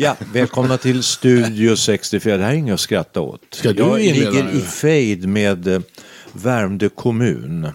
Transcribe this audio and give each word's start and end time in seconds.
Ja, 0.00 0.16
välkomna 0.32 0.78
till 0.78 1.02
Studio 1.02 1.76
64. 1.76 2.36
Det 2.36 2.44
här 2.44 2.52
är 2.52 2.56
inget 2.56 2.74
att 2.74 2.80
skratta 2.80 3.20
åt. 3.20 3.40
Ska 3.50 3.72
du 3.72 3.82
Jag 3.82 3.98
ligger 3.98 4.56
i 4.56 4.60
fejd 4.60 5.28
med 5.28 5.66
eh, 5.66 5.80
Värmdö 6.32 6.88
kommun. 6.88 7.68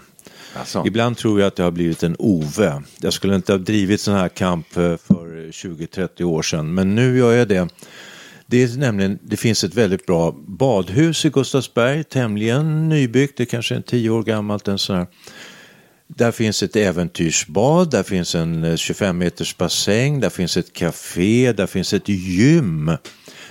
Alltså. 0.54 0.84
Ibland 0.88 1.18
tror 1.18 1.40
jag 1.40 1.48
att 1.48 1.58
jag 1.58 1.66
har 1.66 1.72
blivit 1.72 2.04
en 2.04 2.16
Ove. 2.20 2.82
Jag 3.02 3.14
skulle 3.14 3.36
inte 3.36 3.52
ha 3.52 3.58
drivit 3.58 4.02
sån 4.02 4.14
här 4.14 4.30
kamp 4.30 4.78
eh, 4.78 4.98
för 4.98 5.52
20-30 5.52 6.24
år 6.24 6.42
sedan, 6.42 6.74
men 6.74 6.96
nu 6.96 7.18
gör 7.18 7.34
jag 7.34 7.48
det. 7.48 7.68
Det 8.46 8.64
är 8.64 8.78
nämligen, 8.78 9.20
det 9.22 9.38
finns 9.38 9.64
ett 9.64 9.74
väldigt 9.74 10.06
bra 10.06 10.36
badhus 10.48 11.26
i 11.26 11.30
Gustavsberg, 11.30 12.04
tämligen 12.04 12.90
nybyggt, 12.90 13.38
det 13.38 13.46
kanske 13.46 13.76
är 13.76 13.82
10 13.82 14.10
år 14.10 14.24
gammalt. 14.24 14.68
En 14.68 14.80
sån 14.80 14.96
här. 14.96 15.08
Där 16.16 16.32
finns 16.32 16.64
ett 16.64 16.76
äventyrsbad, 16.76 17.92
där 17.92 18.04
finns 18.04 18.36
en 18.36 18.64
eh, 18.64 18.76
25 18.76 19.18
meters 19.18 19.58
bassäng, 19.58 20.20
där 20.20 20.30
finns 20.30 20.58
ett 20.58 20.74
café, 20.74 21.54
där 21.54 21.68
finns 21.68 21.94
ett 21.94 22.10
gym. 22.10 22.92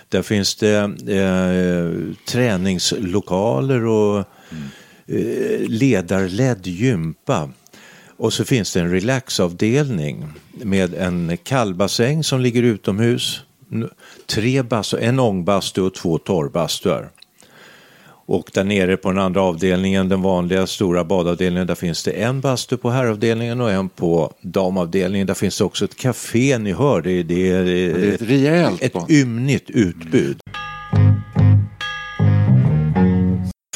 Där 0.09 0.23
finns 0.23 0.55
det 0.55 0.77
eh, 1.09 2.15
träningslokaler 2.27 3.85
och 3.85 4.19
eh, 5.07 5.69
ledarledd 5.69 6.67
gympa. 6.67 7.51
Och 8.17 8.33
så 8.33 8.45
finns 8.45 8.73
det 8.73 8.81
en 8.81 8.91
relaxavdelning 8.91 10.27
med 10.53 10.95
en 10.95 11.37
kallbassäng 11.45 12.25
som 12.25 12.41
ligger 12.41 12.63
utomhus. 12.63 13.41
Tre 14.27 14.63
bastu, 14.63 14.99
en 15.01 15.21
ångbastu 15.21 15.81
och 15.81 15.95
två 15.95 16.19
torrbastuar. 16.19 17.11
Och 18.33 18.51
där 18.53 18.65
nere 18.65 18.97
på 18.97 19.09
den 19.09 19.19
andra 19.19 19.43
avdelningen, 19.43 20.09
den 20.09 20.23
vanliga 20.23 20.67
stora 20.67 21.05
badavdelningen, 21.05 21.67
där 21.67 21.75
finns 21.75 22.03
det 22.03 22.11
en 22.11 22.41
bastu 22.41 22.77
på 22.77 22.91
herravdelningen 22.91 23.61
och 23.61 23.71
en 23.71 23.89
på 23.89 24.33
damavdelningen. 24.41 25.27
Där 25.27 25.35
finns 25.35 25.59
det 25.59 25.65
också 25.65 25.85
ett 25.85 25.97
café, 25.97 26.59
ni 26.59 26.73
hör, 26.73 27.03
det, 27.03 27.23
det 27.23 27.51
är, 27.51 27.65
Det 27.65 28.09
är 28.09 28.15
ett 28.15 28.23
rejält 28.23 28.83
ett 28.83 29.11
ymnigt 29.11 29.71
utbud. 29.71 30.41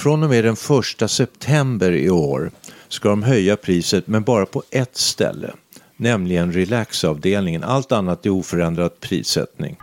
Från 0.01 0.23
och 0.23 0.31
med 0.31 0.45
den 0.45 0.57
första 0.57 1.09
september 1.09 1.93
i 1.93 2.11
år 2.11 2.51
ska 2.89 3.09
de 3.09 3.23
höja 3.23 3.57
priset, 3.57 4.07
men 4.07 4.23
bara 4.23 4.47
på 4.47 4.63
ett 4.71 4.97
ställe. 4.97 5.51
Nämligen 5.97 6.53
relaxavdelningen. 6.53 7.65
Allt 7.65 7.93
annat 7.93 8.27
är 8.27 8.31
oförändrad 8.31 9.01
prissättning. 9.01 9.77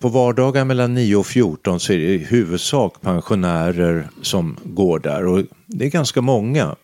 På 0.00 0.08
vardagar 0.08 0.64
mellan 0.64 0.94
9 0.94 1.16
och 1.16 1.26
14 1.26 1.80
så 1.80 1.92
är 1.92 1.96
det 1.98 2.04
i 2.04 2.18
huvudsak 2.18 3.00
pensionärer 3.00 4.08
som 4.22 4.56
går 4.64 4.98
där 4.98 5.26
och 5.26 5.42
det 5.66 5.84
är 5.84 5.90
ganska 5.90 6.20
många. 6.20 6.76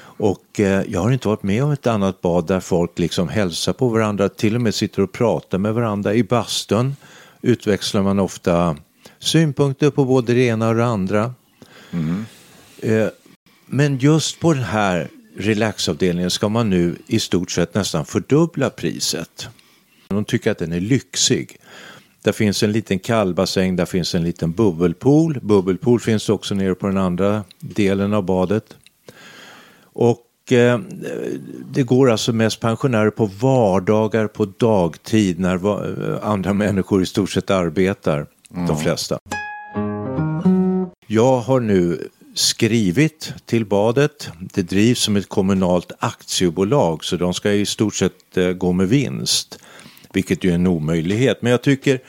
Och 0.00 0.60
eh, 0.60 0.82
jag 0.88 1.00
har 1.00 1.10
inte 1.10 1.28
varit 1.28 1.42
med 1.42 1.64
om 1.64 1.70
ett 1.70 1.86
annat 1.86 2.20
bad 2.20 2.46
där 2.46 2.60
folk 2.60 2.98
liksom 2.98 3.28
hälsar 3.28 3.72
på 3.72 3.88
varandra, 3.88 4.28
till 4.28 4.54
och 4.54 4.60
med 4.60 4.74
sitter 4.74 5.02
och 5.02 5.12
pratar 5.12 5.58
med 5.58 5.74
varandra. 5.74 6.14
I 6.14 6.22
bastun 6.22 6.96
utväxlar 7.42 8.02
man 8.02 8.18
ofta 8.18 8.76
synpunkter 9.18 9.90
på 9.90 10.04
både 10.04 10.34
det 10.34 10.40
ena 10.40 10.68
och 10.68 10.74
det 10.74 10.84
andra. 10.84 11.34
Eh, 12.82 13.08
men 13.66 13.98
just 13.98 14.40
på 14.40 14.54
den 14.54 14.64
här 14.64 15.08
relaxavdelningen 15.36 16.30
ska 16.30 16.48
man 16.48 16.70
nu 16.70 16.96
i 17.06 17.20
stort 17.20 17.50
sett 17.50 17.74
nästan 17.74 18.04
fördubbla 18.04 18.70
priset. 18.70 19.48
De 20.08 20.24
tycker 20.24 20.50
att 20.50 20.58
den 20.58 20.72
är 20.72 20.80
lyxig. 20.80 21.56
Där 22.22 22.32
finns 22.32 22.62
en 22.62 22.72
liten 22.72 22.98
kallbassäng, 22.98 23.76
där 23.76 23.86
finns 23.86 24.14
en 24.14 24.22
liten 24.24 24.52
bubbelpool. 24.52 25.38
Bubbelpool 25.42 26.00
finns 26.00 26.28
också 26.28 26.54
nere 26.54 26.74
på 26.74 26.86
den 26.86 26.96
andra 26.98 27.44
delen 27.60 28.14
av 28.14 28.22
badet. 28.22 28.64
Och 29.82 30.52
eh, 30.52 30.80
det 31.70 31.82
går 31.82 32.10
alltså 32.10 32.32
mest 32.32 32.60
pensionärer 32.60 33.10
på 33.10 33.26
vardagar 33.26 34.26
på 34.26 34.44
dagtid 34.44 35.38
när 35.40 35.56
va- 35.56 35.84
eh, 35.86 36.28
andra 36.28 36.52
människor 36.52 37.02
i 37.02 37.06
stort 37.06 37.30
sett 37.30 37.50
arbetar, 37.50 38.26
de 38.68 38.78
flesta. 38.78 39.18
Jag 41.06 41.38
har 41.40 41.60
nu 41.60 42.08
skrivit 42.34 43.32
till 43.46 43.64
badet. 43.66 44.28
Det 44.40 44.62
drivs 44.62 44.98
som 45.00 45.16
ett 45.16 45.28
kommunalt 45.28 45.92
aktiebolag 45.98 47.04
så 47.04 47.16
de 47.16 47.34
ska 47.34 47.52
i 47.52 47.66
stort 47.66 47.94
sett 47.94 48.36
eh, 48.36 48.48
gå 48.52 48.72
med 48.72 48.88
vinst. 48.88 49.58
Vilket 50.12 50.44
ju 50.44 50.50
är 50.50 50.54
en 50.54 50.66
omöjlighet. 50.66 51.42
Men 51.42 51.52
jag 51.52 51.62
tycker 51.62 52.00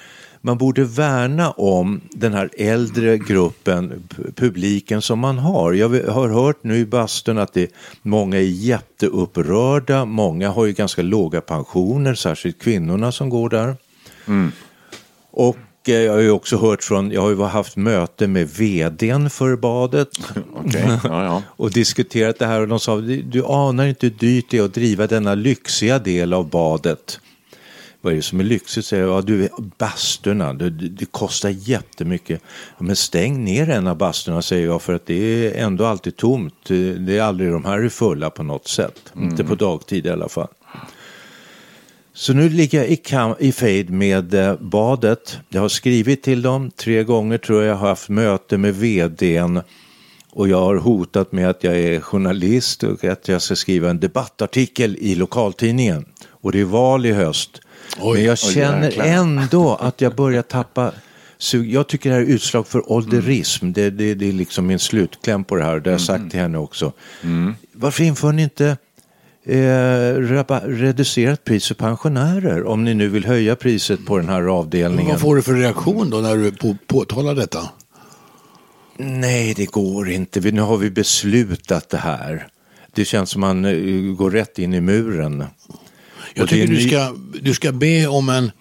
man 0.41 0.57
borde 0.57 0.83
värna 0.83 1.51
om 1.51 2.01
den 2.11 2.33
här 2.33 2.49
äldre 2.57 3.17
gruppen, 3.17 4.07
publiken 4.35 5.01
som 5.01 5.19
man 5.19 5.37
har. 5.37 5.73
Jag 5.73 5.89
har 5.89 6.29
hört 6.29 6.63
nu 6.63 6.77
i 6.77 6.85
bastun 6.85 7.37
att 7.37 7.53
det, 7.53 7.71
många 8.01 8.37
är 8.37 8.41
jätteupprörda. 8.41 10.05
Många 10.05 10.49
har 10.49 10.65
ju 10.65 10.73
ganska 10.73 11.01
låga 11.01 11.41
pensioner, 11.41 12.13
särskilt 12.13 12.61
kvinnorna 12.61 13.11
som 13.11 13.29
går 13.29 13.49
där. 13.49 13.75
Och 15.31 15.57
eh, 15.87 15.93
jag 15.95 16.13
har 16.13 16.19
ju 16.19 16.31
också 16.31 16.57
hört 16.57 16.83
från, 16.83 17.11
jag 17.11 17.21
har 17.21 17.29
ju 17.29 17.43
haft 17.43 17.75
möte 17.75 18.27
med 18.27 18.49
vdn 18.49 19.29
för 19.29 19.55
badet. 19.55 20.09
Okej, 20.53 20.99
ja, 21.03 21.23
ja. 21.23 21.43
Och 21.47 21.71
diskuterat 21.71 22.39
det 22.39 22.45
här 22.45 22.61
och 22.61 22.67
de 22.67 22.79
sa, 22.79 22.97
du 23.23 23.45
anar 23.45 23.85
inte 23.85 24.05
hur 24.05 24.13
dyrt 24.13 24.45
det 24.49 24.57
är 24.57 24.63
att 24.63 24.73
driva 24.73 25.07
denna 25.07 25.35
lyxiga 25.35 25.99
del 25.99 26.33
av 26.33 26.49
badet. 26.49 27.19
Vad 28.01 28.13
är 28.13 28.17
det 28.17 28.21
som 28.23 28.39
är 28.39 28.43
lyxigt? 28.43 28.85
Säger 28.85 29.03
jag, 29.03 29.17
ja, 29.17 29.21
du, 29.21 29.49
basturna, 29.77 30.53
det, 30.53 30.69
det 30.69 31.05
kostar 31.05 31.49
jättemycket. 31.49 32.41
Ja, 32.77 32.85
Men 32.85 32.95
stäng 32.95 33.43
ner 33.43 33.69
en 33.69 33.87
av 33.87 33.97
basturna 33.97 34.41
säger 34.41 34.65
jag 34.65 34.81
för 34.81 34.93
att 34.93 35.05
det 35.05 35.13
är 35.15 35.65
ändå 35.65 35.85
alltid 35.85 36.15
tomt. 36.17 36.65
Det 36.97 37.17
är 37.17 37.21
aldrig 37.21 37.51
de 37.51 37.65
här 37.65 37.79
är 37.79 37.89
fulla 37.89 38.29
på 38.29 38.43
något 38.43 38.67
sätt. 38.67 39.13
Inte 39.17 39.43
på 39.43 39.55
dagtid 39.55 40.05
i 40.05 40.09
alla 40.09 40.29
fall. 40.29 40.47
Så 42.13 42.33
nu 42.33 42.49
ligger 42.49 42.77
jag 42.77 42.87
i, 42.87 42.95
kam- 42.95 43.35
i 43.39 43.51
fejd 43.51 43.89
med 43.89 44.33
eh, 44.33 44.55
badet. 44.59 45.39
Jag 45.49 45.61
har 45.61 45.69
skrivit 45.69 46.23
till 46.23 46.41
dem 46.41 46.71
tre 46.71 47.03
gånger 47.03 47.37
tror 47.37 47.61
jag. 47.63 47.71
Jag 47.71 47.75
har 47.77 47.87
haft 47.87 48.09
möte 48.09 48.57
med 48.57 48.75
vdn. 48.75 49.61
Och 50.31 50.47
jag 50.49 50.61
har 50.61 50.75
hotat 50.75 51.31
med 51.31 51.49
att 51.49 51.63
jag 51.63 51.79
är 51.79 51.99
journalist 52.01 52.83
och 52.83 53.03
att 53.03 53.27
jag 53.27 53.41
ska 53.41 53.55
skriva 53.55 53.89
en 53.89 53.99
debattartikel 53.99 54.97
i 54.99 55.15
lokaltidningen. 55.15 56.05
Och 56.29 56.51
det 56.51 56.59
är 56.59 56.65
val 56.65 57.05
i 57.05 57.11
höst. 57.11 57.61
Oj, 57.97 58.17
Men 58.17 58.25
jag 58.25 58.31
oj, 58.31 58.53
känner 58.53 58.85
jäklar. 58.87 59.05
ändå 59.05 59.75
att 59.75 60.01
jag 60.01 60.15
börjar 60.15 60.41
tappa 60.41 60.91
sug. 61.37 61.73
Jag 61.73 61.87
tycker 61.87 62.09
det 62.09 62.15
här 62.15 62.21
är 62.21 62.25
utslag 62.25 62.67
för 62.67 62.91
ålderism. 62.91 63.71
Det, 63.71 63.89
det, 63.89 64.13
det 64.13 64.29
är 64.29 64.31
liksom 64.33 64.67
min 64.67 64.79
slutkläm 64.79 65.43
på 65.43 65.55
det 65.55 65.63
här. 65.63 65.79
Det 65.79 65.89
har 65.89 65.93
jag 65.93 66.01
sagt 66.01 66.31
till 66.31 66.39
henne 66.39 66.57
också. 66.57 66.93
Varför 67.73 68.03
inför 68.03 68.31
ni 68.31 68.43
inte 68.43 68.77
eh, 69.45 70.13
reducerat 70.67 71.43
pris 71.43 71.67
för 71.67 71.75
pensionärer 71.75 72.67
om 72.67 72.83
ni 72.83 72.93
nu 72.93 73.07
vill 73.07 73.25
höja 73.25 73.55
priset 73.55 74.05
på 74.05 74.17
den 74.17 74.29
här 74.29 74.41
avdelningen? 74.41 75.11
Vad 75.11 75.21
får 75.21 75.35
du 75.35 75.41
för 75.41 75.53
reaktion 75.53 76.09
då 76.09 76.17
när 76.17 76.35
du 76.37 76.51
på, 76.51 76.77
påtalar 76.87 77.35
detta? 77.35 77.69
Nej, 78.97 79.53
det 79.53 79.65
går 79.65 80.09
inte. 80.09 80.39
Vi, 80.39 80.51
nu 80.51 80.61
har 80.61 80.77
vi 80.77 80.89
beslutat 80.91 81.89
det 81.89 81.97
här. 81.97 82.47
Det 82.93 83.05
känns 83.05 83.29
som 83.29 83.41
man 83.41 83.65
eh, 83.65 84.15
går 84.15 84.31
rätt 84.31 84.59
in 84.59 84.73
i 84.73 84.81
muren. 84.81 85.43
Jag 86.33 86.49
tycker 86.49 86.67
du 86.67 86.81
ska, 86.81 87.15
du 87.41 87.53
ska 87.53 87.71
be 87.71 88.07
om 88.07 88.29
en 88.29 88.51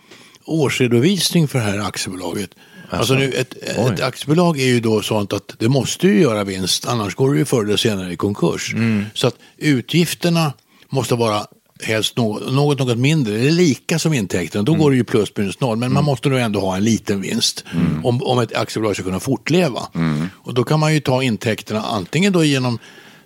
årsredovisning 0.45 1.49
för 1.49 1.59
det 1.59 1.65
här 1.65 1.79
aktiebolaget. 1.79 2.51
Alltså 2.91 3.15
nu, 3.15 3.33
ett, 3.33 3.55
ett 3.63 4.01
aktiebolag 4.01 4.61
är 4.61 4.67
ju 4.67 4.81
då 4.81 5.03
sånt 5.03 5.33
att 5.33 5.55
det 5.59 5.69
måste 5.69 6.07
ju 6.07 6.21
göra 6.21 6.45
vinst, 6.45 6.87
annars 6.87 7.15
går 7.15 7.33
det 7.33 7.39
ju 7.39 7.45
förr 7.45 7.65
eller 7.65 7.77
senare 7.77 8.13
i 8.13 8.17
konkurs. 8.17 8.73
Mm. 8.75 9.05
Så 9.15 9.27
att 9.27 9.35
utgifterna 9.57 10.53
måste 10.89 11.15
vara 11.15 11.47
helst 11.83 12.17
något, 12.17 12.53
något, 12.53 12.79
något 12.79 12.99
mindre, 12.99 13.39
eller 13.39 13.51
lika 13.51 13.99
som 13.99 14.15
intäkterna. 14.15 14.63
Då 14.63 14.75
går 14.75 14.91
det 14.91 14.97
ju 14.97 15.05
plus 15.05 15.37
minus 15.37 15.61
noll, 15.61 15.79
men 15.79 15.93
man 15.93 16.05
måste 16.05 16.29
nog 16.29 16.39
ändå 16.39 16.61
ha 16.61 16.77
en 16.77 16.85
liten 16.85 17.21
vinst 17.21 17.65
om, 18.05 18.23
om 18.23 18.39
ett 18.39 18.57
aktiebolag 18.57 18.95
ska 18.95 19.05
kunna 19.05 19.21
fortleva. 19.21 19.89
Och 20.31 20.55
då 20.55 20.65
kan 20.65 20.81
man 20.81 20.95
ju 20.95 21.01
ta 21.01 21.23
intäkterna 21.23 21.83
antingen 21.83 22.33
då 22.33 22.45
genom 22.45 22.79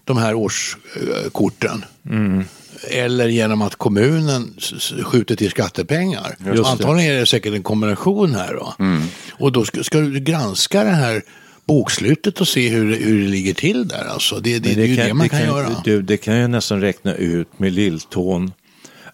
de 0.04 0.16
här 0.16 0.34
årskorten 0.34 1.84
eller 2.90 3.28
genom 3.28 3.62
att 3.62 3.74
kommunen 3.76 4.54
skjuter 5.02 5.36
till 5.36 5.50
skattepengar. 5.50 6.36
Det. 6.38 6.66
Antagligen 6.66 7.12
är 7.14 7.20
det 7.20 7.26
säkert 7.26 7.54
en 7.54 7.62
kombination 7.62 8.34
här. 8.34 8.54
Då. 8.54 8.74
Och 9.32 9.52
då 9.52 9.64
ska, 9.64 9.82
ska 9.84 10.00
du 10.00 10.20
granska 10.20 10.84
det 10.84 10.90
här 10.90 11.22
bokslutet 11.64 12.40
och 12.40 12.48
se 12.48 12.68
hur, 12.68 12.90
det- 12.90 12.96
hur 12.96 13.22
det 13.22 13.28
ligger 13.28 13.54
till 13.54 13.88
där. 13.88 14.04
Alltså. 14.04 14.40
Det, 14.40 14.58
det, 14.58 14.68
Men 14.68 14.76
det 14.78 14.82
är 14.82 14.86
ju 14.86 14.96
det 14.96 15.14
man 15.14 15.28
kan, 15.28 15.40
göra. 15.40 15.68
Du, 15.84 16.02
det 16.02 16.16
kan 16.16 16.34
jag 16.36 16.50
nästan 16.50 16.80
räkna 16.80 17.14
ut 17.14 17.48
med 17.58 17.72
lilltån. 17.72 18.52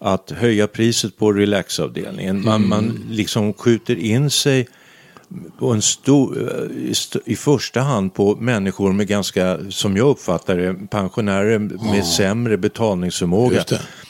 Att 0.01 0.31
höja 0.37 0.67
priset 0.67 1.19
på 1.19 1.33
relaxavdelningen. 1.33 2.45
Man, 2.45 2.55
Mm. 2.57 2.69
man 2.69 3.05
liksom 3.11 3.53
skjuter 3.55 3.97
in 3.97 4.31
sig 4.31 4.69
på 5.59 5.71
en 5.73 5.83
stor, 5.83 6.39
i, 6.77 6.91
st- 6.91 7.19
i 7.25 7.37
första 7.37 7.81
hand 7.81 8.15
på 8.15 8.37
människor 8.37 8.93
med 8.93 9.07
ganska, 9.07 9.59
som 9.71 9.97
jag 9.97 10.09
uppfattar 10.09 10.57
det, 10.57 10.75
pensionärer 10.91 11.59
med 11.93 12.07
sämre 12.07 12.57
betalningsförmåga. 12.57 13.65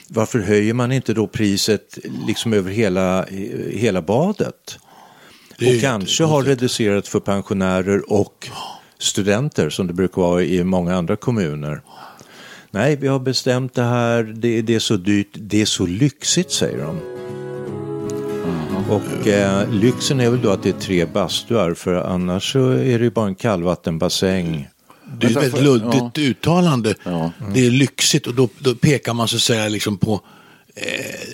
Varför 0.08 0.38
höjer 0.38 0.74
man 0.74 0.92
inte 0.92 1.14
då 1.14 1.26
priset 1.26 1.98
liksom 2.26 2.52
över 2.52 2.70
hela, 2.70 3.24
hela 3.70 4.02
badet? 4.02 4.78
Och 5.76 5.80
kanske 5.80 6.24
har 6.24 6.42
reducerat 6.42 7.08
för 7.08 7.20
pensionärer 7.20 8.12
och 8.12 8.48
studenter 8.98 9.70
som 9.70 9.86
det 9.86 9.92
brukar 9.92 10.22
vara 10.22 10.42
i 10.42 10.64
många 10.64 10.96
andra 10.96 11.16
kommuner. 11.16 11.80
Nej, 12.70 12.96
vi 12.96 13.08
har 13.08 13.18
bestämt 13.18 13.74
det 13.74 13.82
här, 13.82 14.22
det, 14.22 14.62
det 14.62 14.74
är 14.74 14.78
så 14.78 14.96
dyrt, 14.96 15.28
det 15.32 15.60
är 15.60 15.66
så 15.66 15.86
lyxigt 15.86 16.50
säger 16.52 16.78
de. 16.78 17.00
Och 18.88 19.26
eh, 19.26 19.70
lyxen 19.70 20.20
är 20.20 20.30
väl 20.30 20.42
då 20.42 20.50
att 20.50 20.62
det 20.62 20.68
är 20.68 20.80
tre 20.80 21.04
bastuar 21.06 21.74
för 21.74 21.94
annars 21.94 22.52
så 22.52 22.70
är 22.70 22.98
det 22.98 23.04
ju 23.04 23.10
bara 23.10 23.26
en 23.26 23.34
kallvattenbassäng. 23.34 24.68
Det 25.20 25.26
är 25.26 25.30
ett 25.30 25.36
väldigt 25.36 25.62
luddigt 25.62 26.18
uttalande. 26.18 26.94
Ja. 27.04 27.30
Det 27.54 27.66
är 27.66 27.70
lyxigt 27.70 28.26
och 28.26 28.34
då, 28.34 28.48
då 28.58 28.74
pekar 28.74 29.14
man 29.14 29.28
så 29.28 29.36
att 29.36 29.42
säga 29.42 29.68
liksom 29.68 29.96
på 29.98 30.20
eh, 30.76 30.82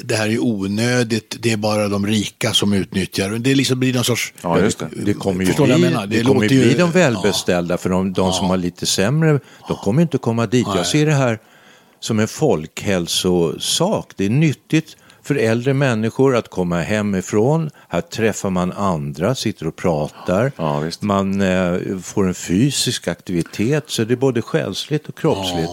det 0.04 0.14
här 0.16 0.28
är 0.28 0.44
onödigt, 0.44 1.36
det 1.40 1.52
är 1.52 1.56
bara 1.56 1.88
de 1.88 2.06
rika 2.06 2.52
som 2.52 2.72
utnyttjar. 2.72 3.30
Det 3.30 3.54
liksom 3.54 3.80
blir 3.80 3.94
någon 3.94 4.04
sorts... 4.04 4.32
Ja, 4.42 4.60
just 4.60 4.78
det. 4.78 4.88
Det 5.04 5.14
kommer 5.14 5.44
ju 5.44 5.54
bli, 5.54 5.70
jag 5.70 5.80
menar? 5.80 6.06
det 6.06 6.16
Det 6.16 6.24
kommer 6.24 6.42
ju 6.42 6.48
låter 6.48 6.56
bli 6.56 6.72
ju- 6.72 6.78
de 6.78 6.90
välbeställda 6.90 7.76
för 7.78 7.90
de, 7.90 8.12
de 8.12 8.32
som 8.32 8.46
har 8.46 8.56
lite 8.56 8.86
sämre, 8.86 9.40
de 9.68 9.76
kommer 9.76 10.02
inte 10.02 10.18
komma 10.18 10.46
dit. 10.46 10.66
Jag 10.76 10.86
ser 10.86 11.06
det 11.06 11.12
här 11.12 11.38
som 12.00 12.18
en 12.20 12.28
folkhälsosak. 12.28 14.12
Det 14.16 14.24
är 14.24 14.30
nyttigt 14.30 14.96
för 15.24 15.34
äldre 15.34 15.74
människor 15.74 16.36
att 16.36 16.48
komma 16.48 16.80
hemifrån. 16.80 17.70
Här 17.88 18.00
träffar 18.00 18.50
man 18.50 18.72
andra, 18.72 19.34
sitter 19.34 19.66
och 19.66 19.76
pratar. 19.76 20.52
Ja, 20.56 20.80
visst. 20.80 21.02
Man 21.02 21.40
eh, 21.40 21.98
får 22.02 22.26
en 22.26 22.34
fysisk 22.34 23.08
aktivitet, 23.08 23.84
så 23.86 24.04
det 24.04 24.14
är 24.14 24.16
både 24.16 24.42
själsligt 24.42 25.08
och 25.08 25.18
kroppsligt. 25.18 25.72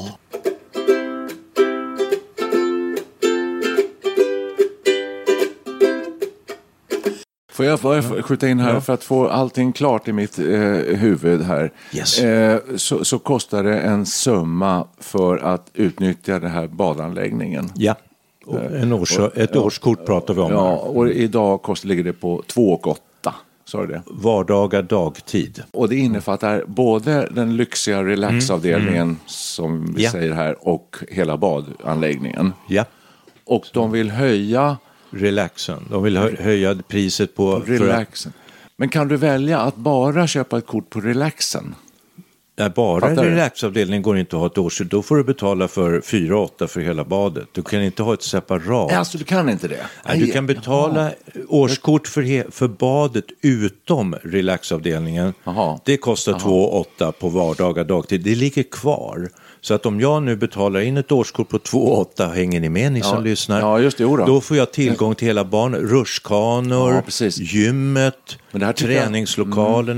Får 7.51 7.65
jag 7.65 7.79
bara 7.79 8.01
skjuta 8.01 8.47
in 8.47 8.59
här 8.59 8.79
för 8.79 8.93
att 8.93 9.03
få 9.03 9.27
allting 9.27 9.73
klart 9.73 10.07
i 10.07 10.13
mitt 10.13 10.39
eh, 10.39 10.45
huvud 10.97 11.41
här. 11.41 11.71
Yes. 11.93 12.19
Eh, 12.19 12.59
så, 12.75 13.05
så 13.05 13.19
kostar 13.19 13.63
det 13.63 13.79
en 13.79 14.05
summa 14.05 14.87
för 14.99 15.37
att 15.37 15.69
utnyttja 15.73 16.39
den 16.39 16.51
här 16.51 16.67
badanläggningen. 16.67 17.69
Ja, 17.75 17.95
en 18.81 18.93
års, 18.93 19.19
ett 19.35 19.55
årskort 19.55 20.05
pratar 20.05 20.33
vi 20.33 20.41
om. 20.41 20.51
Ja, 20.51 20.69
här. 20.69 20.97
och 20.97 21.09
idag 21.09 21.61
kostar, 21.61 21.87
ligger 21.89 22.03
det 22.03 22.13
på 22.13 22.43
2,8. 22.47 22.95
Sa 23.65 23.81
du 23.81 23.87
det? 23.87 24.01
Vardagar 24.07 24.81
dagtid. 24.81 25.63
Och 25.71 25.89
det 25.89 25.95
innefattar 25.95 26.63
både 26.67 27.27
den 27.31 27.57
lyxiga 27.57 28.03
relaxavdelningen 28.03 29.17
som 29.25 29.81
vi 29.81 29.89
Mm. 29.89 30.01
Ja. 30.01 30.11
säger 30.11 30.33
här 30.33 30.67
och 30.67 30.95
hela 31.09 31.37
badanläggningen. 31.37 32.53
Ja. 32.67 32.85
Och 33.45 33.65
de 33.73 33.91
vill 33.91 34.11
höja 34.11 34.77
Relaxen. 35.13 35.87
De 35.89 36.03
vill 36.03 36.17
hö- 36.17 36.35
höja 36.39 36.75
priset 36.87 37.35
på... 37.35 37.55
att- 37.55 37.67
relaxen. 37.69 38.33
Men 38.77 38.89
kan 38.89 39.07
du 39.07 39.17
välja 39.17 39.59
att 39.59 39.75
bara 39.75 40.27
köpa 40.27 40.57
ett 40.57 40.67
kort 40.67 40.89
på 40.89 40.99
relaxen? 40.99 41.75
Nej, 42.61 42.69
bara 42.75 43.01
Fattar 43.01 43.23
du? 43.23 43.29
relaxavdelningen 43.29 44.01
går 44.01 44.17
inte 44.17 44.35
att 44.35 44.39
ha 44.39 44.47
ett 44.47 44.57
årskort. 44.57 44.87
Då 44.89 45.01
får 45.01 45.15
du 45.17 45.23
betala 45.23 45.67
för 45.67 46.01
4 46.01 46.37
8 46.39 46.67
för 46.67 46.81
hela 46.81 47.03
badet. 47.03 47.47
Du 47.51 47.61
kan 47.61 47.83
inte 47.83 48.03
ha 48.03 48.13
ett 48.13 48.23
separat. 48.23 48.91
Alltså, 48.91 49.17
du 49.17 49.23
kan 49.23 49.49
inte 49.49 49.67
det? 49.67 49.79
Nej, 50.07 50.19
du 50.19 50.31
kan 50.31 50.47
betala 50.47 51.11
årskort 51.47 52.07
för, 52.07 52.51
för 52.51 52.67
badet 52.67 53.25
utom 53.41 54.15
relaxavdelningen. 54.23 55.33
Jaha. 55.43 55.79
Det 55.85 55.97
kostar 55.97 56.39
2 56.39 56.69
8 56.79 57.11
på 57.11 57.29
vardagar 57.29 57.83
dagtid. 57.83 58.21
Det 58.21 58.35
ligger 58.35 58.63
kvar. 58.63 59.29
Så 59.61 59.73
att 59.73 59.85
om 59.85 59.99
jag 60.01 60.23
nu 60.23 60.35
betalar 60.35 60.79
in 60.79 60.97
ett 60.97 61.11
årskort 61.11 61.49
på 61.49 61.59
2 61.59 61.93
8 61.95 62.27
hänger 62.27 62.59
ni 62.59 62.69
med 62.69 62.91
ni 62.91 63.01
som 63.01 63.23
lyssnar? 63.23 63.59
Ja, 63.59 63.79
just 63.79 63.97
det, 63.97 64.03
då. 64.03 64.25
Då 64.25 64.41
får 64.41 64.57
jag 64.57 64.71
tillgång 64.73 65.15
till 65.15 65.27
hela 65.27 65.43
banan. 65.45 65.79
Rutschkanor, 65.81 66.93
Ja, 66.93 67.01
gymmet, 67.43 68.15
tycker 68.73 68.91
jag- 68.93 69.03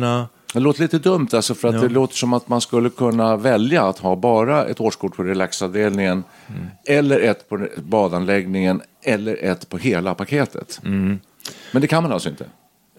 Mm. 0.03 0.25
Det 0.53 0.59
låter 0.59 0.81
lite 0.81 0.99
dumt 0.99 1.27
alltså 1.33 1.55
för 1.55 1.67
att 1.67 1.81
det 1.81 1.89
låter 1.89 2.15
som 2.15 2.33
att 2.33 2.47
man 2.47 2.61
skulle 2.61 2.89
kunna 2.89 3.37
välja 3.37 3.83
att 3.83 3.99
ha 3.99 4.15
bara 4.15 4.65
ett 4.65 4.81
årskort 4.81 5.15
på 5.15 5.23
relaxavdelningen 5.23 6.23
Mm. 6.49 6.65
eller 6.87 7.19
ett 7.19 7.49
på 7.49 7.67
badanläggningen 7.77 8.81
eller 9.03 9.43
ett 9.43 9.69
på 9.69 9.77
hela 9.77 10.15
paketet. 10.15 10.79
Mm. 10.85 11.19
Men 11.71 11.81
det 11.81 11.87
kan 11.87 12.03
man 12.03 12.11
alltså 12.11 12.29
inte? 12.29 12.45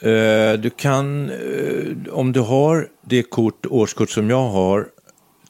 Eh, 0.00 0.58
du 0.60 0.70
kan, 0.70 1.30
eh, 1.30 2.12
om 2.12 2.32
du 2.32 2.40
har 2.40 2.88
det 3.06 3.22
kort, 3.22 3.66
årskort 3.66 4.10
som 4.10 4.30
jag 4.30 4.48
har, 4.48 4.86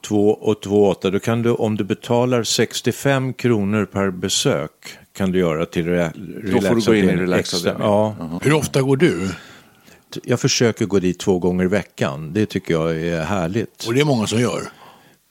2 0.07 0.29
och 0.29 0.61
2,8, 0.63 1.11
då 1.11 1.19
kan 1.19 1.41
du, 1.41 1.51
om 1.51 1.75
du 1.77 1.83
betalar 1.83 2.43
65 2.43 3.33
kronor 3.33 3.85
per 3.85 4.09
besök, 4.11 4.71
kan 5.17 5.31
du 5.31 5.39
göra 5.39 5.65
till 5.65 5.85
re, 5.85 6.11
Då 6.51 6.61
får 6.61 6.75
du 6.75 6.81
gå 6.81 6.95
in 6.95 7.09
i 7.09 7.15
relaxavdelningen 7.15 7.19
relaxavdelningen. 7.19 7.91
Ja, 7.91 8.39
Hur 8.41 8.53
ofta 8.53 8.81
går 8.81 8.97
du? 8.97 9.29
Jag 10.23 10.39
försöker 10.39 10.85
gå 10.85 10.99
dit 10.99 11.19
två 11.19 11.39
gånger 11.39 11.63
i 11.63 11.67
veckan. 11.67 12.33
Det 12.33 12.45
tycker 12.45 12.73
jag 12.73 13.01
är 13.01 13.23
härligt. 13.23 13.83
Och 13.87 13.93
det 13.93 14.01
är 14.01 14.05
många 14.05 14.27
som 14.27 14.39
gör. 14.39 14.61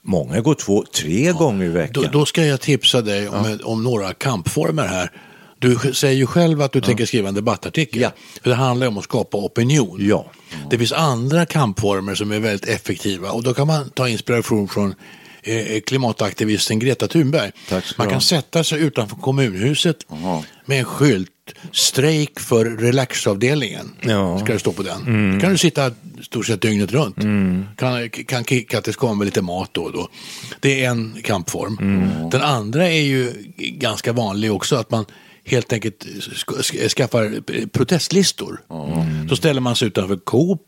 Många 0.03 0.41
går 0.41 0.55
två, 0.55 0.85
tre 0.85 1.33
gånger 1.33 1.64
i 1.64 1.69
veckan. 1.69 2.03
Då, 2.03 2.19
då 2.19 2.25
ska 2.25 2.45
jag 2.45 2.61
tipsa 2.61 3.00
dig 3.03 3.29
om, 3.29 3.59
om 3.64 3.83
några 3.85 4.12
kampformer 4.12 4.87
här. 4.87 5.11
Du 5.59 5.79
säger 5.95 6.14
ju 6.17 6.26
själv 6.26 6.62
att 6.62 6.73
du 6.73 6.81
tänker 6.81 7.07
skriva 7.07 7.29
en 7.29 7.35
debattartikel. 7.35 8.00
Ja. 8.00 8.11
För 8.43 8.50
det 8.50 8.57
handlar 8.57 8.87
ju 8.87 8.88
om 8.88 8.99
att 8.99 9.05
skapa 9.05 9.37
opinion. 9.37 9.97
Ja. 10.00 10.26
Det 10.71 10.79
finns 10.79 10.93
andra 10.93 11.47
kampformer 11.47 12.14
som 12.14 12.33
är 12.33 12.41
väldigt 12.41 12.69
effektiva 12.69 13.31
och 13.31 13.43
då 13.43 13.55
kan 13.55 13.67
man 13.67 13.91
ta 13.91 14.09
inspiration 14.09 14.69
från 14.69 14.95
klimataktivisten 15.87 16.79
Greta 16.79 17.09
Thunberg. 17.09 17.51
Man 17.99 18.07
kan 18.11 18.21
sätta 18.21 18.65
sig 18.65 18.81
utanför 18.81 19.17
kommunhuset 19.17 19.97
med 20.67 20.79
en 20.79 20.85
skylt 20.85 21.31
Strejk 21.73 22.41
för 22.41 22.65
relaxavdelningen. 22.65 23.95
Ja. 24.01 24.39
Ska 24.39 24.53
det 24.53 24.59
stå 24.59 24.73
på 24.73 24.83
den. 24.83 25.35
Då 25.35 25.41
kan 25.41 25.51
du 25.53 25.59
sitta 25.59 25.91
stort 26.23 26.47
sett 26.47 26.63
dygnet 26.63 26.93
runt. 26.93 27.17
Kan, 27.77 28.11
kan 28.11 28.45
kicka 28.45 28.79
att 28.79 28.85
det 28.85 28.93
ska 28.93 29.15
med 29.15 29.25
lite 29.25 29.43
mat 29.43 29.71
då 29.73 29.83
och 29.83 29.93
då. 29.93 30.09
Det 30.61 30.85
är 30.85 30.91
en 30.91 31.17
kampform. 31.23 31.77
Den 32.31 32.43
andra 32.43 32.89
är 32.89 33.01
ju 33.03 33.33
ganska 33.59 34.13
vanlig 34.13 34.53
också. 34.53 34.77
Att 34.77 34.91
man 34.91 35.05
helt 35.45 35.73
enkelt 35.73 36.05
sk- 36.05 36.61
sk- 36.63 36.89
skaffar 36.89 37.41
protestlistor. 37.69 38.61
Så 39.29 39.37
ställer 39.37 39.61
man 39.61 39.77
sig 39.77 39.89
utanför 39.89 40.17
Coop 40.17 40.63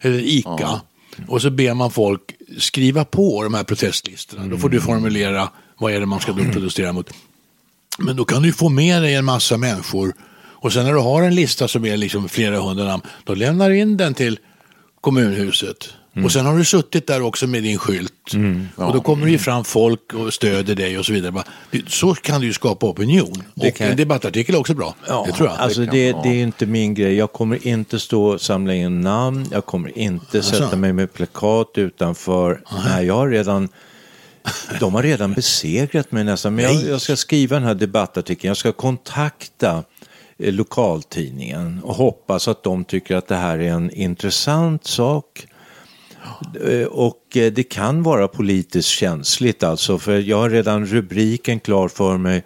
eller 0.00 0.18
ICA. 0.20 0.80
Och 1.28 1.42
så 1.42 1.50
ber 1.50 1.74
man 1.74 1.90
folk 1.90 2.22
skriva 2.58 3.04
på 3.04 3.42
de 3.42 3.54
här 3.54 3.64
protestlistorna. 3.64 4.46
Då 4.46 4.58
får 4.58 4.68
du 4.68 4.80
formulera 4.80 5.48
vad 5.78 5.92
är 5.92 6.00
det 6.00 6.06
man 6.06 6.20
ska 6.20 6.32
då 6.32 6.44
protestera 6.52 6.92
mot. 6.92 7.10
Men 7.98 8.16
då 8.16 8.24
kan 8.24 8.42
du 8.42 8.52
få 8.52 8.68
med 8.68 9.02
dig 9.02 9.14
en 9.14 9.24
massa 9.24 9.56
människor 9.56 10.14
och 10.62 10.72
sen 10.72 10.84
när 10.84 10.92
du 10.92 10.98
har 10.98 11.22
en 11.22 11.34
lista 11.34 11.68
som 11.68 11.84
är 11.84 11.96
liksom 11.96 12.28
flera 12.28 12.60
hundra 12.60 12.84
namn, 12.84 13.02
då 13.24 13.34
lämnar 13.34 13.70
du 13.70 13.78
in 13.78 13.96
den 13.96 14.14
till 14.14 14.38
kommunhuset. 15.00 15.88
Och 16.24 16.32
sen 16.32 16.46
har 16.46 16.56
du 16.58 16.64
suttit 16.64 17.06
där 17.06 17.22
också 17.22 17.46
med 17.46 17.62
din 17.62 17.78
skylt. 17.78 18.12
Och 18.76 18.92
då 18.92 19.00
kommer 19.00 19.26
det 19.26 19.32
ju 19.32 19.38
fram 19.38 19.64
folk 19.64 20.14
och 20.14 20.34
stöder 20.34 20.74
dig 20.74 20.98
och 20.98 21.06
så 21.06 21.12
vidare. 21.12 21.42
Det- 21.70 21.88
Så 21.90 22.14
kan 22.14 22.40
du 22.40 22.46
ju 22.46 22.52
skapa 22.52 22.86
opinion. 22.86 23.42
och 23.56 23.74
kan- 23.74 23.86
en 23.90 23.96
debattartikel 23.96 24.54
är 24.54 24.58
också 24.58 24.74
bra. 24.74 24.94
det 25.26 25.32
tror 25.32 25.48
jag. 25.48 25.58
Alltså 25.58 25.80
det, 25.80 26.12
det 26.22 26.28
är 26.28 26.42
inte 26.42 26.66
min 26.66 26.94
grej. 26.94 27.14
Jag 27.14 27.32
kommer 27.32 27.66
inte 27.66 27.98
stå 27.98 28.24
och 28.24 28.40
samla 28.40 28.74
in 28.74 29.00
namn. 29.00 29.46
Jag 29.52 29.66
kommer 29.66 29.98
inte 29.98 30.42
sätta 30.42 30.76
mig 30.76 30.92
med 30.92 31.12
plakat 31.12 31.72
utanför. 31.74 32.60
Nej, 32.86 33.06
jag 33.06 33.14
har 33.14 33.28
redan... 33.28 33.68
De 34.80 34.94
har 34.94 35.02
redan 35.02 35.32
besegrat 35.32 36.12
mig 36.12 36.24
nästan. 36.24 36.54
Men 36.54 36.64
jag, 36.64 36.74
jag 36.90 37.00
ska 37.00 37.16
skriva 37.16 37.56
den 37.56 37.64
här 37.64 37.74
debattartikeln. 37.74 38.48
Jag 38.48 38.56
ska 38.56 38.72
kontakta 38.72 39.84
eh, 40.38 40.52
lokaltidningen 40.52 41.80
och 41.84 41.94
hoppas 41.94 42.48
att 42.48 42.62
de 42.62 42.84
tycker 42.84 43.16
att 43.16 43.28
det 43.28 43.36
här 43.36 43.58
är 43.58 43.70
en 43.70 43.90
intressant 43.90 44.86
sak. 44.86 45.46
Eh, 46.68 46.86
Och 46.86 47.36
eh, 47.36 47.52
det 47.52 47.62
kan 47.62 48.02
vara 48.02 48.28
politiskt 48.28 48.88
känsligt 48.88 49.62
alltså, 49.62 49.98
för 49.98 50.18
jag 50.18 50.36
har 50.36 50.50
redan 50.50 50.86
rubriken 50.86 51.60
klar 51.60 51.88
för 51.88 52.16
mig. 52.18 52.44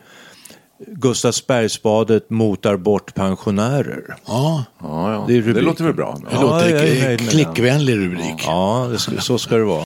Gustavsbergsbadet 0.87 2.31
motar 2.31 2.77
bort 2.77 3.15
pensionärer. 3.15 4.17
Ja, 4.27 4.65
Ja, 4.83 5.13
ja. 5.13 5.25
Det 5.29 5.33
är 5.33 5.37
Det, 5.37 5.41
rubriken. 5.49 5.65
låter 5.65 5.85
väl 5.85 5.95
bra. 5.95 6.19
det 6.21 6.27
Ja, 6.37 6.41
låter 6.43 7.17
klickvänlig 7.31 7.97
rubrik. 7.97 8.43
Ja, 8.47 8.89
det 8.91 8.99
ska, 8.99 9.17
så 9.21 9.39
ska 9.39 9.57
det 9.57 9.65
vara. 9.65 9.85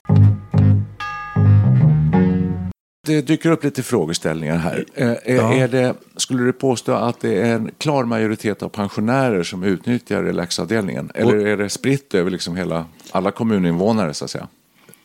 Det 3.05 3.21
dyker 3.21 3.49
upp 3.51 3.63
lite 3.63 3.83
frågeställningar 3.83 4.57
här. 4.57 4.85
Eh, 4.95 5.07
är, 5.09 5.19
Ja. 5.35 5.53
är 5.53 5.67
det, 5.67 5.93
skulle 6.17 6.43
du 6.43 6.53
påstå 6.53 6.91
att 6.93 7.21
det 7.21 7.41
är 7.41 7.53
en 7.55 7.71
klar 7.77 8.03
majoritet 8.03 8.63
av 8.63 8.69
pensionärer 8.69 9.43
som 9.43 9.63
utnyttjar 9.63 10.23
relaxavdelningen? 10.23 11.11
Eller 11.15 11.35
är 11.47 11.57
det 11.57 11.69
spritt 11.69 12.15
över 12.15 12.31
liksom 12.31 12.55
hela, 12.55 12.85
alla 13.11 13.31
kommuninvånare 13.31 14.13
så 14.13 14.25
att 14.25 14.31
säga? 14.31 14.47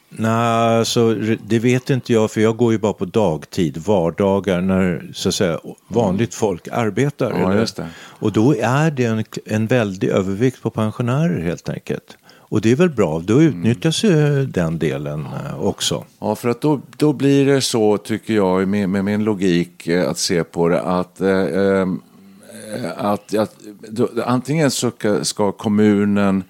Nej, 0.09 0.79
alltså, 0.79 1.15
det 1.47 1.59
vet 1.59 1.91
inte 1.91 2.13
jag 2.13 2.31
för 2.31 2.41
jag 2.41 2.57
går 2.57 2.73
ju 2.73 2.79
bara 2.79 2.93
på 2.93 3.05
dagtid, 3.05 3.77
vardagar 3.77 4.61
när 4.61 5.11
så 5.15 5.29
att 5.29 5.35
säga, 5.35 5.61
vanligt 5.89 6.35
folk 6.35 6.69
arbetar. 6.69 7.67
Ja. 7.79 7.85
Och 7.97 8.33
då 8.33 8.55
är 8.57 8.91
det 8.91 9.05
en, 9.05 9.25
en 9.45 9.67
väldig 9.67 10.09
övervikt 10.09 10.63
på 10.63 10.71
pensionärer 10.71 11.41
helt 11.41 11.69
enkelt. 11.69 12.17
Och 12.55 12.61
det 12.61 12.73
är 12.73 12.77
väl 12.77 12.91
bra, 12.91 13.23
då 13.25 13.43
utnyttjas 13.43 14.05
ju 14.05 14.47
den 14.47 14.79
delen 14.79 15.21
eh, 15.21 15.65
också. 15.65 16.05
Ja, 16.19 16.35
för 16.35 16.49
att 16.49 16.61
då, 16.61 16.81
då 16.97 17.13
blir 17.13 17.47
det 17.47 17.61
så, 17.61 17.99
tycker 17.99 18.35
jag, 18.35 18.69
med, 18.69 18.89
med 18.89 19.05
min 19.05 19.25
logik 19.25 19.87
eh, 19.87 20.11
att 20.11 20.19
se 20.19 20.45
på 20.45 20.69
det, 20.69 20.81
att, 20.83 21.21
eh, 21.21 21.31
eh, 21.31 21.87
att, 22.97 23.35
att 23.35 23.57
då, 23.89 24.09
antingen 24.27 24.71
så 24.71 24.91
ska, 24.91 25.25
ska 25.25 25.53
kommunen 25.53 26.45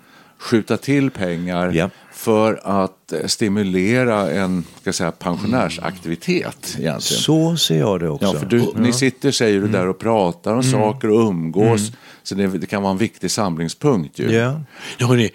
skjuta 0.45 0.77
till 0.77 1.11
pengar 1.11 1.73
Ja. 1.75 1.91
för 2.13 2.61
att 2.65 3.13
eh, 3.13 3.27
stimulera 3.27 4.31
en 4.31 4.65
ska 4.81 4.93
säga, 4.93 5.11
pensionärsaktivitet 5.13 6.77
egentligen. 6.79 7.01
Så 7.01 7.57
ser 7.57 7.79
jag 7.79 8.01
det 8.01 8.09
också. 8.09 8.27
Ja, 8.27 8.39
för 8.39 8.47
du, 8.47 8.67
ni 8.77 8.93
sitter, 8.93 9.31
säger 9.31 9.59
Mm. 9.59 9.73
du, 9.73 9.79
där 9.79 9.89
och 9.89 9.99
pratar 9.99 10.55
om 10.55 10.63
saker 10.63 11.11
och 11.11 11.29
umgås. 11.29 11.93
Så 12.23 12.35
det, 12.35 12.47
det 12.47 12.67
kan 12.67 12.83
vara 12.83 12.93
en 12.93 12.99
viktig 12.99 13.31
samlingspunkt 13.31 14.19
ju. 14.19 14.33
Ja. 14.33 14.61
Ja, 14.99 15.07
hörni, 15.07 15.31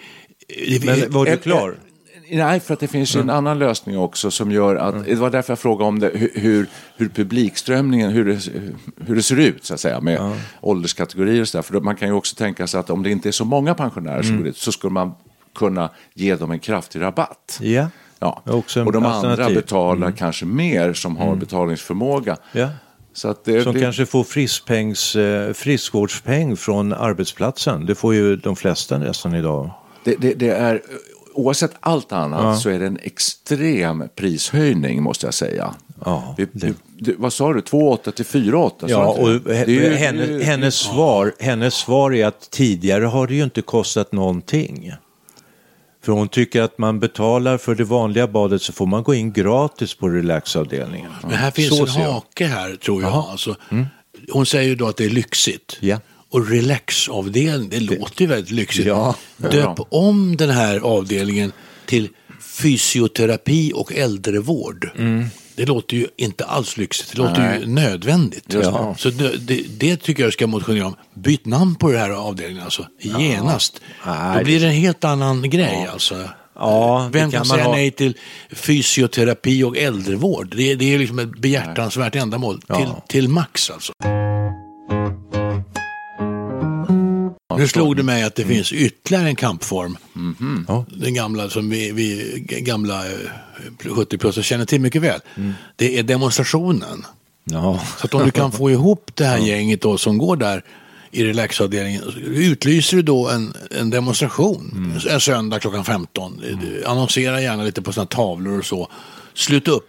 det- 0.48 0.84
Men 0.84 1.10
var 1.12 1.26
du 1.26 1.36
klar? 1.36 1.74
Nej, 2.32 2.60
för 2.60 2.74
att 2.74 2.80
det 2.80 2.88
finns 2.88 3.16
en 3.16 3.30
annan 3.30 3.58
lösning 3.58 3.98
också 3.98 4.30
som 4.30 4.52
gör 4.52 4.76
att, 4.76 5.04
det 5.04 5.14
var 5.14 5.30
därför 5.30 5.50
jag 5.52 5.58
frågade 5.58 5.88
om 5.88 5.98
det, 5.98 6.10
hur- 6.14 6.66
hur, 6.96 7.08
publikströmningen, 7.08 8.10
hur 8.10 8.24
det, 8.24 8.38
hur 9.06 9.16
det 9.16 9.22
ser 9.22 9.36
ut 9.36 9.64
så 9.64 9.74
att 9.74 9.80
säga 9.80 10.00
med 10.00 10.32
ålderskategorier 10.60 11.40
och 11.40 11.48
sådär. 11.48 11.62
För 11.62 11.72
då- 11.74 11.80
man 11.80 11.96
kan 11.96 12.08
ju 12.08 12.14
också 12.14 12.36
tänka 12.36 12.66
sig 12.66 12.80
att 12.80 12.90
om 12.90 13.02
det 13.02 13.10
inte 13.10 13.28
är 13.28 13.32
så 13.32 13.44
många 13.44 13.74
pensionärer 13.74 14.22
som 14.22 14.36
går 14.36 14.44
dit 14.44 14.56
så 14.56 14.72
skulle 14.72 14.92
man 14.92 15.12
kunna 15.54 15.90
ge 16.14 16.36
dem 16.36 16.50
en 16.50 16.58
kraftig 16.58 17.00
rabatt. 17.00 17.58
Ja. 17.62 17.86
Ja. 18.18 18.42
Och 18.84 18.92
de 18.92 19.04
andra 19.06 19.50
betalar 19.50 20.10
kanske 20.12 20.44
mer 20.46 20.92
som 20.92 21.16
har 21.16 21.36
betalningsförmåga. 21.36 22.36
Ja. 22.52 22.68
Så 23.12 23.28
att 23.28 23.44
det, 23.44 23.62
Som 23.62 23.74
det, 23.74 23.80
kanske 23.80 24.06
får 24.06 24.24
friskpengs, 24.24 25.16
eh, 25.16 25.52
friskvårdspeng 25.52 26.56
från 26.56 26.92
arbetsplatsen. 26.92 27.86
Det 27.86 27.94
får 27.94 28.14
ju 28.14 28.36
de 28.36 28.56
flesta 28.56 28.98
nästan 28.98 29.34
idag. 29.34 29.70
Det, 30.04 30.16
det 30.34 30.48
är, 30.50 30.80
oavsett 31.40 31.72
allt 31.80 32.12
annat 32.12 32.60
så 32.60 32.70
är 32.70 32.78
det 32.78 32.86
en 32.86 32.98
extrem 33.02 34.04
prishöjning 34.16 35.02
måste 35.02 35.26
jag 35.26 35.34
säga. 35.34 35.74
Ja, 36.04 36.34
Vi, 36.38 36.46
det- 36.52 36.74
vi, 37.00 37.14
vad 37.18 37.32
sa 37.32 37.52
du, 37.52 37.60
2,8 37.60 38.10
till 38.10 38.24
4,8? 38.24 38.70
sa 38.80 38.88
Ja, 38.88 39.06
och 39.06 39.30
ju- 39.68 39.94
henne, 39.94 40.24
ju- 40.24 40.42
hennes, 40.42 40.74
svar, 40.74 41.32
hennes 41.38 41.74
svar 41.74 42.14
är 42.14 42.26
att 42.26 42.50
tidigare 42.50 43.04
har 43.04 43.26
det 43.26 43.34
ju 43.34 43.44
inte 43.44 43.62
kostat 43.62 44.12
någonting. 44.12 44.92
För 46.04 46.12
hon 46.12 46.28
tycker 46.28 46.62
att 46.62 46.78
man 46.78 47.00
betalar 47.00 47.58
för 47.58 47.74
det 47.74 47.84
vanliga 47.84 48.26
badet 48.26 48.62
så 48.62 48.72
får 48.72 48.86
man 48.86 49.02
gå 49.02 49.14
in 49.14 49.32
gratis 49.32 49.94
på 49.94 50.08
relaxavdelningen. 50.08 51.10
Men 51.22 51.30
här 51.30 51.50
finns 51.50 51.76
Så 51.76 51.82
en 52.00 52.04
hake 52.12 52.46
här, 52.46 52.76
tror 52.76 53.02
jag. 53.02 53.12
Alltså, 53.12 53.56
Hon 54.32 54.46
säger 54.46 54.68
ju 54.68 54.74
då 54.74 54.88
att 54.88 54.96
det 54.96 55.04
är 55.04 55.10
lyxigt. 55.10 55.76
Ja. 55.80 55.98
Och 56.30 56.48
relaxavdelning, 56.48 57.68
det 57.68 57.80
låter 57.80 58.20
ju 58.22 58.26
väldigt 58.26 58.50
lyxigt. 58.50 58.86
Ja. 58.86 59.14
Döp 59.36 59.78
om 59.90 60.36
den 60.36 60.50
här 60.50 60.78
avdelningen 60.80 61.52
till 61.86 62.08
fysioterapi 62.40 63.72
och 63.74 63.92
äldrevård. 63.92 64.90
Det 65.56 65.66
låter 65.66 65.96
ju 65.96 66.06
inte 66.16 66.44
alls 66.44 66.76
lyxigt, 66.76 67.12
det 67.12 67.18
låter 67.18 67.58
ju 67.60 67.66
nödvändigt. 67.66 68.44
Ja. 68.48 68.94
Så 68.98 69.10
det, 69.10 69.36
det, 69.36 69.64
det 69.78 69.96
tycker 69.96 70.22
jag 70.22 70.32
ska 70.32 70.46
motionera 70.46 70.86
om. 70.86 70.96
Byt 71.14 71.46
namn 71.46 71.74
på 71.74 71.90
den 71.92 72.00
här 72.00 72.10
avdelningen 72.10 72.64
alltså, 72.64 72.86
genast. 73.00 73.80
Nej, 74.06 74.38
Då 74.38 74.44
blir 74.44 74.60
det 74.60 74.66
en 74.66 74.72
helt 74.72 75.04
annan 75.04 75.50
grej 75.50 75.88
alltså. 75.92 76.28
Ja, 76.54 77.08
Vem 77.12 77.30
kan, 77.30 77.38
kan 77.40 77.46
säga 77.46 77.64
ha. 77.64 77.72
nej 77.72 77.90
till 77.90 78.16
fysioterapi 78.52 79.62
och 79.64 79.76
äldrevård? 79.78 80.54
Det, 80.56 80.72
är- 80.72 80.76
det 80.76 80.94
är 80.94 80.98
liksom 80.98 81.18
ett 81.18 81.38
behjärtansvärt 81.38 82.14
ändamål. 82.16 82.60
Till, 82.76 82.88
till 83.08 83.28
max 83.28 83.70
alltså. 83.70 83.92
Nu 87.58 87.68
slog 87.68 87.96
det 87.96 88.02
mig 88.02 88.22
att 88.22 88.34
det 88.34 88.44
finns 88.44 88.72
ytterligare 88.72 89.28
en 89.28 89.36
kampform. 89.36 89.96
Ja. 90.68 90.84
Den 90.88 91.14
gamla 91.14 91.50
som 91.50 91.70
vi, 91.70 91.92
vi 91.92 92.38
gamla 92.46 93.06
eh, 93.06 93.12
70-plussare 93.78 94.42
känner 94.42 94.64
till 94.64 94.80
mycket 94.80 95.02
väl. 95.02 95.20
Det 95.76 95.98
är 95.98 96.02
demonstrationen. 96.02 97.06
Ja. 97.44 97.80
Så 97.98 98.06
att 98.06 98.14
om 98.14 98.24
du 98.24 98.30
kan 98.30 98.52
få 98.52 98.70
ihop 98.70 99.10
det 99.14 99.24
här 99.24 99.38
gänget 99.46 99.82
då 99.82 99.98
som 99.98 100.18
går 100.18 100.36
där 100.36 100.64
i 101.10 101.24
relaxavdelningen, 101.24 102.02
utlyser 102.26 102.96
du 102.96 103.02
då 103.02 103.28
en, 103.28 103.54
en 103.70 103.90
demonstration 103.90 104.94
en 105.10 105.20
söndag 105.20 105.58
klockan 105.58 105.84
15. 105.84 106.40
Du 106.62 106.84
Annonsera 106.84 107.40
gärna 107.40 107.62
lite 107.62 107.82
på 107.82 107.92
sådana 107.92 108.06
tavlor 108.06 108.58
och 108.58 108.64
så. 108.64 108.88
Slut 109.34 109.68
upp. 109.68 109.88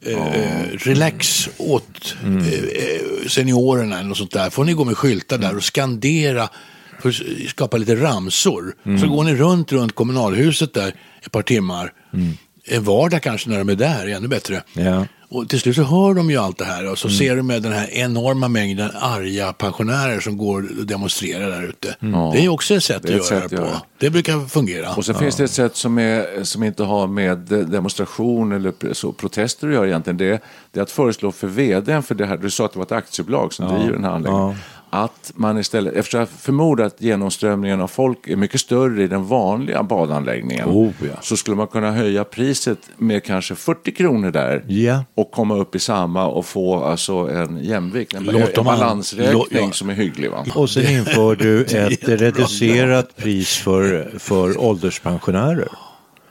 Eh, 0.00 0.78
relax 0.78 1.48
åt 1.56 2.16
eh, 2.24 2.36
eh, 2.36 3.28
seniorerna 3.28 3.98
eller 3.98 4.08
något 4.08 4.18
sånt 4.18 4.30
där. 4.30 4.50
Får 4.50 4.64
ni 4.64 4.72
gå 4.72 4.84
med 4.84 4.96
skyltar 4.96 5.38
där 5.38 5.56
och 5.56 5.64
skandera 5.64 6.48
för 7.12 7.44
att 7.44 7.50
skapa 7.50 7.76
lite 7.76 7.94
ramsor. 7.96 8.74
Så 9.00 9.08
går 9.08 9.24
ni 9.24 9.34
runt, 9.34 9.72
runt 9.72 9.94
kommunalhuset 9.94 10.74
där 10.74 10.94
ett 11.22 11.32
par 11.32 11.42
timmar. 11.42 11.92
En 12.68 12.84
vardag 12.84 13.22
kanske 13.22 13.50
när 13.50 13.58
de 13.58 13.68
är 13.68 13.74
där, 13.74 14.06
ännu 14.06 14.28
bättre. 14.28 14.62
Ja. 14.72 15.06
Och 15.28 15.48
till 15.48 15.60
slut 15.60 15.76
så 15.76 15.82
hör 15.82 16.14
de 16.14 16.30
ju 16.30 16.36
allt 16.36 16.58
det 16.58 16.64
här 16.64 16.90
och 16.90 16.98
så 16.98 17.08
ser 17.10 17.36
de 17.36 17.46
med 17.46 17.62
den 17.62 17.72
här 17.72 17.90
enorma 17.90 18.48
mängden 18.48 18.90
arga 19.00 19.52
pensionärer 19.52 20.20
som 20.20 20.36
går 20.36 20.68
och 20.78 20.86
demonstrerar 20.86 21.50
där 21.50 21.62
ute. 21.68 21.96
Det 22.32 22.44
är 22.44 22.48
också 22.48 22.74
ett 22.74 22.84
sätt 22.84 23.02
Det 23.02 23.08
att 23.14 23.20
ett 23.20 23.30
göra 23.30 23.40
sätt 23.40 23.50
det 23.50 23.56
på. 23.56 23.62
göra. 23.62 23.80
Det 23.98 24.10
brukar 24.10 24.48
fungera. 24.48 24.94
Och 24.94 25.04
så 25.04 25.14
finns 25.14 25.36
det 25.36 25.44
ett 25.44 25.50
sätt 25.50 25.76
som, 25.76 25.98
är, 25.98 26.44
som 26.44 26.62
inte 26.62 26.82
har 26.82 27.06
med 27.06 27.38
demonstration 27.48 28.52
eller 28.52 28.94
så, 28.94 29.12
protester 29.12 29.68
att 29.68 29.74
göra 29.74 29.86
egentligen. 29.86 30.16
Det, 30.16 30.42
det 30.72 30.80
är 30.80 30.82
att 30.82 30.90
föreslå 30.90 31.32
för 31.32 31.46
vdn, 31.46 32.02
för 32.02 32.14
det 32.14 32.26
här, 32.26 32.36
du 32.36 32.50
sa 32.50 32.64
att 32.64 32.72
det 32.72 32.78
var 32.78 32.86
ett 32.86 32.92
aktiebolag 32.92 33.52
som 33.54 33.68
driver 33.74 33.92
den 33.92 34.04
här 34.04 34.10
anläggningen. 34.10 34.54
Att 34.96 35.32
man 35.34 35.58
istället, 35.58 35.94
eftersom 35.94 36.20
jag 36.20 36.28
förmodar 36.28 36.84
att 36.84 37.02
genomströmningen 37.02 37.80
av 37.80 37.88
folk 37.88 38.28
är 38.28 38.36
mycket 38.36 38.60
större 38.60 39.02
i 39.02 39.06
den 39.06 39.24
vanliga 39.24 39.82
badanläggningen. 39.82 40.68
Oh, 40.68 40.90
ja. 41.00 41.20
Så 41.22 41.36
skulle 41.36 41.56
man 41.56 41.66
kunna 41.66 41.92
höja 41.92 42.24
priset 42.24 42.78
med 42.96 43.24
kanske 43.24 43.54
40 43.54 43.92
kronor 43.92 44.30
där. 44.30 44.64
Ja. 44.66 45.04
Och 45.14 45.30
komma 45.30 45.56
upp 45.56 45.74
i 45.74 45.78
samma 45.78 46.26
och 46.26 46.46
få 46.46 46.84
alltså 46.84 47.12
en 47.12 47.64
jämvikt. 47.64 48.14
En, 48.14 48.24
Låt 48.24 48.64
balansräkning 48.64 49.66
ja. 49.66 49.72
som 49.72 49.90
är 49.90 49.94
hygglig. 49.94 50.30
Va? 50.30 50.44
Och 50.54 50.70
sen 50.70 50.90
inför 50.90 51.36
du 51.36 51.62
ett 51.64 52.08
reducerat 52.08 53.16
pris 53.16 53.56
för, 53.56 54.12
för 54.18 54.60
ålderspensionärer. 54.60 55.68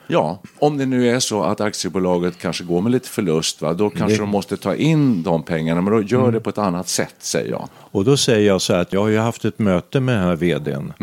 Ja, 0.07 0.39
om 0.59 0.77
det 0.77 0.85
nu 0.85 1.09
är 1.09 1.19
så 1.19 1.43
att 1.43 1.61
aktiebolaget 1.61 2.37
kanske 2.37 2.63
går 2.63 2.81
med 2.81 2.91
lite 2.91 3.09
förlust, 3.09 3.61
va, 3.61 3.73
då 3.73 3.89
kanske 3.89 4.17
de 4.17 4.29
måste 4.29 4.57
ta 4.57 4.75
in 4.75 5.23
de 5.23 5.43
pengarna, 5.43 5.81
men 5.81 5.93
då 5.93 6.01
gör 6.01 6.19
Mm. 6.19 6.33
det 6.33 6.39
på 6.39 6.49
ett 6.49 6.57
annat 6.57 6.87
sätt, 6.87 7.15
säger 7.19 7.51
jag. 7.51 7.69
Och 7.75 8.05
då 8.05 8.17
säger 8.17 8.47
jag 8.47 8.61
så 8.61 8.73
här 8.73 8.81
att 8.81 8.93
jag 8.93 9.01
har 9.01 9.07
ju 9.07 9.17
haft 9.17 9.45
ett 9.45 9.59
möte 9.59 9.99
med 9.99 10.15
den 10.15 10.23
här 10.23 10.35
vdn. 10.35 10.93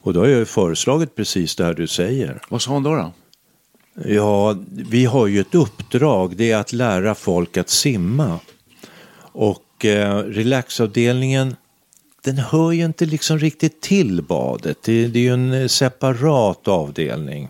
Och 0.00 0.12
då 0.12 0.20
har 0.20 0.26
jag 0.26 0.38
ju 0.38 0.44
föreslagit 0.44 1.14
precis 1.16 1.56
det 1.56 1.64
här 1.64 1.74
du 1.74 1.86
säger. 1.86 2.40
Vad 2.48 2.62
sa 2.62 2.70
hon 2.72 2.82
då? 2.82 2.94
då? 2.94 3.12
Ja, 4.04 4.56
vi 4.70 5.04
har 5.04 5.26
ju 5.26 5.40
ett 5.40 5.54
uppdrag, 5.54 6.36
det 6.36 6.50
är 6.50 6.56
att 6.56 6.72
lära 6.72 7.14
folk 7.14 7.56
att 7.56 7.68
simma. 7.70 8.38
Och 9.32 9.84
eh, 9.84 10.16
relaxavdelningen, 10.16 11.56
den 12.24 12.38
hör 12.38 12.72
ju 12.72 12.84
inte 12.84 13.04
liksom 13.04 13.38
riktigt 13.38 13.80
till 13.80 14.22
badet. 14.22 14.78
Det, 14.84 15.06
det 15.06 15.18
är 15.18 15.22
ju 15.22 15.32
en 15.32 15.68
separat 15.68 16.68
avdelning. 16.68 17.48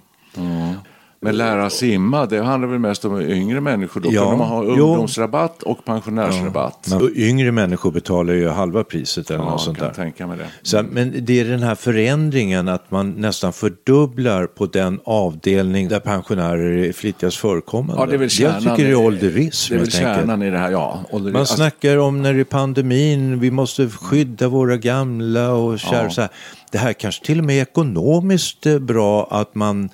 Men 1.23 1.37
lära 1.37 1.71
simma, 1.71 2.27
det 2.27 2.43
handlar 2.43 2.69
väl 2.69 2.79
mest 2.79 3.05
om 3.05 3.21
yngre 3.21 3.61
människor. 3.61 4.01
Då 4.01 4.09
Ja, 4.13 4.37
man 4.37 4.49
ha 4.49 4.65
jo. 4.65 4.71
ungdomsrabatt 4.71 5.63
och 5.63 5.85
pensionärsrabatt. 5.85 6.93
Och 6.93 7.11
yngre 7.15 7.53
människor 7.53 7.93
betalar 7.93 8.35
ju 8.35 8.49
halva 8.49 8.85
priset 8.85 9.31
eller 9.31 9.45
Ja, 9.45 9.51
något 9.51 9.61
sånt 9.61 9.79
kan 9.79 9.87
där. 9.87 9.95
tänka 9.95 10.27
mig 10.27 10.39
det. 10.39 10.47
Så, 10.63 10.83
men 10.91 11.25
det 11.25 11.41
är 11.41 11.45
den 11.45 11.63
här 11.63 11.75
förändringen 11.75 12.69
att 12.69 12.91
man 12.91 13.11
nästan 13.11 13.53
fördubblar 13.53 14.47
på 14.47 14.67
den 14.67 15.01
avdelning 15.05 15.89
där 15.89 16.01
pensionärer 16.01 16.79
är 16.89 16.93
flitigast 16.93 17.37
förekommande. 17.37 18.03
Ja, 18.03 18.07
det 18.07 18.15
är 18.15 18.19
väl 18.19 18.23
jag 18.23 18.31
kärnan, 18.33 18.77
tycker 18.77 18.85
det 18.89 18.91
är 18.95 19.07
ålderism 19.07 19.75
Det 19.75 19.79
är 19.79 19.81
väl 19.81 19.91
kärnan 19.93 20.43
i 20.43 20.51
det 20.51 20.59
här, 20.59 20.71
ja. 20.71 21.05
Ålder, 21.11 21.33
Man 21.33 21.41
alltså, 21.41 21.55
snackar 21.57 21.97
om 21.97 22.23
när 22.23 22.35
det 22.35 22.41
är 22.41 22.45
pandemin, 22.45 23.41
vi 23.41 23.51
måste 23.51 23.89
skydda 23.89 24.49
våra 24.49 24.77
gamla 24.77 25.53
och 25.53 25.79
kära. 25.79 26.03
Ja. 26.03 26.11
Så 26.11 26.21
här. 26.21 26.31
Det 26.73 26.79
här 26.79 26.93
kanske 26.93 27.25
till 27.25 27.39
och 27.39 27.45
med 27.45 27.59
är 27.59 27.63
ekonomiskt 27.63 28.67
eh, 28.67 28.79
bra 28.79 29.29
att 29.31 29.55
man 29.55 29.89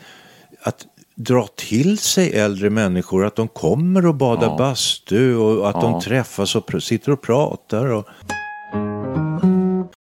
att 0.62 0.86
dra 1.16 1.46
till 1.56 1.98
sig 1.98 2.32
äldre 2.32 2.70
människor, 2.70 3.24
att 3.24 3.36
de 3.36 3.48
kommer 3.48 4.06
och 4.06 4.14
badar 4.14 4.46
Ja. 4.46 4.56
bastu 4.58 5.34
och 5.36 5.68
att 5.68 5.74
Ja. 5.74 5.80
de 5.82 6.00
träffas 6.00 6.56
och 6.56 6.82
sitter 6.82 7.12
och 7.12 7.22
pratar. 7.22 7.86
Och... 7.86 8.06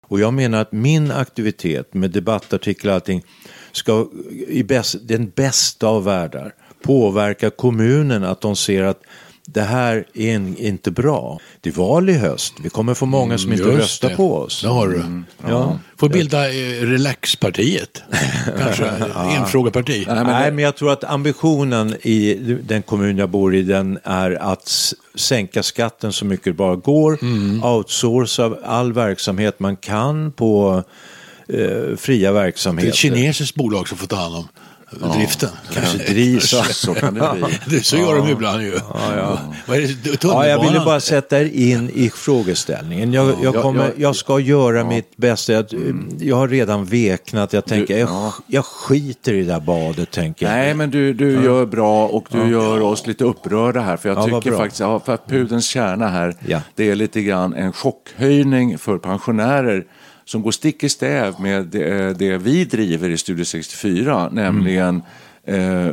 och 0.08 0.20
jag 0.20 0.34
menar 0.34 0.62
att 0.62 0.72
min 0.72 1.12
aktivitet 1.12 1.94
med 1.94 2.12
debattartiklar 2.12 2.92
och 2.92 2.96
allting 2.96 3.24
ska 3.72 4.08
i 4.48 4.64
bäst, 4.64 4.96
den 5.02 5.30
bästa 5.36 5.88
av 5.88 6.04
världar 6.04 6.54
påverka 6.84 7.50
kommunen 7.50 8.24
att 8.24 8.42
de 8.42 8.56
ser 8.56 8.84
att 8.84 9.02
det 9.46 9.62
här 9.62 10.06
är 10.14 10.36
en, 10.36 10.58
inte 10.58 10.92
bra. 10.92 11.40
Det 11.62 11.70
är 11.70 11.74
val 11.74 12.10
i 12.10 12.14
höst. 12.14 12.54
Vi 12.64 12.70
kommer 12.70 12.94
få 12.94 13.06
många 13.06 13.38
som 13.38 13.52
inte 13.54 13.64
Just 13.64 13.78
röstar 13.78 14.10
det. 14.10 14.16
på 14.16 14.38
oss. 14.38 14.62
Det 14.62 14.68
har 14.68 14.88
du. 14.88 15.24
Ja. 15.50 15.80
Får 15.98 16.10
bilda 16.10 16.50
eh, 16.50 16.82
Relaxpartiet. 16.82 18.04
Kanske 18.60 18.86
enfrågeparti. 19.38 20.04
Nej, 20.08 20.16
men 20.16 20.26
Nej, 20.26 20.46
det- 20.46 20.52
men 20.56 20.64
jag 20.64 20.76
tror 20.76 20.92
att 20.92 21.04
ambitionen 21.04 21.96
i 22.02 22.34
den 22.64 22.82
kommun 22.82 23.18
jag 23.18 23.30
bor 23.30 23.56
i 23.56 23.62
den 23.62 24.00
är 24.04 24.32
att 24.32 24.94
sänka 25.16 25.64
skatten 25.64 26.14
så 26.14 26.26
mycket 26.26 26.46
det 26.46 26.54
bara 26.54 26.76
går. 26.76 27.18
Mm. 27.22 27.64
Outsourca 27.64 28.58
all 28.66 28.94
verksamhet 28.94 29.60
man 29.60 29.76
kan 29.76 30.32
på 30.32 30.84
eh, 31.48 31.96
fria 31.98 32.32
Det 32.32 32.40
är 32.40 32.44
verksamheter. 32.44 32.90
ett 32.90 32.96
kinesiskt 32.96 33.56
bolag 33.56 33.88
som 33.88 33.98
får 33.98 34.08
ta 34.08 34.16
hand 34.16 34.36
om 34.36 34.48
driften. 35.14 35.50
Kanske 35.74 35.98
drivs. 35.98 36.50
Så 36.74 36.94
kan 36.94 37.14
det 37.14 37.36
bli. 37.42 37.60
Det, 37.78 37.86
så 37.86 37.98
gör 37.98 38.16
de 38.16 38.30
ibland 38.30 38.62
ju. 38.62 38.72
Vad 39.66 39.78
är 39.78 39.82
det? 39.82 39.88
Ja, 39.88 40.18
Tunnelbanan? 40.18 40.50
jag 40.50 40.64
ville 40.64 40.80
bara 40.86 41.00
sätta 41.00 41.42
er 41.42 41.46
in 41.54 41.90
i 41.94 42.10
frågeställningen. 42.10 43.14
Jag, 43.14 43.28
jag, 43.42 43.56
Ja, 43.56 43.62
kommer, 43.62 43.84
ja, 43.86 43.92
jag 43.98 44.16
ska 44.16 44.40
göra 44.40 44.84
mitt 44.84 45.18
bästa. 45.18 45.54
Jag, 45.54 45.66
jag 46.20 46.36
har 46.36 46.48
redan 46.48 46.86
veknat. 46.86 47.54
Jag 47.54 47.66
tänker, 47.66 47.98
jag, 47.98 48.10
ja. 48.10 48.34
jag 48.48 48.66
skiter 48.66 49.34
i 49.34 49.44
det 49.44 49.54
där 49.54 49.60
badet, 49.60 50.12
tänker 50.12 50.46
jag. 50.46 50.54
Nej, 50.56 50.74
men 50.74 50.92
du, 50.92 51.14
du 51.14 51.44
gör 51.44 51.66
bra 51.66 52.08
och 52.08 52.28
du 52.32 52.50
gör 52.52 52.82
oss 52.82 53.08
lite 53.08 53.24
upprörda 53.24 53.82
här. 53.82 53.98
För 53.98 54.10
jag 54.10 54.18
Ja, 54.18 54.42
tycker 54.42 54.58
faktiskt, 54.58 54.80
ja, 54.80 55.00
för 55.00 55.14
att 55.14 55.28
pudelns 55.28 55.66
kärna 55.66 56.08
här, 56.08 56.36
Ja. 56.48 56.62
det 56.76 56.90
är 56.90 56.96
lite 56.96 57.22
grann 57.22 57.54
en 57.54 57.74
chockhöjning 57.74 58.78
för 58.78 58.98
pensionärer 58.98 59.86
som 60.26 60.42
går 60.42 60.52
stick 60.52 60.84
i 60.84 60.90
stäv 60.90 61.34
med 61.40 61.66
det, 61.66 62.14
det 62.20 62.38
vi 62.38 62.66
driver 62.66 63.10
i 63.10 63.18
Studio 63.18 63.46
64, 63.46 64.30
nämligen 64.32 65.02
Eh, 65.46 65.88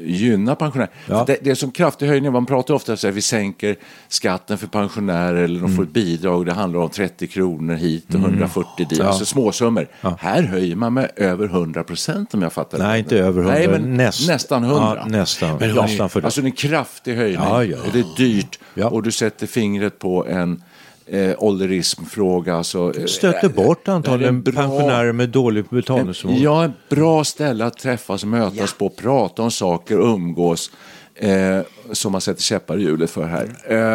gynna 0.00 0.54
pensionärer. 0.54 0.90
Ja. 1.08 1.24
Det, 1.26 1.36
det 1.42 1.50
är 1.50 1.54
som 1.54 1.70
kraftig 1.70 2.06
höjning, 2.06 2.32
man 2.32 2.46
pratar 2.46 2.74
ofta 2.74 2.92
om 2.92 2.94
att 2.96 3.04
vi 3.04 3.22
sänker 3.22 3.76
skatten 4.08 4.58
för 4.58 4.66
pensionärer 4.66 5.42
eller 5.44 5.60
de 5.60 5.76
får 5.76 5.82
ett 5.82 5.92
bidrag, 5.92 6.46
det 6.46 6.52
handlar 6.52 6.80
om 6.80 6.88
30 6.88 7.26
kronor 7.26 7.74
hit 7.74 8.14
och 8.14 8.20
140 8.20 8.86
dit, 8.88 8.98
Ja. 8.98 9.04
alltså 9.04 9.24
småsummor. 9.24 9.88
Här 10.18 10.42
höjer 10.42 10.76
man 10.76 10.94
med 10.94 11.10
över 11.16 11.44
100 11.46 11.84
procent 11.84 12.34
om 12.34 12.42
jag 12.42 12.52
fattar 12.52 12.78
Nej, 12.78 12.88
rätt. 12.98 12.98
inte 12.98 13.18
över 13.18 13.42
100. 13.42 13.54
Nej, 13.58 13.68
men 13.68 14.00
Näst- 14.00 14.28
nästan 14.28 14.64
100. 14.64 14.96
Ja, 15.02 15.06
nästan. 15.08 15.56
Men 15.60 15.74
Ja, 15.74 15.82
nästan 15.82 16.08
för 16.10 16.20
det. 16.20 16.24
Alltså 16.26 16.40
det 16.40 16.44
är 16.44 16.50
en 16.50 16.52
kraftig 16.56 17.14
höjning 17.16 17.38
Ja, 17.42 17.64
ja. 17.64 17.76
och 17.86 17.92
det 17.92 17.98
är 17.98 18.16
dyrt 18.16 18.58
Ja. 18.74 18.88
och 18.88 19.02
du 19.02 19.10
sätter 19.12 19.46
fingret 19.46 19.98
på 19.98 20.26
en 20.26 20.62
eh, 21.06 21.34
ålderismfråga. 21.38 22.54
Alltså, 22.56 22.92
eh, 22.98 23.04
Stöter 23.06 23.48
bort 23.48 23.80
det 23.84 23.90
är 23.90 23.94
antagligen 23.96 24.34
en 24.34 24.42
bra- 24.42 24.52
pensionärer 24.62 25.12
med 25.12 25.28
dålig 25.28 25.64
betalningsförmåga. 25.70 26.40
Ja, 26.40 26.64
ett 26.64 26.88
bra 26.88 27.24
ställe 27.24 27.64
att 27.64 27.78
träffas, 27.78 28.24
mötas 28.24 28.72
på, 28.74 28.88
prata 28.88 29.42
om 29.42 29.50
saker, 29.50 29.94
umgås. 29.98 30.70
Eh, 31.14 31.58
som 31.92 32.12
man 32.12 32.20
sätter 32.20 32.42
käppar 32.42 32.78
i 32.78 32.82
hjulet 32.82 33.10
för 33.10 33.24
här. 33.26 33.48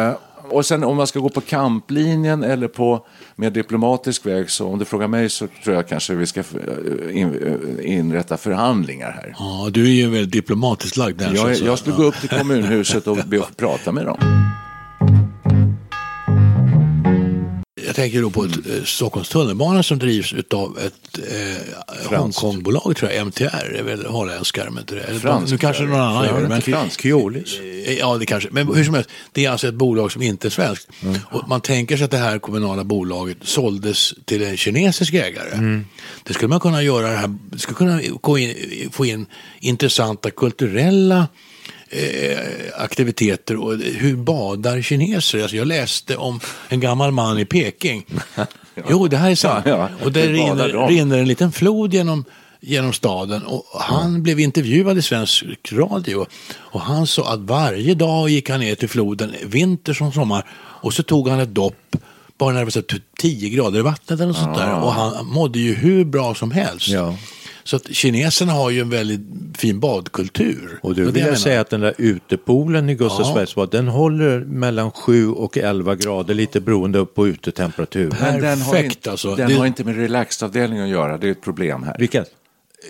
Eh, 0.08 0.16
och 0.50 0.66
sen 0.66 0.84
om 0.84 0.96
man 0.96 1.06
ska 1.06 1.20
gå 1.20 1.28
på 1.28 1.40
kamplinjen 1.40 2.42
eller 2.44 2.68
på 2.68 3.06
mer 3.36 3.50
diplomatisk 3.50 4.26
väg, 4.26 4.50
så 4.50 4.66
om 4.68 4.78
du 4.78 4.84
frågar 4.84 5.08
mig 5.08 5.28
så 5.30 5.46
tror 5.64 5.76
jag 5.76 5.88
kanske 5.88 6.14
vi 6.14 6.26
ska 6.26 6.40
eh, 6.40 7.16
in, 7.20 7.34
eh, 7.82 7.96
inrätta 7.98 8.36
förhandlingar 8.36 9.10
här. 9.10 9.34
Ja, 9.38 9.68
du 9.72 9.82
är 9.84 9.92
ju 9.94 10.08
väldigt 10.10 10.32
diplomatiskt 10.32 10.96
lagd. 10.96 11.22
Jag, 11.34 11.54
jag 11.56 11.78
skulle 11.78 11.96
gå 11.96 12.02
upp 12.04 12.20
till 12.20 12.28
kommunhuset 12.28 13.06
och 13.06 13.16
be 13.26 13.40
att 13.40 13.56
prata 13.56 13.92
med 13.92 14.06
dem. 14.06 14.47
Jag 17.88 17.96
tänker 17.96 18.22
då 18.22 18.30
på 18.30 18.44
ett, 18.44 18.50
eh, 18.56 18.84
Stockholms 18.84 19.28
tunnelbana 19.28 19.82
som 19.82 19.98
drivs 19.98 20.34
av 20.54 20.78
ett 20.78 21.18
eh, 22.10 22.18
Hongkongbolag, 22.18 22.96
tror 22.96 23.10
jag, 23.12 23.20
MTR, 23.26 23.76
är 23.78 23.82
väl 23.82 24.06
holländskar, 24.06 24.70
men 24.70 24.78
inte 24.78 24.94
det. 24.94 25.20
Fransk, 25.20 25.52
nu 25.52 25.58
kanske 25.58 25.82
någon 25.82 26.00
annan 26.00 26.24
gör 26.24 26.42
det. 26.42 26.48
Men, 26.48 26.62
Fransk. 26.62 27.02
Keolis. 27.02 27.58
Eh, 27.58 27.98
Ja, 27.98 28.16
det 28.18 28.26
kanske. 28.26 28.48
Men 28.52 28.74
hur 28.74 28.84
som 28.84 28.94
helst, 28.94 29.10
det 29.32 29.44
är 29.44 29.50
alltså 29.50 29.68
ett 29.68 29.74
bolag 29.74 30.12
som 30.12 30.22
inte 30.22 30.48
är 30.48 30.50
svenskt. 30.50 30.88
Och 31.30 31.48
man 31.48 31.60
tänker 31.60 31.96
sig 31.96 32.04
att 32.04 32.10
det 32.10 32.16
här 32.18 32.38
kommunala 32.38 32.84
bolaget 32.84 33.36
såldes 33.42 34.14
till 34.24 34.42
en 34.42 34.56
kinesisk 34.56 35.14
ägare. 35.14 35.82
Det 36.22 36.34
skulle 36.34 36.48
man 36.48 36.60
kunna 36.60 36.82
göra, 36.82 37.10
det 37.10 37.16
här, 37.16 37.36
det 37.50 37.58
skulle 37.58 37.76
kunna 37.76 38.00
gå 38.20 38.38
in, 38.38 38.54
få 38.92 39.06
in 39.06 39.26
intressanta 39.60 40.30
kulturella 40.30 41.28
eh, 41.90 42.38
aktiviteter 42.76 43.56
och 43.56 43.76
hur 43.78 44.16
badar 44.16 44.82
kineser? 44.82 45.42
Alltså 45.42 45.56
jag 45.56 45.66
läste 45.66 46.16
om 46.16 46.40
en 46.68 46.80
gammal 46.80 47.10
man 47.10 47.38
i 47.38 47.44
Peking. 47.44 48.04
Jo, 48.88 49.08
det 49.08 49.16
här 49.16 49.30
är 49.30 49.34
sant. 49.34 49.64
Ja, 49.66 49.70
ja. 49.76 50.04
Och 50.04 50.12
där 50.12 50.28
rinner, 50.28 50.88
rinner 50.88 51.18
en 51.18 51.28
liten 51.28 51.52
flod 51.52 51.94
genom, 51.94 52.24
genom 52.60 52.92
staden 52.92 53.42
och 53.42 53.64
han 53.80 54.22
blev 54.22 54.40
intervjuad 54.40 54.98
i 54.98 55.02
svensk 55.02 55.44
radio 55.72 56.26
och 56.52 56.80
han 56.80 57.06
sa 57.06 57.32
att 57.32 57.40
varje 57.40 57.94
dag 57.94 58.28
gick 58.28 58.50
han 58.50 58.60
ner 58.60 58.74
till 58.74 58.88
floden, 58.88 59.34
vinter 59.46 59.92
som 59.92 60.12
sommar, 60.12 60.46
och 60.82 60.94
så 60.94 61.02
tog 61.02 61.28
han 61.28 61.40
ett 61.40 61.54
dopp 61.54 61.96
bara 62.38 62.52
när 62.52 62.58
det 62.58 62.64
var 62.64 62.70
så 62.70 62.82
här 62.90 63.00
10 63.18 63.50
grader 63.50 63.78
i 63.78 63.82
vattnet 63.82 64.20
eller 64.20 64.26
något 64.26 64.36
sånt 64.36 64.58
där 64.58 64.80
och 64.80 64.92
han 64.92 65.26
mådde 65.26 65.58
ju 65.58 65.74
hur 65.74 66.04
bra 66.04 66.34
som 66.34 66.50
helst. 66.50 66.88
Ja. 66.88 67.16
Så 67.68 67.76
att 67.76 67.94
kineserna 67.94 68.52
har 68.52 68.70
ju 68.70 68.80
en 68.80 68.90
väldigt 68.90 69.20
fin 69.58 69.80
badkultur. 69.80 70.78
Och 70.82 70.94
du 70.94 71.04
vill 71.04 71.16
jag 71.16 71.24
menar. 71.24 71.36
säga 71.36 71.60
att 71.60 71.70
den 71.70 71.80
där 71.80 71.94
utepoolen 71.98 72.88
i 72.90 72.94
Gustavsbergsbad, 72.94 73.70
den 73.70 73.88
håller 73.88 74.40
mellan 74.40 74.90
7 74.90 75.28
och 75.30 75.58
11 75.58 75.94
grader, 75.94 76.34
lite 76.34 76.60
beroende 76.60 77.04
på 77.06 77.28
utetemperatur. 77.28 78.14
Men 78.20 78.40
den 78.40 78.60
har 78.60 78.72
Perfekt, 78.72 78.96
inte, 78.96 79.10
alltså. 79.10 79.34
Den 79.34 79.48
Det- 79.48 79.54
har 79.54 79.66
inte 79.66 79.84
med 79.84 79.96
relaxavdelningen 79.96 80.84
att 80.84 80.90
göra, 80.90 81.18
det 81.18 81.26
är 81.26 81.30
ett 81.30 81.42
problem 81.42 81.82
här. 81.82 81.96
Vilket? 81.98 82.30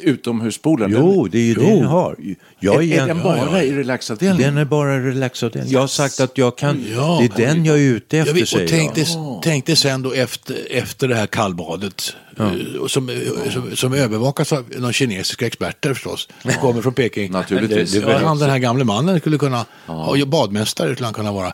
Utomhuspoolen, 0.03 0.91
Jo, 0.93 1.23
den, 1.23 1.31
det 1.31 1.39
är 1.39 1.43
ju 1.43 1.55
det 1.55 1.61
Jo. 1.61 1.77
den 1.77 1.85
har. 1.85 2.17
Jag 2.61 2.75
är, 2.85 2.93
är, 2.93 3.03
är 3.03 3.07
den 3.07 3.23
bara 3.23 3.63
i 3.65 3.73
relaxavdelningen? 3.73 4.55
Den 4.55 4.61
är 4.61 4.65
bara 4.65 5.01
relaxavdelning. 5.01 5.73
Jag 5.73 5.81
har 5.81 5.87
sagt 5.87 6.21
att 6.21 6.39
jag 6.39 6.59
kan, 6.59 6.85
Ja. 6.95 7.19
det 7.37 7.43
är 7.43 7.47
den 7.47 7.65
jag 7.65 7.77
är 7.77 7.81
ute 7.81 8.17
Jag 8.17 8.29
efter 8.29 8.41
vet, 8.41 8.63
och 8.63 8.69
tänkte, 8.69 9.01
jag. 9.01 9.43
tänkte 9.43 9.77
sen 9.77 10.03
då 10.03 10.13
efter, 10.13 10.57
efter 10.71 11.09
det 11.09 11.15
här 11.15 11.27
kallbadet 11.27 12.17
eh, 12.39 12.47
som, 12.89 13.09
eh, 13.09 13.17
som, 13.51 13.77
som 13.77 13.95
övervakas 13.95 14.53
av 14.53 14.65
någon 14.77 14.93
kinesiska 14.93 15.47
experter 15.47 15.95
förstås, 15.95 16.29
som 16.43 16.51
kommer 16.53 16.83
från 16.83 16.93
Peking. 16.95 17.31
Naturligtvis. 17.33 17.93
Det, 17.93 18.01
det, 18.01 18.07
var 18.07 18.15
han 18.15 18.39
den 18.39 18.51
här 18.51 18.59
gamle 18.59 18.85
mannen 18.85 19.21
skulle 19.21 19.39
kunna, 19.39 19.65
ja. 19.87 20.17
badmästare 20.27 20.93
skulle 20.93 21.07
han 21.07 21.15
kunna 21.15 21.33
vara. 21.33 21.53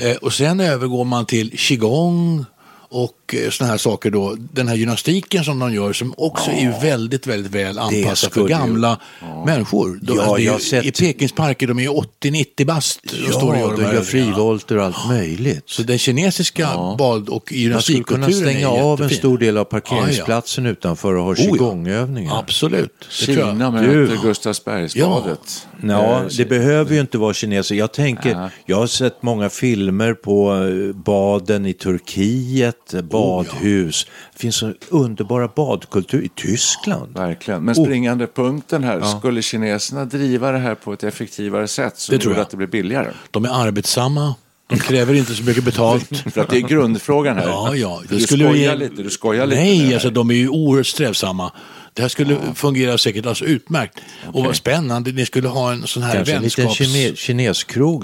Eh, 0.00 0.16
och 0.22 0.32
sen 0.32 0.60
övergår 0.60 1.04
man 1.04 1.26
till 1.26 1.58
qigong 1.58 2.44
och 2.88 3.34
eh, 3.44 3.50
såna 3.50 3.70
här 3.70 3.76
saker 3.76 4.10
då, 4.10 4.36
den 4.52 4.68
här 4.68 4.74
gymnastiken 4.74 5.44
som 5.44 5.58
de 5.58 5.74
gör 5.74 5.92
som 5.92 6.14
också 6.16 6.50
är 6.50 6.60
ju 6.60 6.70
väldigt, 6.82 7.26
väldigt 7.26 7.52
väl 7.52 7.78
anpassad 7.78 8.32
för 8.32 8.48
gamla 8.48 9.00
människor. 9.46 9.98
De, 10.02 10.16
Ja, 10.16 10.22
det 10.24 10.30
är 10.32 10.38
ju- 10.38 10.44
jag 10.44 10.52
har 10.52 10.58
sett- 10.58 10.84
I 10.84 10.92
Pekings 10.92 11.32
parker, 11.32 11.66
de 11.66 11.78
är 11.78 11.82
ju 11.82 11.88
80-90 11.88 12.64
bast. 12.64 13.00
och 13.28 13.34
står 13.34 13.52
och 13.52 13.58
Ja, 13.58 13.72
de 13.76 13.82
gör 13.82 14.02
frivolter 14.02 14.76
och 14.78 14.84
allt 14.84 15.08
möjligt. 15.08 15.62
Så 15.66 15.82
den 15.82 15.98
kinesiska 15.98 16.68
bad 16.98 17.28
och 17.28 17.52
Man 17.72 17.82
skulle 17.82 18.02
kunna 18.04 18.28
gymnastikkulturen 18.28 18.32
stänga 18.54 18.68
är 18.68 18.82
av 18.82 19.02
en 19.02 19.10
stor 19.10 19.38
del 19.38 19.56
av 19.58 19.64
parkeringsplatsen 19.64 20.66
utanför 20.66 21.14
och 21.14 21.24
ha 21.24 21.32
Oh, 21.32 21.36
ja. 21.38 21.52
qigongövningar. 21.52 22.38
Absolut. 22.38 22.92
Det 23.20 23.26
tror 23.26 23.38
jag. 23.38 23.48
Kina 23.52 23.70
Du- 23.70 24.06
möter 24.06 24.22
Gustavsbergsbadet. 24.22 25.66
Ja, 25.82 26.20
Eh, 26.20 26.26
det 26.36 26.44
behöver 26.44 26.94
ju 26.94 27.00
inte 27.00 27.18
vara 27.18 27.34
kineser. 27.34 27.74
Jag 27.74 27.92
tänker, 27.92 28.50
jag 28.66 28.76
har 28.76 28.86
sett 28.86 29.22
många 29.22 29.48
filmer 29.48 30.14
på 30.14 30.52
eh, 30.54 30.96
baden 30.96 31.66
i 31.66 31.72
Turkiet, 31.72 32.85
badhus. 33.02 34.06
Det 34.32 34.38
finns 34.38 34.56
så 34.56 34.72
underbara 34.88 35.48
badkultur 35.56 36.22
i 36.24 36.28
Tyskland. 36.28 37.14
Verkligen. 37.14 37.62
Men 37.64 37.74
Oh. 37.78 37.84
springande 37.84 38.26
punkten 38.26 38.84
här, 38.84 39.18
skulle 39.18 39.42
kineserna 39.42 40.04
driva 40.04 40.52
det 40.52 40.58
här 40.58 40.74
på 40.74 40.92
ett 40.92 41.04
effektivare 41.04 41.68
sätt 41.68 41.98
så 41.98 42.12
Det 42.12 42.18
tror 42.18 42.34
jag. 42.34 42.42
att 42.42 42.50
det 42.50 42.56
blir 42.56 42.66
billigare? 42.66 43.10
De 43.30 43.44
är 43.44 43.48
arbetsamma. 43.66 44.34
De 44.68 44.78
kräver 44.78 45.14
inte 45.14 45.34
så 45.34 45.42
mycket 45.42 45.64
betalt. 45.64 46.16
För 46.34 46.40
att 46.40 46.50
det 46.50 46.56
är 46.56 46.60
grundfrågan 46.60 47.36
här. 47.36 47.46
Ja, 47.48 47.74
ja. 47.74 48.02
Du 48.08 48.20
skulle 48.20 48.44
skojar 48.44 48.72
ge- 48.72 48.76
lite, 48.88 49.02
du 49.02 49.10
skojar 49.10 49.46
lite. 49.46 49.60
Nej, 49.60 49.86
det 49.88 49.94
alltså 49.94 50.10
de 50.10 50.30
är 50.30 50.34
ju 50.34 50.48
oerhört 50.48 50.86
strävsamma. 50.86 51.52
Det 51.94 52.02
här 52.02 52.08
skulle 52.08 52.38
fungera 52.54 52.98
säkert 52.98 53.26
alltså 53.26 53.44
utmärkt. 53.44 54.00
Och 54.32 54.44
vad 54.44 54.56
spännande, 54.56 55.12
ni 55.12 55.26
skulle 55.26 55.48
ha 55.48 55.72
en 55.72 55.86
sån 55.86 56.02
här 56.02 56.14
Kanske 56.14 56.34
en 56.34 56.42
liten 56.42 56.64
vänskaps... 56.64 56.90
kine, 56.92 57.16
kineskrog 57.16 58.02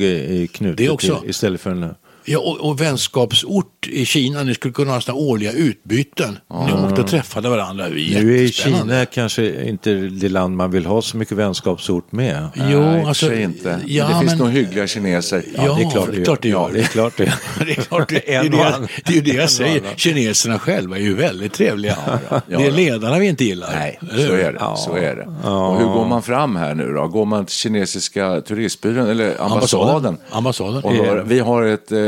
knutet 0.53 0.77
Det 0.77 0.89
också. 0.91 1.21
till, 1.21 1.31
istället 1.31 1.61
för 1.61 1.71
en... 1.71 1.95
Ja, 2.25 2.39
och, 2.39 2.61
och 2.61 2.81
vänskapsort 2.81 3.87
i 3.89 4.05
Kina, 4.07 4.43
ni 4.43 4.55
skulle 4.55 4.75
kunna 4.75 4.93
ha 4.93 5.01
såna 5.01 5.19
årliga 5.19 5.53
utbyten. 5.53 6.39
Ni 6.67 6.73
åkte 6.73 7.01
och 7.01 7.09
träffade 7.09 7.49
varandra. 7.49 7.89
Det 7.89 8.01
är 8.15 8.23
Nu 8.23 8.45
är. 8.45 8.49
Kina 8.49 9.07
kanske 9.07 9.69
inte 9.69 9.95
det 9.95 10.29
land 10.29 10.57
man 10.57 10.71
vill 10.71 10.87
ha 10.87 11.03
så 11.03 11.17
mycket 11.17 11.37
vänskapsort 11.37 12.13
med. 12.13 12.49
Jo, 12.55 12.63
Nej, 12.81 13.03
och 13.03 13.09
alltså, 13.09 13.35
inte. 13.35 13.81
ja, 13.87 14.09
det 14.09 14.19
finns 14.21 14.31
men- 14.33 14.39
nog 14.39 14.51
hyggliga 14.51 14.87
kineser. 14.87 15.43
Ja, 15.57 15.63
det 15.63 15.83
är 15.85 15.91
klart 15.91 16.09
det 16.13 16.25
klart 16.25 16.43
det 16.43 16.49
Ja, 16.49 16.69
gör. 16.69 16.75
det 16.75 16.81
är 16.81 16.85
klart 16.85 17.13
det. 17.17 17.33
det 17.67 17.71
är 17.71 17.75
klart, 17.83 18.09
det, 18.09 18.35
är 18.35 18.43
det, 18.43 18.49
och 18.49 18.55
jag, 18.65 18.89
det 19.05 19.13
är 19.13 19.15
ju 19.17 19.21
det 19.21 19.31
jag 19.31 19.45
och 19.45 19.51
säger. 19.51 19.83
Kineserna 19.97 20.59
själva 20.59 20.97
är 20.97 21.01
ju 21.03 21.15
väldigt 21.15 21.53
trevliga. 21.53 21.97
ja, 22.31 22.41
det 22.49 22.55
är 22.55 22.61
ja. 22.61 22.71
ledarna 22.71 23.19
vi 23.19 23.27
inte 23.27 23.45
gillar. 23.45 23.71
Nej, 23.75 23.99
så 24.11 24.33
är 24.33 24.53
det. 24.53 24.77
Så 24.77 24.97
är 24.97 25.17
det. 25.17 25.49
Och 25.51 25.79
hur 25.79 25.87
går 25.87 26.05
man 26.07 26.23
fram 26.23 26.57
här 26.57 26.75
nu 26.75 26.93
då? 26.93 27.09
Går 27.09 27.25
man 27.25 27.47
till 27.47 27.55
kinesiska 27.55 28.41
turistbyrån 28.41 29.07
eller 29.11 29.43
ambassaden? 29.43 30.17
Ambassaden. 30.31 30.83
Och 30.85 30.95
hör, 30.95 31.23
vi 31.23 31.39
har 31.39 31.63
ett, 31.63 31.93
eh, 31.93 31.99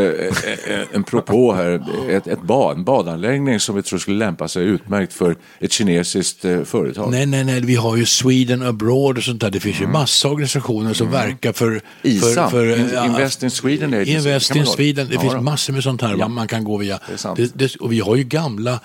en 0.93 1.05
propå 1.05 1.53
här, 1.53 1.85
ett, 2.11 2.27
ett 2.27 2.43
bad, 2.43 2.77
en 2.77 2.85
badanläggning 2.85 3.61
som 3.61 3.77
vi 3.77 3.83
tror 3.83 3.99
skulle 3.99 4.19
lämpa 4.19 4.49
sig 4.49 4.64
utmärkt 4.64 5.12
för 5.12 5.37
ett 5.61 5.73
kinesiskt 5.73 6.45
eh, 6.45 6.62
företag. 6.64 7.11
Nej, 7.11 7.27
nej, 7.27 7.45
nej, 7.45 7.61
vi 7.61 7.75
har 7.75 7.97
ju 7.97 8.07
Sweden 8.07 8.62
Abroad 8.62 9.19
och 9.19 9.25
sånt 9.25 9.40
där. 9.40 9.51
Det 9.51 9.61
finns 9.61 9.81
ju 9.81 9.87
massa 9.87 10.29
organisationer 10.29 10.93
som 10.95 11.11
verkar 11.11 11.53
för... 11.53 11.69
Mm. 11.69 11.81
ISA, 12.03 12.51
för, 12.51 12.51
för 12.51 12.79
In- 12.81 12.90
ja, 12.95 13.07
Invest 13.07 13.43
in 13.43 13.51
Sweden 13.51 13.95
Agency. 13.95 14.12
Invest 14.12 14.57
in 14.57 14.67
Sweden. 14.67 15.09
Det 15.09 15.14
Ja, 15.14 15.21
finns 15.21 15.35
massor 15.35 15.73
med 15.73 15.83
sånt 15.83 16.03
här 16.03 16.17
Ja. 16.19 16.29
man 16.29 16.49
kan 16.49 16.64
gå 16.64 16.77
via. 16.77 16.99
Det. 17.37 17.51
Det, 17.55 17.77
och 17.77 17.93
vi 17.93 18.01
har 18.01 18.17
ju 18.17 18.23
gamla 18.25 18.81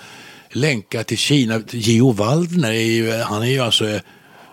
länkar 0.52 1.04
till 1.04 1.18
Kina. 1.18 1.62
Geo 1.72 2.12
Waldner, 2.12 2.72
är 2.72 2.74
ju, 2.92 3.12
han 3.12 3.42
är 3.42 3.48
ju 3.48 3.60
alltså 3.60 3.88
eh, 3.88 4.02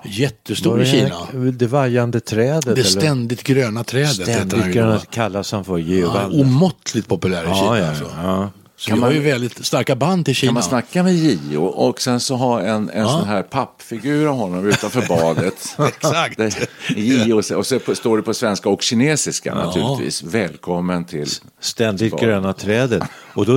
jättestor 0.09 0.83
i 0.83 0.85
det 0.85 0.91
Kina. 0.91 1.51
Det 1.53 1.67
vajande 1.67 2.21
trädet? 2.21 2.65
Det 2.65 2.71
eller? 2.73 2.83
ständigt 2.83 3.43
gröna 3.43 3.85
trädet 3.85 4.11
Ständigt 4.13 4.73
gröna 4.73 4.99
kallas 5.11 5.53
han 5.53 5.65
för 5.65 5.79
Geovald. 5.79 6.41
omåttligt 6.41 7.09
populär 7.09 7.43
i 7.45 7.47
Ja, 7.47 7.55
Kina. 7.55 7.79
ja, 7.79 7.89
alltså. 7.89 8.11
ja. 8.23 8.51
Så 8.79 8.95
vi 8.95 9.01
har 9.01 9.11
ju 9.13 9.21
väldigt 9.21 9.67
starka 9.67 9.97
band 9.97 10.25
till 10.25 10.35
Kina. 10.35 10.49
Kan 10.49 10.55
man 10.55 10.63
snacka 10.63 11.03
med 11.03 11.15
Gio 11.15 11.57
och 11.59 12.01
sen 12.01 12.21
så 12.21 12.37
ha 12.37 12.61
en, 12.61 12.91
en 12.91 13.09
sån 13.09 13.25
här 13.29 13.43
pappfigur 13.43 14.27
av 14.27 14.37
honom 14.37 14.67
utanför 14.69 15.05
badet. 15.09 15.77
Exakt. 15.89 16.37
Det- 16.39 16.69
Gio, 16.97 17.33
och 17.35 17.45
så, 17.67 17.95
står 17.95 18.17
det 18.17 18.23
på 18.23 18.35
svenska 18.35 18.69
och 18.69 18.83
kinesiska 18.83 19.55
naturligtvis. 19.55 20.23
Välkommen 20.23 21.05
till... 21.05 21.27
Ständigt 21.61 22.11
Svar. 22.11 22.21
gröna 22.21 22.53
trädet. 22.53 23.03
Och 23.35 23.47
då 23.47 23.53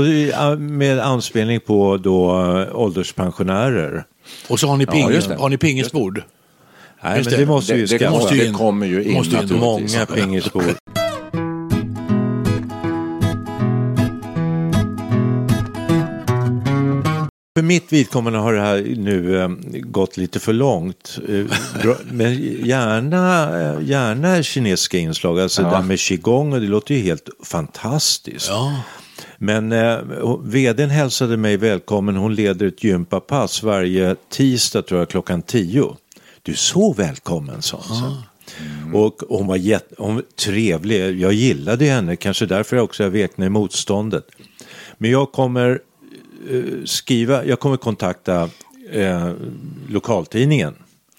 med 0.57 0.99
anspelning 0.99 1.59
på 1.59 1.97
då 1.97 2.41
eh, 2.61 2.75
ålderspensionärer. 2.75 4.03
Och 4.47 4.59
så 4.59 4.67
har 4.67 4.77
ni, 4.77 4.85
Ja, 4.91 5.11
just 5.11 5.29
det. 5.29 5.35
har 5.35 5.49
ni 5.49 5.57
pingisbord. 5.57 6.23
Nej, 7.03 7.17
Just 7.17 7.29
men 7.29 7.39
det. 7.39 7.45
det 7.45 7.49
måste 7.51 7.73
vi 7.73 7.79
ju 7.79 7.85
Det, 7.85 7.93
det, 7.93 7.99
skaffa. 7.99 8.11
måste 8.11 8.35
ju 8.35 8.41
det 8.41 8.47
in. 8.47 8.53
kommer 8.53 8.85
ju 8.87 9.03
in 9.03 9.13
Måste 9.13 9.35
in. 9.37 9.59
Många 9.59 10.05
pingisbord. 10.05 10.63
För 17.57 17.63
mitt 17.63 17.93
vidkommande 17.93 18.39
har 18.39 18.53
det 18.53 18.61
här 18.61 18.93
nu 18.97 19.41
eh, 19.41 19.49
gått 19.81 20.17
lite 20.17 20.39
för 20.39 20.53
långt. 20.53 21.19
Eh, 21.29 21.45
Men 22.11 22.33
gärna, 22.65 23.43
eh, 23.61 23.77
gärna 23.87 24.43
kinesiska 24.43 24.97
inslag, 24.97 25.39
alltså 25.39 25.63
det 25.63 25.69
där 25.69 25.81
med 25.81 25.99
qigong, 25.99 26.53
och 26.53 26.61
det 26.61 26.67
låter 26.67 26.95
ju 26.95 27.01
helt 27.01 27.29
fantastiskt. 27.43 28.49
Ja. 28.49 28.81
Men 29.37 29.71
eh, 29.71 29.97
vdn 30.43 30.89
hälsade 30.89 31.37
mig 31.37 31.57
välkommen, 31.57 32.15
hon 32.15 32.35
leder 32.35 32.67
ett 32.67 32.83
gympapass 32.83 33.63
varje 33.63 34.15
tisdag 34.29 34.81
tror 34.81 34.99
jag 34.99 35.09
klockan 35.09 35.41
10. 35.41 35.95
Du 36.41 36.51
är 36.51 36.55
så 36.55 36.93
välkommen 36.93 37.61
sa 37.61 37.83
hon. 37.87 37.97
så. 37.97 38.13
Och 38.93 39.21
hon 39.29 39.47
var, 39.47 39.55
jätte, 39.55 39.95
hon 39.97 40.23
trevlig, 40.35 41.19
jag 41.19 41.33
gillade 41.33 41.85
henne, 41.85 42.15
kanske 42.15 42.45
därför 42.45 42.75
jag 42.75 42.83
också 42.83 43.09
veknade 43.09 43.47
i 43.47 43.49
motståndet. 43.49 44.25
Men 44.97 45.11
jag 45.11 45.31
kommer 45.31 45.81
eh, 46.49 46.63
skriva, 46.85 47.45
jag 47.45 47.59
kommer 47.59 47.77
kontakta 47.77 48.49
eh, 48.91 49.31
lokaltidningen. 49.89 50.73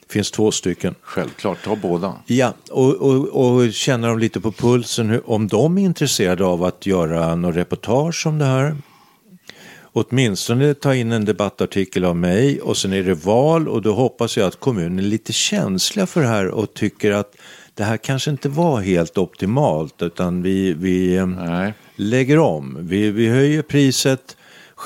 Det 0.07 0.13
finns 0.13 0.31
två 0.31 0.51
stycken. 0.51 0.95
Självklart, 1.03 1.65
ta 1.65 1.77
båda. 1.77 2.15
Ja, 2.27 2.55
och, 2.71 2.95
och, 2.95 3.27
och 3.29 3.73
känna 3.73 4.09
dem 4.09 4.19
lite 4.19 4.41
på 4.41 4.53
pulsen 4.53 5.11
hur, 5.11 5.31
om 5.31 5.49
de 5.49 5.79
är 5.79 5.83
intresserade 5.83 6.45
av 6.45 6.65
att 6.65 6.87
göra 6.87 7.35
något 7.35 7.57
reportage 7.57 8.27
om 8.27 8.39
det 8.39 8.45
här. 8.45 8.77
Åtminstone 9.93 10.75
ta 10.75 10.95
in 10.95 11.13
en 11.13 11.25
debattartikel 11.25 12.05
av 12.05 12.17
mig 12.17 12.61
och 12.61 12.77
sen 12.77 12.93
är 12.93 13.03
det 13.03 13.15
val 13.15 13.69
och 13.69 13.83
då 13.83 13.93
hoppas 13.93 14.37
jag 14.37 14.47
att 14.47 14.61
kommunen 14.61 14.99
är 14.99 15.03
lite 15.03 15.33
känsliga 15.33 16.07
för 16.07 16.21
det 16.21 16.27
här 16.29 16.49
och 16.49 16.75
tycker 16.75 17.13
att 17.13 17.37
det 17.75 17.85
här 17.85 17.97
kanske 17.97 18.31
inte 18.31 18.49
var 18.49 18.81
helt 18.81 19.19
optimalt 19.19 20.03
utan 20.03 20.43
vi, 20.43 20.73
vi 20.73 21.17
eh, 21.17 21.27
Nej. 21.27 21.73
lägger 21.97 22.39
om. 22.39 22.77
Vi, 22.81 23.11
vi 23.11 23.29
höjer 23.29 23.63
priset 23.63 24.37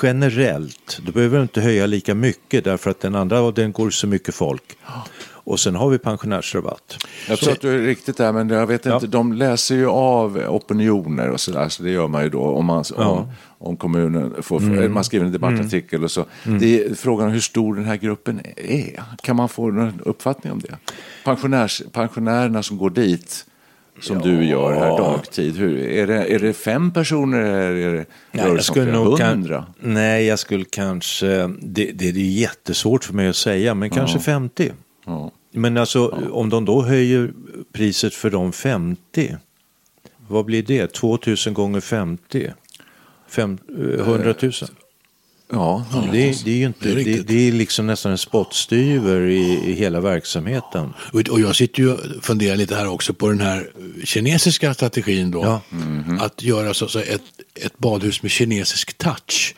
generellt. 0.01 0.99
Då 1.05 1.11
behöver 1.11 1.37
vi 1.37 1.41
inte 1.41 1.61
höja 1.61 1.85
lika 1.85 2.15
mycket 2.15 2.63
därför 2.63 2.91
att 2.91 2.99
den 2.99 3.15
andra 3.15 3.51
den 3.51 3.71
går 3.71 3.89
så 3.89 4.07
mycket 4.07 4.35
folk. 4.35 4.77
Och 5.45 5.59
sen 5.59 5.75
har 5.75 5.89
vi 5.89 5.97
pensionärsrabatt. 5.97 6.97
Jag 7.29 7.39
tror 7.39 7.53
att 7.53 7.61
du 7.61 7.75
är 7.75 7.79
riktigt 7.79 8.17
där, 8.17 8.31
men 8.31 8.49
jag 8.49 8.67
vet 8.67 8.85
Ja. 8.85 8.95
inte, 8.95 9.07
de 9.07 9.33
läser 9.33 9.75
ju 9.75 9.87
av 9.87 10.37
opinioner 10.37 11.29
och 11.29 11.39
sådär, 11.39 11.69
så 11.69 11.83
det 11.83 11.89
gör 11.91 12.07
man 12.07 12.23
ju 12.23 12.29
då 12.29 12.41
om, 12.41 12.65
man, 12.65 12.83
om, 12.95 13.27
om 13.65 13.77
kommunen 13.77 14.33
får, 14.41 14.59
Mm. 14.63 14.93
man 14.93 15.03
skriver 15.03 15.25
en 15.25 15.31
debattartikel 15.31 16.03
och 16.03 16.11
så. 16.11 16.25
Det 16.59 16.83
är 16.83 16.95
frågan 16.95 17.29
hur 17.31 17.39
stor 17.39 17.75
den 17.75 17.85
här 17.85 17.95
gruppen 17.97 18.41
är. 18.55 19.03
Kan 19.21 19.35
man 19.35 19.49
få 19.49 19.71
någon 19.71 20.01
uppfattning 20.05 20.53
om 20.53 20.59
det? 20.59 20.77
Pensionärs, 21.23 21.81
pensionärerna 21.91 22.63
som 22.63 22.77
går 22.77 22.89
dit, 22.89 23.45
som 24.01 24.19
du 24.19 24.43
gör 24.45 24.73
här 24.73 24.97
dagtid, 24.97 25.57
hur, 25.57 25.77
är, 25.79 26.07
det, 26.07 26.33
är 26.33 26.39
det 26.39 26.53
fem 26.53 26.91
personer 26.91 27.39
eller 27.39 27.71
är 27.87 27.93
det, 27.93 28.05
Nej, 28.31 28.45
jag 28.45 28.63
skulle 28.63 28.91
nog 28.91 29.19
hundra? 29.19 29.65
Nej, 29.79 30.25
jag 30.25 30.39
skulle 30.39 30.65
kanske, 30.65 31.27
det, 31.59 31.91
det 31.91 32.07
är 32.09 32.13
jättesvårt 32.13 33.03
för 33.03 33.13
mig 33.13 33.27
att 33.27 33.35
säga, 33.35 33.73
men 33.73 33.89
kanske 33.89 34.19
50. 34.19 34.71
Ja. 35.05 35.31
Men 35.51 35.77
alltså 35.77 36.07
om 36.31 36.49
de 36.49 36.65
då 36.65 36.81
höjer 36.81 37.33
priset 37.73 38.13
för 38.13 38.29
de 38.29 38.51
50, 38.51 39.35
vad 40.27 40.45
blir 40.45 40.63
det? 40.63 40.93
2000 40.93 41.53
gånger 41.53 41.79
50? 41.79 42.51
Fem, 43.35 43.57
eh, 43.99 43.99
100 43.99 44.33
000? 44.41 44.51
Ja, 45.51 45.85
Det, 46.11 46.43
det 46.45 46.51
är 46.51 46.55
ju 46.55 46.65
inte, 46.65 46.87
det 46.93 47.01
är 47.01 47.05
det, 47.05 47.27
det 47.27 47.47
är 47.47 47.51
liksom 47.51 47.87
nästan 47.87 48.11
en 48.11 48.17
spottstyver 48.17 49.21
i, 49.21 49.61
i 49.65 49.73
hela 49.73 49.99
verksamheten. 50.01 50.93
Och 51.31 51.39
jag 51.39 51.55
sitter 51.55 51.79
ju 51.81 51.91
och 51.93 51.99
funderar 52.21 52.55
lite 52.55 52.75
här 52.75 52.87
också 52.87 53.13
på 53.13 53.29
den 53.29 53.39
här 53.41 53.69
kinesiska 54.03 54.73
strategin 54.73 55.31
då. 55.31 55.43
Ja. 55.43 55.61
Att 56.25 56.43
göra 56.43 56.73
så, 56.73 56.87
så 56.87 56.99
ett, 56.99 57.21
ett 57.65 57.77
badhus 57.77 58.21
med 58.21 58.31
kinesisk 58.31 58.97
touch. 58.97 59.55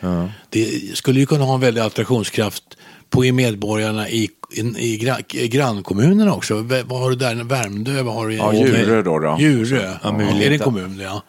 Det 0.49 0.95
skulle 0.97 1.19
ju 1.19 1.25
kunna 1.25 1.43
ha 1.43 1.53
en 1.53 1.59
väldig 1.61 1.81
attraktionskraft 1.81 2.63
på 3.09 3.25
i 3.25 3.31
medborgarna 3.31 4.09
i, 4.09 4.29
i, 4.51 4.59
i, 4.61 5.13
i 5.33 5.47
grannkommunerna 5.47 6.33
också. 6.33 6.55
Vad 6.85 6.99
har 6.99 7.09
du 7.09 7.15
där? 7.15 7.35
Värmdö? 7.35 8.01
Vad 8.01 8.13
har 8.15 8.27
du? 8.27 8.33
i- 8.33 8.37
Ja, 8.37 8.53
Djurö 8.53 9.01
då, 9.01 9.19
då. 9.19 9.37
Djurö. 9.39 9.93
Ja, 10.03 10.21
är 10.21 10.49
det 10.49 10.55
en 10.55 10.59
kommun? 10.59 10.99
Ja. 11.03 11.23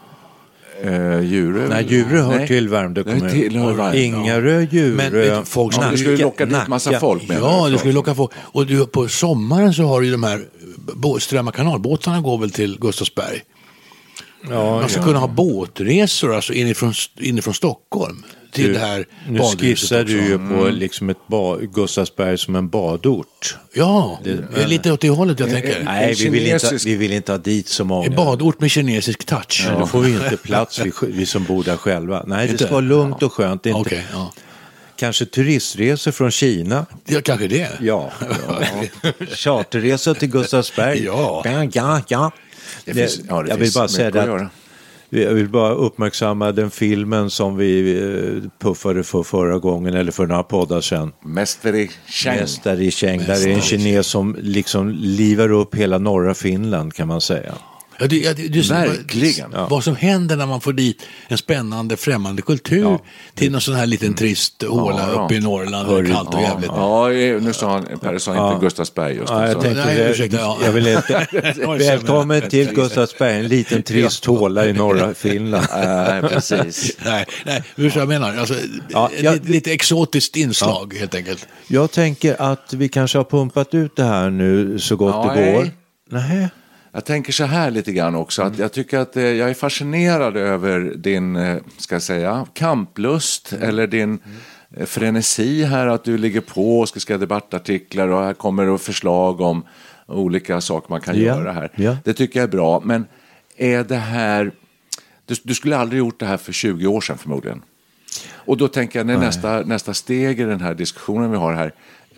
Eh, 0.83 1.21
Djurö? 1.21 1.69
Nej, 1.69 1.87
Djurö 1.89 2.23
hör 2.23 2.37
Nej. 2.37 2.47
till 2.47 2.69
Värmdö 2.69 3.03
Det 3.03 3.13
kommun. 3.13 3.31
tillhör 3.31 3.73
Värmdö, 3.73 3.99
Ingarö, 3.99 4.67
Djurö, 4.71 4.95
Men 4.97 5.13
vet, 5.13 5.49
folk 5.49 5.75
Ja, 5.81 5.91
du 5.91 5.99
skulle 5.99 6.17
ju 6.17 6.23
locka 6.23 6.47
dit 6.47 6.69
massa 6.69 7.01
folk 7.01 7.29
med 7.29 7.39
Ja, 7.41 7.69
det 7.69 7.79
skulle 7.79 7.93
locka 7.95 8.15
folk. 8.15 8.31
Och 8.37 8.67
du, 8.67 8.87
på 8.87 9.09
sommaren 9.09 9.75
så 9.75 9.83
har 9.83 10.01
du 10.01 10.07
ju 10.07 10.13
de 10.13 10.23
här 10.23 10.45
Strömma 11.21 11.53
kanalbåtarna 11.53 12.21
går 12.21 12.39
väl 12.39 12.51
till 12.51 12.79
Gustavsberg. 12.81 13.43
Ja, 14.51 14.81
Man 14.81 14.89
ska 14.89 15.03
kunna 15.05 15.19
ha 15.19 15.29
båtresor 15.29 16.35
alltså 16.35 16.53
inifrån, 16.53 16.93
inifrån 17.21 17.55
Stockholm 17.55 18.23
till 18.53 18.67
Du, 18.67 18.73
det 18.73 18.79
här 18.79 19.07
nu 19.29 19.39
skissar 19.41 20.03
också. 20.03 20.15
du 20.15 20.25
ju 20.27 20.39
på 20.39 20.69
liksom 20.69 21.11
ett 21.11 21.27
ba- 21.27 21.57
Gustavsberg 21.57 22.39
som 22.39 22.57
en 22.57 22.69
badort. 22.69 23.57
Ja, 23.75 24.21
det 24.25 24.31
är 24.63 24.67
lite 24.67 24.93
åt 24.93 25.01
det 25.01 25.11
hållet 25.11 25.41
jag 25.41 25.51
tänker. 25.51 25.83
Nej, 25.85 26.15
vi 26.15 26.29
vill, 26.29 26.47
inte, 26.47 26.79
vi 26.85 26.97
vill 26.97 27.13
inte 27.13 27.33
ha 27.33 27.39
dit 27.39 27.69
så 27.69 27.85
många. 27.85 28.07
En 28.07 28.15
badort 28.17 28.61
med 28.61 28.71
kinesisk 28.71 29.25
touch. 29.25 29.69
Då 29.79 29.87
får 29.87 30.01
vi 30.01 30.11
inte 30.13 30.37
plats, 30.43 30.79
vi, 30.79 30.93
vi 31.03 31.27
som 31.27 31.45
bor 31.45 31.65
där 31.65 31.77
själva. 31.77 32.25
Nej, 32.27 32.47
det 32.47 32.53
Inte? 32.53 32.65
ska 32.65 32.73
vara 32.73 32.81
lugnt 32.85 33.23
och 33.23 33.33
skönt. 33.33 33.63
Det 33.63 33.71
är 33.71 33.79
inte, 33.79 33.89
Okej, 33.91 34.07
ja. 34.13 34.33
Kanske 34.97 35.25
turistresor 35.27 36.11
från 36.13 36.31
Kina. 36.31 36.87
ja, 37.07 37.21
kanske 37.25 37.47
det. 37.49 37.69
Ja. 37.81 38.13
ja. 39.03 39.13
Charterresor 39.31 40.15
till 40.15 40.29
Gustavsberg. 40.29 41.05
Ja. 41.05 41.43
ja, 41.45 41.65
ja. 41.73 42.01
ja. 42.09 42.31
Det 42.85 42.95
finns- 42.95 43.21
ja, 43.29 43.43
det 43.43 43.49
jag 43.51 43.57
vill 43.57 43.73
bara 43.73 43.89
säga 43.89 44.07
att 44.09 44.13
det 44.15 44.25
göra. 44.25 44.51
Jag 45.11 45.35
vill 45.35 45.49
bara 45.49 45.73
uppmärksamma 45.73 46.53
den 46.53 46.71
filmen 46.71 47.31
som 47.31 47.57
vi 47.57 47.99
eh, 47.99 48.51
puffade 48.59 49.03
för 49.03 49.23
förra 49.23 49.59
gången, 49.59 49.95
eller 49.95 50.13
för 50.13 50.27
några 50.27 50.43
poddar 50.43 50.81
sedan. 50.81 51.13
Mästare 51.25 51.89
Chang. 52.07 52.37
Mästare 52.37 52.85
i 52.85 52.91
Cheng. 52.91 53.19
Där 53.27 53.49
är 53.49 53.53
en 53.53 53.61
kines 53.61 54.07
som 54.07 54.37
liksom 54.41 54.91
livar 54.91 55.53
upp 55.53 55.75
hela 55.75 55.99
norra 55.99 56.35
Finland 56.35 56.95
kan 56.95 57.09
man 57.09 57.21
säga. 57.21 57.55
Ja, 58.01 58.07
det, 58.07 58.17
ja, 58.17 58.35
det, 58.35 58.49
det, 58.49 58.71
Verkligen. 58.71 59.51
Vad, 59.51 59.71
vad 59.71 59.85
som 59.85 59.97
händer 59.97 60.37
när 60.37 60.47
man 60.47 60.61
får 60.61 60.73
dit 60.73 61.03
en 61.29 61.39
spännande 61.39 61.97
främmande 61.97 62.43
kultur 62.43 62.99
till 63.35 63.53
någon 63.53 63.61
sån 63.61 63.75
här 63.75 63.87
liten 63.87 64.15
trist 64.15 64.63
håla 64.63 64.99
Ja, 65.01 65.13
ja. 65.15 65.25
uppe 65.25 65.35
i 65.35 65.41
Norrland. 65.41 65.91
är 66.09 66.13
kallt 66.13 66.35
och 66.35 66.41
jävligt. 66.41 66.71
Ja, 66.71 67.09
nu 67.41 67.53
sa 67.53 67.73
han, 67.73 67.99
Per 68.01 68.19
sa 68.19 68.53
inte 68.53 68.65
Gustavsberg 68.65 69.15
just. 69.17 69.29
Ja, 69.29 69.41
jag 69.41 69.45
alltså. 69.45 69.61
tänkte, 69.61 69.85
Nej, 69.85 70.11
ursäkta, 70.11 70.37
ja. 70.37 70.59
jag 70.65 70.73
vill 70.73 70.87
inte. 70.87 71.27
Välkommen 71.79 72.49
till 72.51 72.75
Gustavsberg, 72.75 73.37
en 73.37 73.49
liten 73.49 73.83
trist 73.83 74.25
håla 74.25 74.67
i 74.67 74.73
norra 74.73 75.15
Finland. 75.15 75.67
Nej, 75.75 76.23
precis. 76.23 76.97
Nej, 77.05 77.27
nej, 77.47 77.63
hur 77.77 77.93
jag 77.97 78.09
menar. 78.09 78.37
Alltså, 78.37 78.55
Ja, 78.89 79.11
jag- 79.21 79.35
lite, 79.35 79.49
lite 79.49 79.73
exotiskt 79.73 80.37
inslag 80.37 80.95
helt 81.01 81.15
enkelt. 81.15 81.49
Jag 81.69 81.91
tänker 81.91 82.43
att 82.43 82.73
vi 82.73 82.89
kanske 82.89 83.19
har 83.19 83.25
pumpat 83.25 83.75
ut 83.75 83.97
det 83.97 84.05
här 84.05 84.31
nu 84.31 84.79
så 84.79 84.97
gott 84.97 85.29
det 85.29 85.41
Nej. 85.41 85.53
går. 85.53 85.71
Nej. 86.11 86.49
Jag 86.93 87.05
tänker 87.05 87.33
så 87.33 87.45
här 87.45 87.71
lite 87.71 87.93
grann 87.93 88.15
också, 88.15 88.43
att 88.43 88.59
jag 88.59 88.73
tycker 88.73 88.99
att 88.99 89.17
eh, 89.17 89.23
jag 89.25 89.51
är 89.51 89.55
fascinerad 89.55 90.37
över 90.37 90.81
din, 90.81 91.37
eh, 91.37 91.57
ska 91.79 91.95
jag 91.95 92.03
säga, 92.03 92.47
kamplust 92.55 93.53
eller 93.53 93.87
din 93.87 94.19
eh, 94.77 94.87
frenesi 94.87 95.65
här, 95.65 95.87
att 95.87 96.05
du 96.05 96.19
ligger 96.19 96.41
på 96.41 96.81
och 96.81 96.89
ska 96.89 97.01
skriva 97.01 97.19
debattartiklar 97.19 98.09
och 98.09 98.23
här 98.25 98.35
kommer 98.35 98.67
det 98.67 98.79
förslag 98.79 99.41
om 99.41 99.63
olika 100.07 100.61
saker 100.61 100.91
man 100.91 101.01
kan 101.01 101.17
Ja, 101.17 101.23
göra 101.23 101.53
här. 101.53 101.71
ja. 101.77 101.97
Det 102.05 102.15
tycker 102.15 102.41
jag 102.41 102.45
är 102.49 102.51
bra, 102.53 102.83
men 102.85 103.07
är 103.57 103.85
det 103.85 103.97
här, 103.97 104.53
du, 105.27 105.35
du 105.43 105.55
skulle 105.55 105.77
aldrig 105.77 105.99
gjort 105.99 106.21
det 106.21 106.27
här 106.27 106.37
för 106.37 106.53
20 106.53 106.87
år 106.87 107.01
sedan 107.01 107.19
förmodligen. 107.19 107.63
Och 108.33 108.57
då 108.57 108.69
tänker 108.69 108.99
jag, 108.99 109.07
när 109.07 109.19
nästa, 109.19 109.61
nästa 109.61 109.95
steg 109.95 110.41
i 110.41 110.45
den 110.45 110.61
här 110.61 110.75
diskussionen 110.75 111.31
vi 111.31 111.37
har 111.37 111.53
här, 111.55 111.73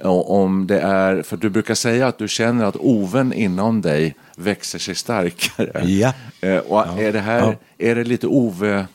om 0.08 0.66
det 0.66 0.80
är, 0.80 1.22
för 1.22 1.36
du 1.36 1.50
brukar 1.50 1.74
säga 1.74 2.06
att 2.06 2.18
du 2.18 2.28
känner 2.28 2.64
att 2.64 2.76
oven 2.76 3.32
inom 3.32 3.80
dig 3.80 4.14
växer 4.36 4.78
sig 4.78 4.94
starkare. 4.94 5.84
Ja. 5.84 6.12
Eh, 6.40 6.56
Och 6.56 7.00
är 7.00 7.12
det 7.12 7.20
här, 7.20 7.56
är 7.78 7.94
det 7.94 8.04
lite 8.04 8.26
Ove, 8.26 8.86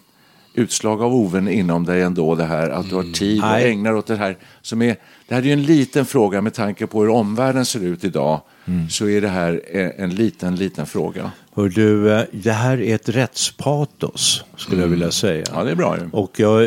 utslag 0.53 1.01
av 1.01 1.15
oven 1.15 1.47
inom 1.47 1.85
dig 1.85 2.01
ändå 2.01 2.35
det 2.35 2.43
här, 2.45 2.69
att 2.69 2.89
du 2.89 2.95
har 2.95 3.13
tid 3.13 3.41
och 3.43 3.49
Nej. 3.49 3.71
ägnar 3.71 3.93
åt 3.93 4.07
det 4.07 4.15
här 4.15 4.37
som 4.61 4.81
är, 4.81 4.95
det 5.27 5.35
här 5.35 5.41
är 5.41 5.45
ju 5.45 5.53
en 5.53 5.63
liten 5.63 6.05
fråga 6.05 6.41
med 6.41 6.53
tanke 6.53 6.87
på 6.87 7.01
hur 7.01 7.09
omvärlden 7.09 7.65
ser 7.65 7.79
ut 7.83 8.03
idag, 8.03 8.41
så 8.89 9.07
är 9.09 9.21
det 9.21 9.27
här 9.27 9.61
en, 9.71 9.91
en 9.97 10.15
liten, 10.15 10.55
liten 10.55 10.85
fråga. 10.85 11.31
Hör 11.57 11.69
du, 11.69 12.11
eh, 12.11 12.23
det 12.31 12.51
här 12.51 12.81
är 12.81 12.95
ett 12.95 13.09
rättspatos, 13.09 14.43
skulle 14.57 14.81
jag 14.81 14.87
vilja 14.87 15.11
säga. 15.11 15.45
Ja, 15.53 15.63
det 15.63 15.71
är 15.71 15.75
bra 15.75 15.97
ju. 15.97 16.09
Och 16.11 16.39
jag, 16.39 16.61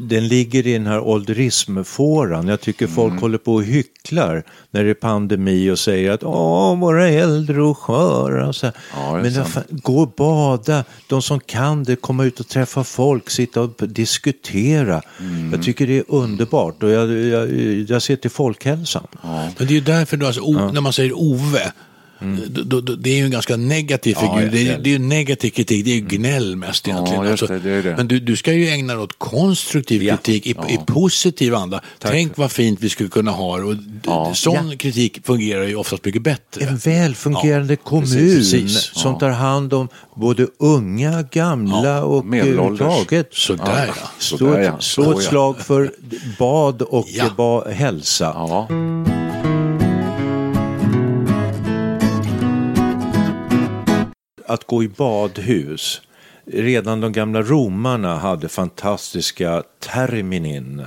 den 0.00 0.28
ligger 0.28 0.66
i 0.66 0.72
den 0.72 0.86
här 0.86 1.00
ålderismfåran. 1.00 2.48
Jag 2.48 2.60
tycker 2.60 2.86
folk 2.86 3.10
Mm. 3.10 3.22
håller 3.22 3.38
på 3.38 3.54
och 3.54 3.64
hycklar 3.64 4.42
när 4.70 4.84
det 4.84 4.90
är 4.90 4.94
pandemi 4.94 5.70
och 5.70 5.78
säger 5.78 6.10
att 6.10 6.24
åh, 6.24 6.78
våra 6.78 7.08
äldre 7.08 7.62
och 7.62 7.78
sköra. 7.78 8.48
Och 8.48 8.56
så. 8.56 8.70
Ja, 8.94 9.20
Men 9.22 9.44
fan, 9.44 9.62
gå 9.70 9.98
och 10.00 10.12
bada, 10.16 10.84
de 11.06 11.22
som 11.22 11.40
kan 11.40 11.84
det, 11.84 11.96
komma 11.96 12.24
ut 12.24 12.40
och 12.40 12.48
träffa 12.48 12.84
folk, 12.84 13.30
sitta 13.30 13.60
och 13.60 13.70
diskutera. 13.88 15.02
Mm. 15.20 15.52
Jag 15.52 15.62
tycker 15.62 15.86
det 15.86 15.98
är 15.98 16.04
underbart 16.08 16.82
och 16.82 16.90
jag, 16.90 17.12
jag, 17.12 17.50
jag 17.88 18.02
ser 18.02 18.16
till 18.16 18.30
folkhälsan. 18.30 19.06
Men 19.22 19.52
det 19.58 19.64
är 19.64 19.68
ju 19.68 19.80
därför 19.80 20.16
då, 20.16 20.26
alltså, 20.26 20.40
o, 20.42 20.70
när 20.72 20.80
man 20.80 20.92
säger 20.92 21.12
Ove, 21.18 21.72
då, 22.48 22.62
då, 22.62 22.80
då, 22.80 22.94
det 22.94 23.10
är 23.10 23.16
ju 23.16 23.24
en 23.24 23.30
ganska 23.30 23.56
negativ 23.56 24.14
figur. 24.14 24.32
Mm. 24.32 24.44
Ja, 24.44 24.50
det, 24.52 24.58
är, 24.68 24.72
ja. 24.72 24.78
det 24.78 24.88
är 24.90 24.92
ju 24.92 24.98
negativ 24.98 25.50
kritik, 25.50 25.84
det 25.84 25.90
är 25.90 25.94
ju 25.94 26.00
gnäll 26.00 26.56
mest 26.56 26.88
egentligen. 26.88 27.22
just 27.24 27.42
Alltså, 27.42 27.58
det, 27.58 27.58
det 27.74 27.82
det. 27.82 27.96
Men 27.96 28.08
du, 28.08 28.20
du 28.20 28.36
ska 28.36 28.52
ju 28.52 28.68
ägna 28.68 28.94
dig 28.94 29.02
åt 29.02 29.18
konstruktiv 29.18 30.02
Ja. 30.02 30.16
kritik 30.16 30.46
i, 30.46 30.50
i 30.50 30.78
positiv 30.86 31.54
anda. 31.54 31.80
Tänk 31.98 32.38
vad 32.38 32.52
fint 32.52 32.80
vi 32.82 32.88
skulle 32.88 33.08
kunna 33.08 33.30
ha 33.30 33.56
det. 33.56 33.62
och 33.64 33.74
Ja. 34.04 34.34
Sån 34.34 34.76
kritik 34.78 35.26
fungerar 35.26 35.64
ju 35.64 35.76
oftast 35.76 36.04
mycket 36.04 36.22
bättre. 36.22 36.64
En 36.66 36.76
väl 36.76 37.14
fungerande 37.14 37.76
kommun 37.76 38.02
precis, 38.02 38.52
precis. 38.52 38.90
som 38.94 39.18
tar 39.18 39.30
hand 39.30 39.74
om 39.74 39.88
både 40.14 40.46
unga, 40.58 41.22
gamla 41.22 42.04
och 42.04 42.24
överhuvudtaget. 42.26 43.28
Sådär 43.32 43.86
ja. 43.86 44.08
Slå, 44.18 44.38
Sådär, 44.38 44.60
ja. 44.60 44.76
ett, 44.76 44.82
slå 44.82 45.10
ett 45.10 45.16
ja. 45.24 45.28
slag 45.28 45.58
för 45.60 45.92
bad 46.38 46.82
och 46.82 47.06
Ja. 47.08 47.30
ba, 47.36 47.68
hälsa. 47.68 48.32
Att 54.52 54.64
gå 54.66 54.82
i 54.82 54.88
badhus. 54.88 56.00
Redan 56.46 57.00
de 57.00 57.12
gamla 57.12 57.42
romarna 57.42 58.18
hade 58.18 58.48
fantastiska 58.48 59.62
terminin. 59.80 60.86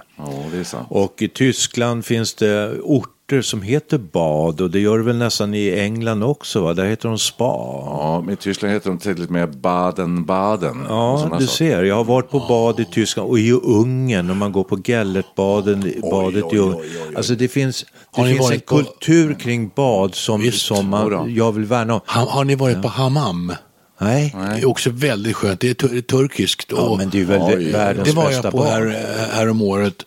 ja. 0.74 0.86
Och 0.90 1.22
i 1.22 1.28
Tyskland 1.28 2.06
finns 2.06 2.34
det 2.34 2.80
orter 2.80 3.15
som 3.42 3.62
heter 3.62 3.98
bad 3.98 4.62
och 4.62 4.72
det 4.72 4.80
gör 4.80 4.98
det 4.98 5.04
väl 5.04 5.18
nästan 5.18 5.54
i 5.54 5.80
England 5.80 6.24
också 6.24 6.62
va? 6.62 6.74
Där 6.74 6.86
heter 6.86 7.10
de 7.10 7.18
spa. 7.20 7.44
Ja, 7.86 8.22
men 8.26 8.34
i 8.34 8.38
Tyskland 8.38 8.74
heter 8.74 8.90
de 8.90 8.98
och 8.98 9.30
med 9.32 9.58
Baden-Baden. 9.58 10.86
Ja, 10.90 11.22
du 11.24 11.30
saker. 11.30 11.46
ser. 11.46 11.84
Jag 11.84 11.96
har 11.96 12.04
varit 12.04 12.30
på 12.30 12.40
bad 12.40 12.80
i 12.80 12.86
Tyskland 12.86 13.30
och 13.30 13.40
i 13.40 13.52
Ungern 13.52 14.30
och 14.30 14.38
man 14.38 14.52
går 14.52 14.64
på 14.64 14.78
Gellertbaden, 14.86 15.94
badet 16.12 16.54
i 16.54 16.58
Ungern. 16.58 17.16
Alltså 17.16 17.36
det 17.36 17.48
finns, 17.48 17.82
det 17.84 18.22
Har 18.22 18.24
ni 18.28 18.30
finns 18.34 18.46
en 18.46 18.50
varit 18.50 18.66
på- 18.66 18.78
kultur 18.78 19.34
kring 19.40 19.72
bad 19.76 20.16
som, 20.16 20.42
Visst, 20.42 20.66
som 20.66 20.88
man, 20.90 21.34
jag 21.36 21.52
vill 21.52 21.66
värna 21.66 21.94
om. 21.94 22.02
Ha, 22.08 22.30
har 22.30 22.44
ni 22.44 22.56
varit 22.56 22.82
på 22.82 22.88
hammam? 22.88 23.52
Nej, 23.98 24.36
Det 24.36 24.62
är 24.62 24.66
också 24.66 24.90
väldigt 24.90 25.36
skönt. 25.36 25.60
Det 25.60 25.70
är 25.70 25.74
tur- 25.74 26.02
turkiskt. 26.02 26.72
ja, 26.72 26.78
och- 26.78 26.98
men 26.98 27.10
det 27.10 27.22
är 27.22 27.26
väl 27.26 27.42
Oj, 27.42 27.72
världens 27.72 28.10
det 28.10 28.16
var 28.16 28.32
jag 28.32 28.44
på 28.52 28.58
bad. 28.58 28.68
här, 28.68 29.28
här 29.34 29.50
om 29.50 29.62
året. 29.62 30.06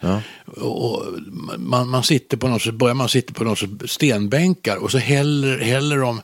Och 0.61 1.05
man, 1.59 1.88
man 1.88 2.03
sitter 2.03 2.37
på 2.37 2.48
något, 2.48 2.74
börjar 2.74 2.94
man 2.94 3.09
sitta 3.09 3.33
på 3.33 3.44
något 3.44 3.59
stenbänkar 3.87 4.77
och 4.77 4.90
så 4.90 4.98
häller, 4.98 5.59
häller 5.59 5.96
de 5.96 6.20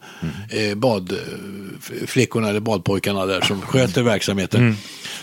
Mm. 0.51 0.71
eh, 0.71 0.75
badflickorna 0.77 2.49
eller 2.49 2.61
badpojkarna 2.61 3.27
där 3.27 3.41
som 3.41 3.61
sköter 3.61 4.03
verksamheten. 4.03 4.61
Mm. 4.61 4.77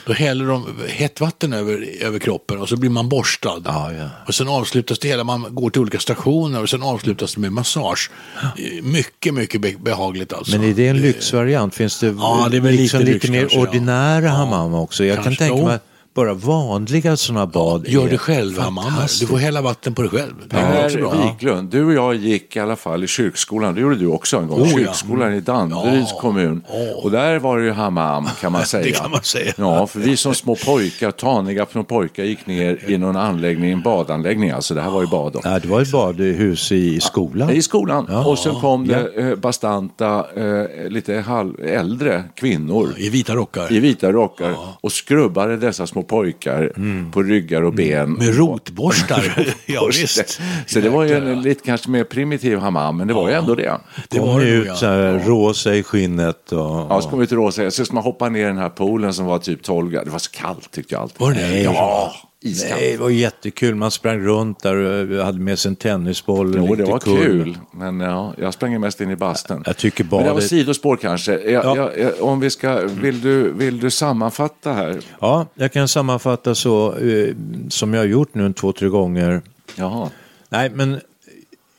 Då 0.06 0.14
häller 0.14 0.46
de 0.46 0.66
hett 0.90 1.20
vatten 1.22 1.54
över, 1.54 1.88
över 2.02 2.20
kroppen 2.20 2.60
och 2.62 2.70
så 2.70 2.78
blir 2.78 2.90
man 2.90 3.10
borstad. 3.10 3.62
Ja, 3.66 3.94
ja. 3.94 4.10
Och 4.28 4.36
sen 4.36 4.48
avslutas 4.48 5.00
det 5.00 5.08
hela, 5.08 5.24
man 5.24 5.46
går 5.56 5.70
till 5.70 5.82
olika 5.82 6.00
stationer 6.00 6.62
och 6.62 6.70
sen 6.70 6.84
avslutas 6.84 7.34
det 7.36 7.42
med 7.42 7.52
massage. 7.54 8.10
Eh, 8.44 8.84
Mycket, 8.84 9.34
mycket 9.34 9.62
be- 9.62 9.76
behagligt 9.80 10.34
alltså. 10.34 10.58
Men 10.58 10.70
är 10.70 10.74
det 10.74 10.88
en 10.88 10.98
lyxvariant? 11.02 11.76
Finns 11.76 12.00
det, 12.00 12.08
Ja, 12.08 12.48
det 12.52 12.58
är 12.58 12.62
väl 12.62 12.76
liksom 12.76 13.00
lite 13.00 13.12
lite, 13.14 13.32
mer 13.32 13.40
kanske, 13.40 13.60
ordinära 13.60 14.26
Ja, 14.26 14.32
hammam 14.32 14.74
också? 14.74 15.06
Jag 15.06 15.16
kanske. 15.24 15.36
kan 15.36 15.48
tänka 15.50 15.66
mig 15.66 15.76
att 15.76 15.86
bara 16.14 16.34
vanliga 16.34 17.18
sådana 17.18 17.46
bad 17.48 17.88
Gör 17.88 18.10
det 18.10 18.18
själv, 18.18 18.60
Hammar. 18.60 19.20
Du 19.20 19.28
får 19.28 19.38
hälla 19.38 19.62
vatten 19.62 19.94
på 19.94 20.02
dig 20.02 20.12
själv. 20.12 20.34
Det. 20.44 20.50
Per 20.56 21.24
Wiklund, 21.28 21.70
du 21.72 21.86
och 21.86 21.94
jag 21.94 22.16
gick 22.16 22.56
i 22.56 22.60
alla 22.60 22.76
fall 22.76 23.04
i 23.04 23.08
kyrkskolan, 23.08 23.76
det 23.76 23.82
gjorde 23.82 23.96
du 23.96 24.08
också 24.08 24.38
en 24.38 24.48
gång, 24.48 24.62
Oh, 24.62 24.68
ja. 24.72 24.78
kyrkskolan 24.78 25.34
i 25.34 25.40
Danderyds 25.42 26.12
Ja. 26.12 26.20
kommun. 26.22 26.62
Och 27.04 27.12
där 27.12 27.40
var 27.40 27.58
det 27.60 27.66
ju 27.66 27.72
hammam 27.72 28.30
kan 28.42 28.52
man 28.52 28.66
säga. 28.66 28.84
Det 28.84 28.92
kan 28.92 29.12
man 29.12 29.24
säga. 29.24 29.54
Ja, 29.58 29.88
för 29.88 30.00
vi 30.00 30.18
som 30.18 30.34
små 30.36 30.56
pojkar, 30.56 31.12
taniga 31.12 31.66
små 31.72 31.84
pojkar 31.84 32.24
gick 32.24 32.48
ner 32.48 32.80
i 32.90 32.98
någon 32.98 33.16
anläggning, 33.16 33.72
en 33.72 33.82
badanläggning 33.82 34.50
alltså, 34.52 34.74
det 34.74 34.82
här 34.82 34.90
var 34.92 35.02
ju 35.02 35.08
bad 35.08 35.34
då. 35.34 35.40
Ja, 35.44 35.60
det 35.60 35.68
var 35.68 35.82
ett 35.82 35.92
badhus 35.92 36.72
i 36.72 37.00
skolan. 37.00 37.50
I 37.50 37.62
skolan. 37.62 38.06
Och 38.26 38.40
sen 38.40 38.56
kom 38.56 38.88
det 38.88 39.08
eh, 39.18 39.36
bastanta, 39.36 40.26
eh, 40.36 40.90
lite 40.90 41.16
halv, 41.16 41.60
äldre 41.64 42.24
kvinnor 42.36 42.94
I 42.98 43.10
vita 43.10 43.36
rockar. 43.36 43.74
i 43.74 43.80
vita 43.80 44.12
rockar 44.12 44.56
och 44.82 44.92
skrubbade 44.92 45.58
dessa 45.58 45.88
små 45.88 46.01
pojkar 46.04 46.72
på 47.12 47.24
ryggar 47.24 47.62
och 47.62 47.74
ben. 47.74 48.00
Mm. 48.04 48.14
Med 48.14 48.36
rotborstar. 48.38 49.54
ja, 49.66 49.86
visst. 49.88 50.42
Så 50.68 50.80
det 50.80 50.90
var 50.90 51.04
ju 51.04 51.14
en 51.14 51.42
lite 51.42 51.66
kanske 51.66 51.90
mer 51.90 52.04
primitiv 52.04 52.58
hammam, 52.58 52.98
men 52.98 53.08
det 53.08 53.14
var 53.14 53.30
ju 53.30 53.36
ändå 53.36 53.56
det. 53.56 53.78
Det 54.10 54.20
var 54.20 54.40
det 54.40 54.46
nog, 54.46 54.56
ut 54.56 54.68
ja. 54.68 54.76
så 54.76 54.86
här, 54.86 55.20
rosa 55.26 55.76
i 55.76 55.84
skinnet. 55.84 56.52
Och, 56.52 56.60
Ja, 56.90 57.02
så 57.02 57.10
kom 57.10 57.20
vi 57.20 57.28
till 57.28 57.38
Råsa, 57.38 57.72
så 57.72 57.86
ska 57.86 57.94
man 57.94 58.04
hoppa 58.04 58.30
ner 58.30 58.40
i 58.40 58.44
den 58.44 58.58
här 58.58 58.70
poolen 58.70 59.14
som 59.14 59.26
var 59.26 59.40
typ 59.40 59.64
12 59.64 59.92
grader. 59.92 60.06
Det 60.06 60.12
var 60.12 60.20
så 60.20 60.32
kallt 60.32 60.72
tyckte 60.72 60.96
jag 60.96 61.02
alltid. 61.02 61.20
Var 61.20 61.34
det 61.34 61.48
det? 61.48 61.62
Ja, 61.62 62.14
iskallt. 62.42 62.82
Nej, 62.82 62.92
det 62.92 62.98
var 62.98 63.10
jättekul. 63.10 63.76
Man 63.76 63.92
sprang 63.92 64.20
runt 64.20 64.60
där 64.64 64.76
och 64.76 65.26
hade 65.26 65.40
med 65.40 65.60
sig 65.60 65.70
en 65.70 65.76
tennisboll. 65.76 66.54
Jo, 66.58 66.76
det 66.76 66.84
var 66.84 67.00
kull. 67.00 67.18
kul, 67.18 67.58
men 67.72 68.00
ja, 68.00 68.34
jag 68.38 68.54
sprang 68.54 68.80
mest 68.82 69.02
in 69.02 69.10
i 69.12 69.16
bastun. 69.16 69.64
Jag 69.66 69.78
tycker 69.78 70.04
Men 70.12 70.24
det 70.24 70.34
var 70.34 70.42
sidospår 70.42 70.96
kanske. 70.98 71.32
Jag, 71.40 71.66
Ja. 71.66 71.76
jag, 71.78 72.00
jag, 72.00 72.22
om 72.22 72.40
vi 72.40 72.50
ska, 72.50 72.80
vill, 72.86 73.22
du, 73.22 73.52
vill 73.52 73.80
du 73.80 73.90
sammanfatta 73.92 74.74
här? 74.74 75.00
Ja, 75.20 75.48
jag 75.56 75.72
kan 75.74 75.88
sammanfatta 75.88 76.56
så 76.56 76.96
eh, 76.98 77.36
som 77.70 77.94
jag 77.94 78.02
har 78.02 78.08
gjort 78.08 78.36
nu 78.36 78.54
två, 78.54 78.72
tre 78.72 78.88
gånger. 78.88 79.42
Jaha, 79.76 80.10
Nej, 80.50 80.70
men 80.70 81.00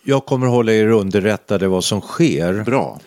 jag 0.05 0.27
kommer 0.27 0.47
hålla 0.47 0.73
er 0.73 0.87
underrättade 0.89 1.69
vad 1.69 1.85
som 1.85 2.01
sker. 2.01 2.65
bra. 2.65 3.01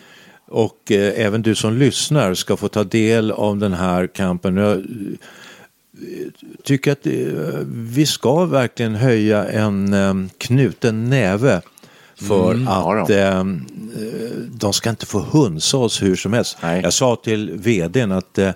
Och 0.48 0.92
eh, 0.92 1.12
även 1.26 1.42
du 1.42 1.54
som 1.54 1.72
lyssnar 1.76 2.34
ska 2.34 2.56
få 2.56 2.68
ta 2.68 2.84
del 2.84 3.30
av 3.30 3.58
den 3.58 3.72
här 3.72 4.06
kampen. 4.06 4.56
Jag 4.56 4.72
eh, 4.72 4.82
tycker 6.64 6.92
att 6.92 7.06
eh, 7.06 7.12
vi 7.66 8.06
ska 8.06 8.44
verkligen 8.44 8.94
höja 8.94 9.44
en 9.48 9.92
eh, 9.94 10.14
knuten 10.38 11.10
näve 11.10 11.60
för 12.14 12.54
ja 12.66 13.00
att 13.02 13.08
då. 13.08 13.14
eh, 13.14 13.44
de 14.50 14.72
ska 14.72 14.90
inte 14.90 15.06
få 15.06 15.18
hunsa 15.20 15.76
oss 15.76 16.02
hur 16.02 16.16
som 16.16 16.32
helst. 16.32 16.58
Nej. 16.62 16.80
Jag 16.82 16.92
sa 16.92 17.16
till 17.16 17.50
vdn 17.58 18.12
att 18.12 18.38
eh, 18.38 18.50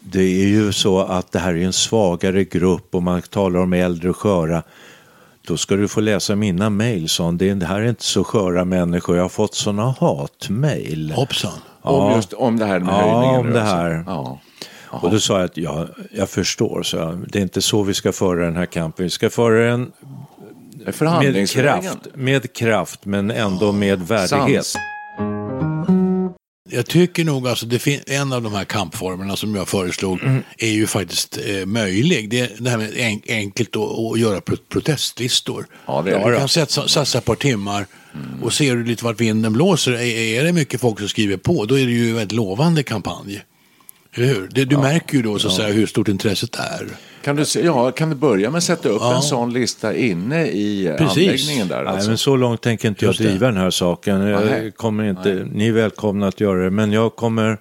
det 0.00 0.20
är 0.42 0.46
ju 0.46 0.72
så 0.72 1.00
att 1.00 1.32
det 1.32 1.38
här 1.38 1.54
är 1.54 1.64
en 1.64 1.72
svagare 1.72 2.44
grupp 2.44 2.94
och 2.94 3.02
man 3.02 3.22
talar 3.22 3.60
om 3.60 3.72
äldre 3.72 4.10
och 4.10 4.16
sköra. 4.16 4.62
Då 5.46 5.56
ska 5.56 5.76
du 5.76 5.88
få 5.88 6.00
läsa 6.00 6.36
mina 6.36 6.70
mejl, 6.70 7.08
sa 7.08 7.24
han. 7.24 7.38
Det 7.38 7.64
här 7.64 7.80
är 7.80 7.88
inte 7.88 8.04
så 8.04 8.24
sköra 8.24 8.64
människor. 8.64 9.16
Jag 9.16 9.24
har 9.24 9.28
fått 9.28 9.54
sådana 9.54 9.94
hatmejl. 10.00 11.12
Hoppsan. 11.12 11.52
Om, 11.82 12.12
just, 12.16 12.32
om 12.32 12.58
det 12.58 12.64
här 12.66 12.78
med 12.80 12.94
Ja, 12.94 12.98
höjningen? 13.20 13.40
om 13.40 13.52
det 13.52 13.60
här. 13.60 14.04
Ja. 14.06 14.40
Och 15.02 15.10
då 15.10 15.18
sa 15.20 15.34
jag 15.38 15.44
att 15.44 15.56
ja, 15.56 15.88
jag 16.12 16.30
förstår, 16.30 16.82
så 16.82 16.96
jag. 16.96 17.24
det 17.28 17.38
är 17.38 17.42
inte 17.42 17.62
så 17.62 17.82
vi 17.82 17.94
ska 17.94 18.12
föra 18.12 18.44
den 18.44 18.56
här 18.56 18.66
kampen. 18.66 19.02
Vi 19.04 19.10
ska 19.10 19.30
föra 19.30 19.70
den 19.70 19.92
med 21.22 21.48
kraft, 21.50 21.98
med 22.14 22.52
kraft 22.52 23.04
men 23.04 23.30
ändå 23.30 23.72
med 23.72 24.00
värdighet. 24.08 24.66
Sans. 24.66 24.76
Jag 26.70 26.86
tycker 26.86 27.24
nog 27.24 27.48
alltså, 27.48 27.66
det 27.66 27.78
fin- 27.78 28.00
en 28.06 28.32
av 28.32 28.42
de 28.42 28.52
här 28.54 28.64
kampformerna 28.64 29.36
som 29.36 29.54
jag 29.54 29.68
föreslog 29.68 30.22
Mm. 30.22 30.42
är 30.58 30.68
ju 30.70 30.86
faktiskt 30.86 31.38
eh, 31.46 31.66
möjlig. 31.66 32.30
Det, 32.30 32.40
är 32.40 32.50
det 32.58 32.70
här 32.70 32.78
med 32.78 32.96
en, 32.96 33.20
enkelt 33.28 33.76
att, 33.76 34.18
göra 34.20 34.40
pro- 34.40 34.56
protestlistor. 34.68 35.66
Ja, 35.86 36.02
det 36.02 36.10
är 36.10 36.18
det. 36.24 36.30
Du 36.30 36.38
kan 36.38 36.48
satsa, 36.48 36.88
satsa 36.88 37.18
ett 37.18 37.24
par 37.24 37.34
timmar 37.34 37.86
och 38.42 38.52
ser 38.52 38.76
du 38.76 38.84
lite 38.84 39.04
vart 39.04 39.20
vinden 39.20 39.52
blåser. 39.52 39.92
Är, 39.92 40.00
är 40.40 40.44
det 40.44 40.52
mycket 40.52 40.80
folk 40.80 40.98
som 40.98 41.08
skriver 41.08 41.36
på, 41.36 41.64
då 41.64 41.78
är 41.78 41.86
det 41.86 41.92
ju 41.92 42.08
en 42.08 42.14
väldigt 42.16 42.32
lovande 42.36 42.82
kampanj. 42.82 43.42
Eller 44.14 44.26
hur? 44.26 44.48
Det, 44.54 44.64
du 44.64 44.76
märker 44.78 45.16
ju 45.16 45.22
då 45.22 45.38
så 45.38 45.48
att 45.48 45.54
säga 45.54 45.68
hur 45.72 45.86
stort 45.86 46.08
intresset 46.08 46.56
är. 46.56 46.86
Kan 47.24 47.36
du, 47.36 47.44
se- 47.44 47.64
ja, 47.64 47.90
kan 47.90 48.10
du 48.10 48.16
börja 48.16 48.50
med 48.50 48.58
att 48.58 48.64
sätta 48.64 48.88
upp 48.88 49.00
Ja. 49.00 49.16
en 49.16 49.22
sån 49.22 49.52
lista 49.52 49.96
inne 49.96 50.46
i 50.46 50.86
eh, 50.86 50.96
Precis. 50.96 51.18
anläggningen 51.28 51.68
där? 51.68 51.84
Nej, 51.84 51.92
Alltså? 51.92 52.08
men 52.10 52.18
så 52.18 52.36
långt 52.36 52.60
tänker 52.62 52.88
inte 52.88 53.04
jag 53.04 53.14
driva 53.14 53.46
den 53.46 53.56
här 53.56 53.70
saken. 53.70 54.24
Nej. 54.24 54.64
Jag 54.64 54.76
kommer 54.76 55.04
inte, 55.04 55.46
ni 55.52 55.68
är 55.68 55.72
välkomna 55.72 56.28
att 56.28 56.40
göra 56.40 56.64
det, 56.64 56.70
men 56.70 56.92
jag 56.92 57.16
kommer 57.16 57.58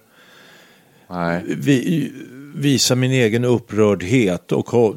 Nej. 1.09 1.43
vi, 1.47 2.11
visa 2.55 2.95
min 2.95 3.11
egen 3.11 3.43
upprördhet 3.45 4.51
och 4.51 4.69
ha, 4.69 4.93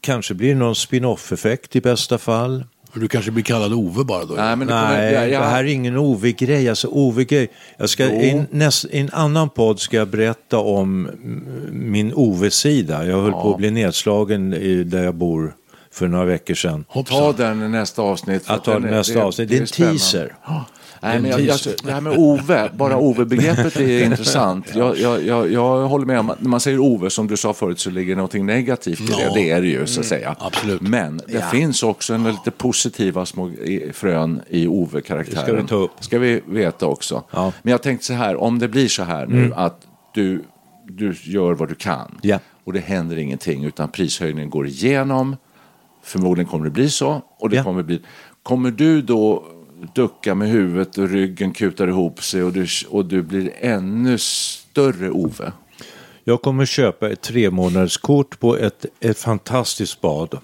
kanske 0.00 0.34
blir 0.34 0.48
det 0.48 0.54
någon 0.54 0.74
spin-off-effekt 0.74 1.76
i 1.76 1.80
bästa 1.80 2.18
fall. 2.18 2.64
Du 2.94 3.08
kanske 3.08 3.30
blir 3.30 3.44
kallad 3.44 3.72
Ove 3.72 4.04
bara 4.04 4.24
då. 4.24 4.34
Nej, 4.34 4.56
men 4.56 4.66
det 4.66 4.72
kommer, 4.72 4.98
Nej, 4.98 5.14
ja, 5.14 5.26
ja. 5.26 5.40
det 5.40 5.46
här 5.46 5.64
är 5.64 5.68
ingen 5.68 5.96
Ove-grej. 5.96 6.68
Alltså 6.68 6.88
Ove-grej. 6.88 7.48
Jag 7.76 7.90
ska, 7.90 8.04
i, 8.04 8.30
en 8.30 8.46
näst, 8.50 8.84
I 8.84 8.98
en 8.98 9.10
annan 9.12 9.48
podd 9.48 9.80
ska 9.80 9.96
jag 9.96 10.08
berätta 10.08 10.58
om 10.58 11.10
min 11.70 12.14
Ove-sida. 12.14 13.06
Jag 13.06 13.22
höll 13.22 13.32
på 13.32 13.50
att 13.50 13.58
bli 13.58 13.70
nedslagen 13.70 14.54
i, 14.54 14.84
där 14.84 15.04
jag 15.04 15.14
bor 15.14 15.54
för 15.92 16.08
några 16.08 16.24
veckor 16.24 16.54
sedan. 16.54 16.84
Ta 17.08 17.32
den 17.32 17.62
i 17.62 17.68
nästa 17.68 18.02
avsnitt. 18.02 18.42
Att 18.46 18.64
ta 18.64 18.78
den 18.78 18.90
nästa 18.90 19.22
avsnitt. 19.22 19.48
Det 19.48 19.56
är 19.56 19.60
en 19.60 19.66
spännande. 19.66 19.98
teaser. 19.98 20.34
Nej, 21.02 21.16
en 21.16 21.22
men 21.22 21.30
jag, 21.30 21.40
jag, 21.40 21.58
det 21.84 21.92
här 21.92 22.00
med 22.00 22.18
Ove, 22.18 22.70
bara 22.76 22.96
Ove-begreppet 22.96 23.76
är 23.76 24.04
intressant. 24.04 24.66
Jag, 24.74 24.98
jag, 24.98 25.26
jag, 25.26 25.52
jag 25.52 25.88
håller 25.88 26.06
med 26.06 26.18
om 26.20 26.30
att 26.30 26.40
när 26.42 26.48
man 26.48 26.60
säger 26.60 26.78
Ove, 26.78 27.10
som 27.10 27.26
du 27.26 27.36
sa 27.36 27.52
förut, 27.52 27.80
så 27.80 27.90
ligger 27.90 28.12
det 28.12 28.16
någonting 28.16 28.46
negativt 28.46 29.00
i 29.00 29.06
det. 29.06 29.12
Ja. 29.22 29.30
Det 29.34 29.50
är 29.50 29.60
det 29.60 29.66
ju, 29.66 29.86
så 29.86 30.00
att 30.00 30.06
säga. 30.06 30.36
absolut. 30.38 30.80
Men 30.80 31.20
det 31.26 31.44
finns 31.50 31.82
också 31.82 32.14
en 32.14 32.24
lite 32.24 32.50
positiva 32.50 33.26
små 33.26 33.48
i- 33.50 33.90
frön 33.94 34.40
i 34.48 34.66
Ove-karaktären. 34.66 35.44
Det 35.46 35.52
ska 35.52 35.62
vi 35.62 35.68
ta 35.68 35.74
upp. 35.74 35.90
ska 36.00 36.18
vi 36.18 36.40
veta 36.46 36.86
också. 36.86 37.22
Ja. 37.30 37.52
Men 37.62 37.70
jag 37.70 37.82
tänkte 37.82 38.06
så 38.06 38.12
här, 38.14 38.36
om 38.36 38.58
det 38.58 38.68
blir 38.68 38.88
så 38.88 39.02
här 39.02 39.26
nu 39.26 39.52
att 39.56 39.80
du, 40.14 40.44
du 40.88 41.14
gör 41.22 41.52
vad 41.54 41.68
du 41.68 41.74
kan 41.74 42.18
Ja. 42.22 42.38
och 42.64 42.72
det 42.72 42.80
händer 42.80 43.16
ingenting 43.18 43.64
utan 43.64 43.88
prishöjningen 43.88 44.50
går 44.50 44.66
igenom, 44.66 45.36
förmodligen 46.04 46.50
kommer 46.50 46.64
det 46.64 46.70
bli 46.70 46.90
så. 46.90 47.22
Och 47.38 47.50
det 47.50 47.56
Ja. 47.56 47.64
kommer, 47.64 47.82
bli, 47.82 48.00
kommer 48.42 48.70
du 48.70 49.02
då 49.02 49.44
ducka 49.94 50.34
med 50.34 50.48
huvudet 50.48 50.98
och 50.98 51.08
ryggen 51.08 51.52
kutar 51.52 51.88
ihop 51.88 52.22
sig 52.22 52.42
och 52.42 52.52
du, 52.52 52.66
och 52.88 53.04
du 53.04 53.22
blir 53.22 53.52
ännu 53.60 54.18
större 54.18 55.10
Ove? 55.10 55.52
Jag 56.24 56.42
kommer 56.42 56.66
köpa 56.66 57.10
ett 57.10 57.20
tre 57.20 57.50
månaders 57.50 57.96
kort 57.96 58.40
på 58.40 58.56
ett, 58.56 58.86
ett 59.00 59.18
fantastiskt 59.18 60.00
bad. 60.00 60.38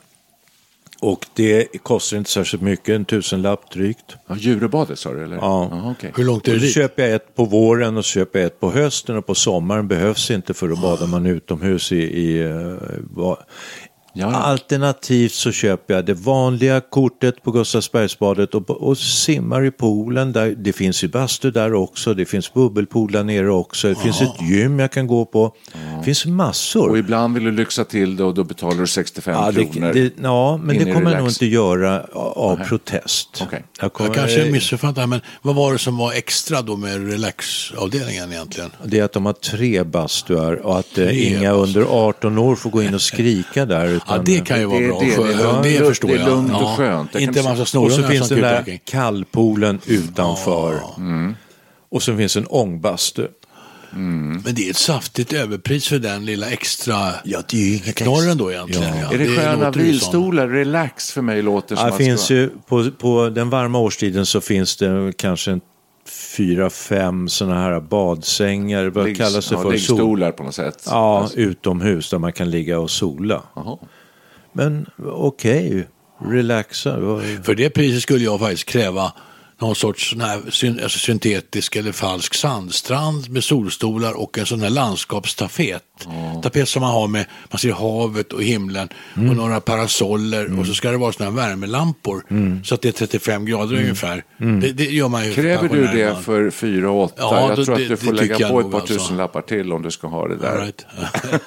Och 1.01 1.27
det 1.35 1.83
kostar 1.83 2.16
inte 2.16 2.31
särskilt 2.31 2.62
mycket, 2.62 2.88
en 2.88 3.05
tusenlapp 3.05 3.70
drygt. 3.70 4.16
Ja, 4.27 4.37
Djurebadet 4.37 4.99
sa 4.99 5.12
du 5.12 5.25
eller? 5.25 5.37
Ja. 5.37 5.68
Aha, 5.72 5.90
okej. 5.90 6.12
Hur 6.16 6.25
långt 6.25 6.49
är 6.49 6.53
det 6.53 6.59
dit? 6.59 6.75
köper 6.75 7.03
jag 7.03 7.14
ett 7.14 7.35
på 7.35 7.44
våren 7.44 7.96
och 7.96 8.05
så 8.05 8.09
köper 8.09 8.38
jag 8.38 8.46
ett 8.46 8.61
på 8.61 8.70
hösten 8.70 9.16
och 9.16 9.27
på 9.27 9.35
sommaren 9.35 9.88
behövs 9.88 10.31
inte 10.31 10.55
för 10.55 10.68
då 10.68 10.77
badar 10.77 11.07
man 11.07 11.27
utomhus 11.27 11.92
i... 11.92 11.96
i 11.96 12.42
eh, 12.42 12.77
Ja, 14.18 14.31
ja. 14.33 14.37
Alternativt 14.38 15.33
så 15.33 15.52
köper 15.52 15.94
jag 15.94 16.05
det 16.05 16.14
vanliga 16.14 16.81
kortet 16.81 17.42
på 17.42 17.50
Gustavsbergsbadet 17.50 18.55
och, 18.55 18.70
och 18.70 18.98
simmar 18.98 19.64
i 19.64 19.70
poolen. 19.70 20.33
Där, 20.33 20.55
det 20.59 20.72
finns 20.72 21.05
ju 21.05 21.09
bastu 21.09 21.50
där 21.50 21.74
också, 21.74 22.14
det 22.14 22.24
finns 22.24 22.55
bubbelpool 22.55 23.12
där 23.12 23.24
nere 23.24 23.50
också, 23.50 23.88
det 23.88 23.94
finns 23.94 24.20
ett 24.22 24.42
gym 24.42 24.79
jag 24.79 24.92
kan 24.92 25.07
gå 25.07 25.24
på. 25.24 25.55
Det 25.98 26.05
finns 26.05 26.26
massor. 26.26 26.88
Och 26.90 26.98
ibland 26.98 27.35
vill 27.35 27.44
du 27.44 27.52
lyxa 27.52 27.85
till 27.85 28.16
det 28.16 28.24
och 28.24 28.35
då 28.35 28.44
betalar 28.44 28.81
du 28.81 28.87
65 28.87 29.35
Ja, 29.35 29.52
det, 29.52 29.64
kronor. 29.64 29.92
det, 29.92 30.12
ja, 30.22 30.61
men 30.62 30.79
det 30.79 30.92
kommer 30.92 31.11
jag 31.11 31.18
nog 31.20 31.29
inte 31.29 31.46
göra 31.46 32.05
av 32.14 32.57
protest. 32.57 33.42
Okej. 33.42 33.64
Jag 33.81 33.92
kommer, 33.92 34.09
Jag 34.11 34.16
kanske 34.16 34.50
missuppfattar, 34.50 35.07
men 35.07 35.20
vad 35.42 35.55
var 35.55 35.72
det 35.72 35.79
som 35.79 35.96
var 35.96 36.12
extra 36.12 36.62
då 36.62 36.76
med 36.76 37.11
relaxavdelningen 37.11 38.33
egentligen? 38.33 38.70
Det 38.85 38.98
är 38.98 39.05
att 39.05 39.12
de 39.12 39.26
har 39.26 39.33
tre 39.33 39.83
bastuar 39.85 40.55
och 40.55 40.79
att 40.79 40.98
eh, 40.98 41.05
Tre 41.05 41.24
inga 41.24 41.55
bastuar. 41.55 41.83
under 41.83 42.09
18 42.09 42.38
år 42.38 42.57
får 42.57 42.70
gå 42.70 42.83
in 42.83 42.94
och 42.94 43.02
skrika 43.02 43.64
där. 43.66 44.00
Ja, 44.08 44.18
det 44.24 44.40
kan 44.46 44.58
ju 44.60 44.64
vara 44.66 44.80
Det- 44.80 44.88
bra. 44.88 45.00
det- 45.00 45.10
för- 45.10 45.24
det 45.28 45.32
är 45.34 45.38
ja, 45.40 45.52
det 45.62 45.68
det 45.68 45.76
är 45.76 45.84
förstår 45.84 46.10
jag. 46.10 46.28
lugnt 46.28 46.52
och 46.52 46.68
skönt. 46.68 47.10
Jag 47.12 47.22
Inte 47.22 47.38
en 47.40 47.44
massa 47.44 47.60
och 47.62 47.68
så 47.68 47.70
snorungar 47.70 48.08
finns 48.10 48.28
den 48.28 48.40
där 48.40 48.78
kallpoolen 48.84 49.80
utanför. 49.86 50.80
Och 51.90 52.02
så 52.02 52.16
finns 52.16 52.36
en 52.36 52.46
ångbastu. 52.46 53.26
Men 53.90 54.42
det 54.54 54.66
är 54.66 54.70
ett 54.70 54.76
saftigt 54.76 55.32
överpris 55.32 55.88
för 55.88 55.98
den 55.98 56.24
lilla 56.24 56.50
extra 56.50 56.96
Ja, 57.24 57.42
det 57.50 57.56
är 57.56 57.66
ju 57.68 57.76
inget 57.76 57.94
knorren 57.94 58.38
då 58.38 58.52
egentligen. 58.52 58.82
Ja. 58.96 59.02
Ja, 59.02 59.12
är 59.14 59.18
det, 59.18 59.26
sköna 59.36 59.70
vilstolar? 59.70 60.48
Relax 60.48 61.12
för 61.12 61.22
mig 61.22 61.42
låter 61.42 61.76
som 61.76 61.82
Ja, 61.84 61.88
det 61.88 61.92
att 61.94 61.98
finns 61.98 62.20
ska... 62.24 62.34
ju, 62.34 62.50
på, 62.68 62.90
på 62.98 63.28
den 63.28 63.50
varma 63.50 63.78
årstiden 63.78 64.26
så 64.26 64.40
finns 64.40 64.76
det 64.76 65.12
kanske 65.16 65.50
en 65.50 65.60
fyra, 66.36 66.70
fem 66.70 67.28
sådana 67.28 67.60
här 67.60 67.80
badsängar. 67.80 68.86
Vad 68.86 69.06
Liggs- 69.06 69.18
kallas 69.18 69.48
det 69.48 69.54
ja, 69.54 69.58
för? 69.62 69.64
Sol- 69.64 69.72
Liggstolar 69.72 70.32
på 70.32 70.42
något 70.42 70.54
sätt. 70.54 70.82
Ja, 70.86 71.20
Alltså, 71.22 71.36
utomhus 71.38 72.10
där 72.10 72.18
man 72.18 72.32
kan 72.32 72.50
ligga 72.50 72.78
och 72.78 72.90
sola. 72.90 73.42
jaha. 73.54 73.78
Men 74.56 74.86
okej, 75.04 75.88
relaxa. 76.18 76.96
För 77.42 77.54
det 77.54 77.70
priset 77.70 78.02
skulle 78.02 78.24
jag 78.24 78.40
faktiskt 78.40 78.64
kräva 78.64 79.12
någon 79.60 79.74
sorts 79.76 80.10
sån 80.10 80.20
här, 80.20 80.34
alltså 80.82 80.98
syntetisk 80.98 81.76
eller 81.76 81.92
falsk 81.92 82.34
sandstrand 82.34 83.30
med 83.30 83.44
solstolar 83.44 84.12
och 84.12 84.38
en 84.38 84.46
sån 84.46 84.60
här 84.60 84.70
landskapstapet. 84.70 85.82
Tapet 86.42 86.68
som 86.68 86.82
man 86.82 86.90
har 86.92 87.08
med, 87.08 87.26
man 87.50 87.58
ser 87.58 87.72
havet 87.72 88.32
och 88.32 88.42
himlen 88.42 88.88
Mm. 89.16 89.30
och 89.30 89.36
några 89.36 89.60
parasoller 89.60 90.58
och 90.60 90.66
så 90.66 90.74
ska 90.74 90.90
det 90.90 90.96
vara 90.96 91.12
såna 91.12 91.30
här 91.30 91.36
värmelampor 91.36 92.24
Mm. 92.30 92.64
så 92.64 92.74
att 92.74 92.82
det 92.82 92.88
är 92.88 92.92
35 92.92 93.44
grader 93.46 93.76
ungefär. 93.76 94.24
Det, 94.38 94.72
det 94.72 94.84
gör 94.84 95.08
man 95.08 95.26
ju 95.26 95.34
Kräver 95.34 95.68
du 95.68 95.86
det 95.86 96.12
man. 96.12 96.22
för 96.22 96.50
4 96.50 96.90
och 96.90 97.02
8? 97.04 97.14
Ja, 97.18 97.48
jag 97.48 97.56
då- 97.58 97.64
tror 97.64 97.74
att 97.74 97.80
det- 97.80 97.88
du 97.88 97.96
får 97.96 98.12
lägga 98.12 98.48
på 98.48 98.60
ett 98.60 98.70
par 98.70 98.80
alltså. 98.80 98.94
tusenlappar 98.98 99.42
till 99.42 99.72
om 99.72 99.82
du 99.82 99.90
ska 99.90 100.06
ha 100.06 100.28
det 100.28 100.36
där. 100.36 100.60
Right. 100.62 100.86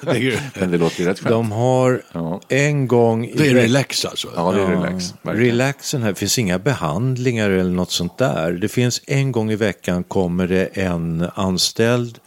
det 0.00 0.10
är, 0.10 0.40
Men 0.60 0.70
det 0.70 0.78
låter 0.78 1.04
rätt 1.04 1.18
skönt. 1.18 1.28
De 1.30 1.52
har 1.52 2.02
Ja. 2.12 2.40
en 2.48 2.86
gång... 2.88 3.24
i 3.26 3.34
det 3.36 3.48
är 3.48 3.54
relax 3.54 4.04
alltså. 4.04 4.28
Ja, 4.36 4.52
det 4.52 4.62
är 4.62 4.66
relax. 4.66 5.14
verkligen. 5.22 5.46
Relaxen 5.50 6.02
här, 6.02 6.14
finns 6.14 6.38
inga 6.38 6.58
behandlingar 6.58 7.50
eller 7.50 7.70
något 7.70 7.90
sånt 8.00 8.18
där. 8.18 8.52
Det 8.52 8.68
finns 8.68 9.00
en 9.06 9.32
gång 9.32 9.50
i 9.50 9.56
veckan 9.56 10.04
kommer 10.04 10.46
det 10.46 10.66
en 10.66 11.28
anställd 11.34 12.18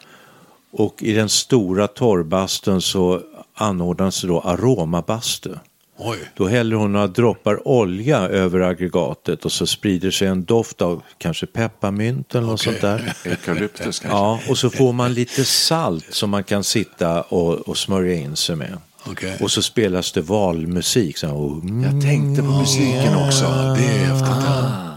och 0.71 1.03
i 1.03 1.13
den 1.13 1.29
stora 1.29 1.87
torrbastun 1.87 2.81
så 2.81 3.21
anordnas 3.55 4.21
det 4.21 4.27
då 4.27 4.39
aromabastu. 4.39 5.55
Oj. 5.97 6.17
Då 6.35 6.47
häller 6.47 6.75
hon 6.75 6.93
några 6.93 7.07
droppar 7.07 7.67
olja 7.67 8.17
över 8.17 8.59
aggregatet 8.59 9.45
och 9.45 9.51
så 9.51 9.67
sprider 9.67 10.11
sig 10.11 10.27
en 10.27 10.43
doft 10.43 10.81
av 10.81 11.01
kanske 11.17 11.45
pepparmynt 11.45 12.35
eller 12.35 12.47
något 12.47 12.61
Okej. 12.61 12.73
sånt 12.73 12.81
där. 12.81 13.13
Eukalyptus 13.25 13.99
kanske. 13.99 14.07
Ja, 14.07 14.39
och 14.49 14.57
så 14.57 14.69
får 14.69 14.93
man 14.93 15.13
lite 15.13 15.45
salt 15.45 16.05
som 16.09 16.29
man 16.29 16.43
kan 16.43 16.63
sitta 16.63 17.21
och, 17.21 17.53
och 17.53 17.77
smörja 17.77 18.15
in 18.15 18.35
sig 18.35 18.55
med. 18.55 18.77
Okej. 19.05 19.37
Och 19.41 19.51
så 19.51 19.61
spelas 19.61 20.11
det 20.11 20.21
valmusik. 20.21 21.17
Så 21.17 21.29
och, 21.29 21.63
Jag 21.83 22.01
tänkte 22.01 22.41
på 22.41 22.51
musiken 22.51 23.15
också. 23.15 23.45
Det 23.77 23.85
är 23.85 24.05
häftigt. 24.05 24.92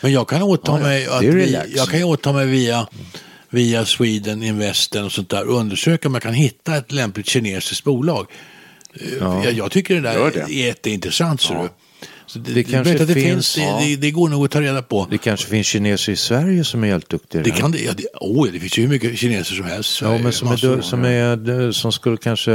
Men 0.00 0.12
jag 0.12 0.28
kan 0.28 0.42
åta 0.42 0.78
mig 0.78 1.04
är 1.04 1.20
vi, 1.20 1.58
jag 1.76 1.88
kan 1.88 2.02
åta 2.04 2.32
mig 2.32 2.46
via, 2.46 2.86
via 3.50 3.84
Sweden 3.84 4.42
Investen 4.42 5.04
och 5.04 5.12
sånt 5.12 5.30
där 5.30 5.48
och 5.48 5.56
undersöka 5.60 6.08
om 6.08 6.14
jag 6.14 6.22
kan 6.22 6.34
hitta 6.34 6.76
ett 6.76 6.92
lämpligt 6.92 7.26
kinesiskt 7.28 7.84
bolag. 7.84 8.26
Eh, 8.94 9.16
Jag, 9.44 9.52
jag 9.52 9.70
tycker 9.70 9.94
det 9.94 10.00
där 10.00 10.30
det. 10.34 10.40
är 10.40 10.48
jätteintressant. 10.48 11.48
du. 11.48 11.68
Så 12.26 12.38
det, 12.38 12.52
Det 12.52 12.64
kanske 12.64 12.92
det, 12.92 13.14
finns- 13.14 13.54
finns, 13.54 13.58
ja. 13.58 13.80
det, 13.82 13.96
det, 13.96 14.10
går 14.10 14.28
nog 14.28 14.44
att 14.44 14.50
ta 14.50 14.60
reda 14.60 14.82
på. 14.82 15.06
Det 15.10 15.18
kanske 15.18 15.48
finns 15.48 15.66
kineser 15.66 16.12
i 16.12 16.16
Sverige 16.16 16.64
som 16.64 16.84
är 16.84 16.88
helt 16.88 17.08
duktiga. 17.08 17.42
Det, 17.42 17.50
kan, 17.50 17.72
det, 17.72 17.78
ja, 17.78 17.92
det, 17.96 18.06
oh, 18.20 18.48
det 18.52 18.60
finns 18.60 18.78
ju 18.78 18.82
hur 18.82 18.88
mycket 18.88 19.18
kineser 19.18 19.54
som 19.54 19.64
helst. 19.64 20.00
Ja, 20.02 20.18
men 20.18 20.32
som, 20.32 20.48
är, 20.48 20.80
som, 20.80 21.04
är, 21.04 21.72
som 21.72 21.92
skulle 21.92 22.16
kanske... 22.16 22.50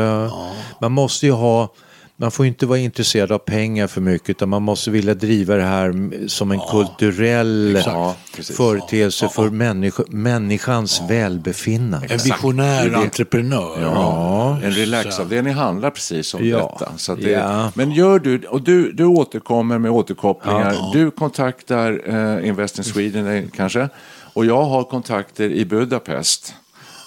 Man 0.82 0.92
måste 0.92 1.26
ju 1.26 1.32
ha... 1.32 1.74
Man 2.20 2.32
får 2.32 2.46
ju 2.46 2.48
inte 2.50 2.66
vara 2.66 2.80
intresserad 2.80 3.32
av 3.32 3.38
pengar 3.38 3.88
för 3.88 4.02
mycket 4.02 4.30
utan 4.30 4.50
man 4.50 4.62
måste 4.64 4.92
vilja 4.92 5.14
driva 5.14 5.56
det 5.56 5.64
här 5.64 6.28
som 6.28 6.52
en 6.52 6.60
kulturell 6.72 7.82
Ja, 7.86 8.16
precis. 8.36 8.58
företeelse 8.58 9.30
för 9.30 9.50
människo, 9.50 10.04
människans 10.08 11.02
välbefinnande. 11.10 12.08
En 12.08 12.18
visionär 12.18 12.94
entreprenör. 12.96 13.82
Ja. 13.82 14.60
En 14.64 14.72
relaxavdelning 14.72 15.54
handlar 15.54 15.90
precis 15.90 16.34
om 16.34 16.46
Ja. 16.48 16.78
detta. 16.80 16.92
Så 16.98 17.12
att 17.12 17.22
det, 17.22 17.32
Ja. 17.32 17.72
Men 17.76 17.92
gör 17.92 18.20
du, 18.20 18.42
och 18.46 18.62
du, 18.62 18.92
du 18.92 19.06
återkommer 19.06 19.78
med 19.78 19.92
återkopplingar. 19.92 20.76
Du 20.94 21.12
kontaktar 21.12 22.02
eh, 22.40 22.48
Invest 22.48 22.78
in 22.78 22.84
Sweden 22.84 23.28
eh, 23.28 23.44
kanske. 23.56 23.90
Och 24.34 24.46
jag 24.46 24.64
har 24.64 24.84
kontakter 24.84 25.50
i 25.50 25.66
Budapest. 25.66 26.54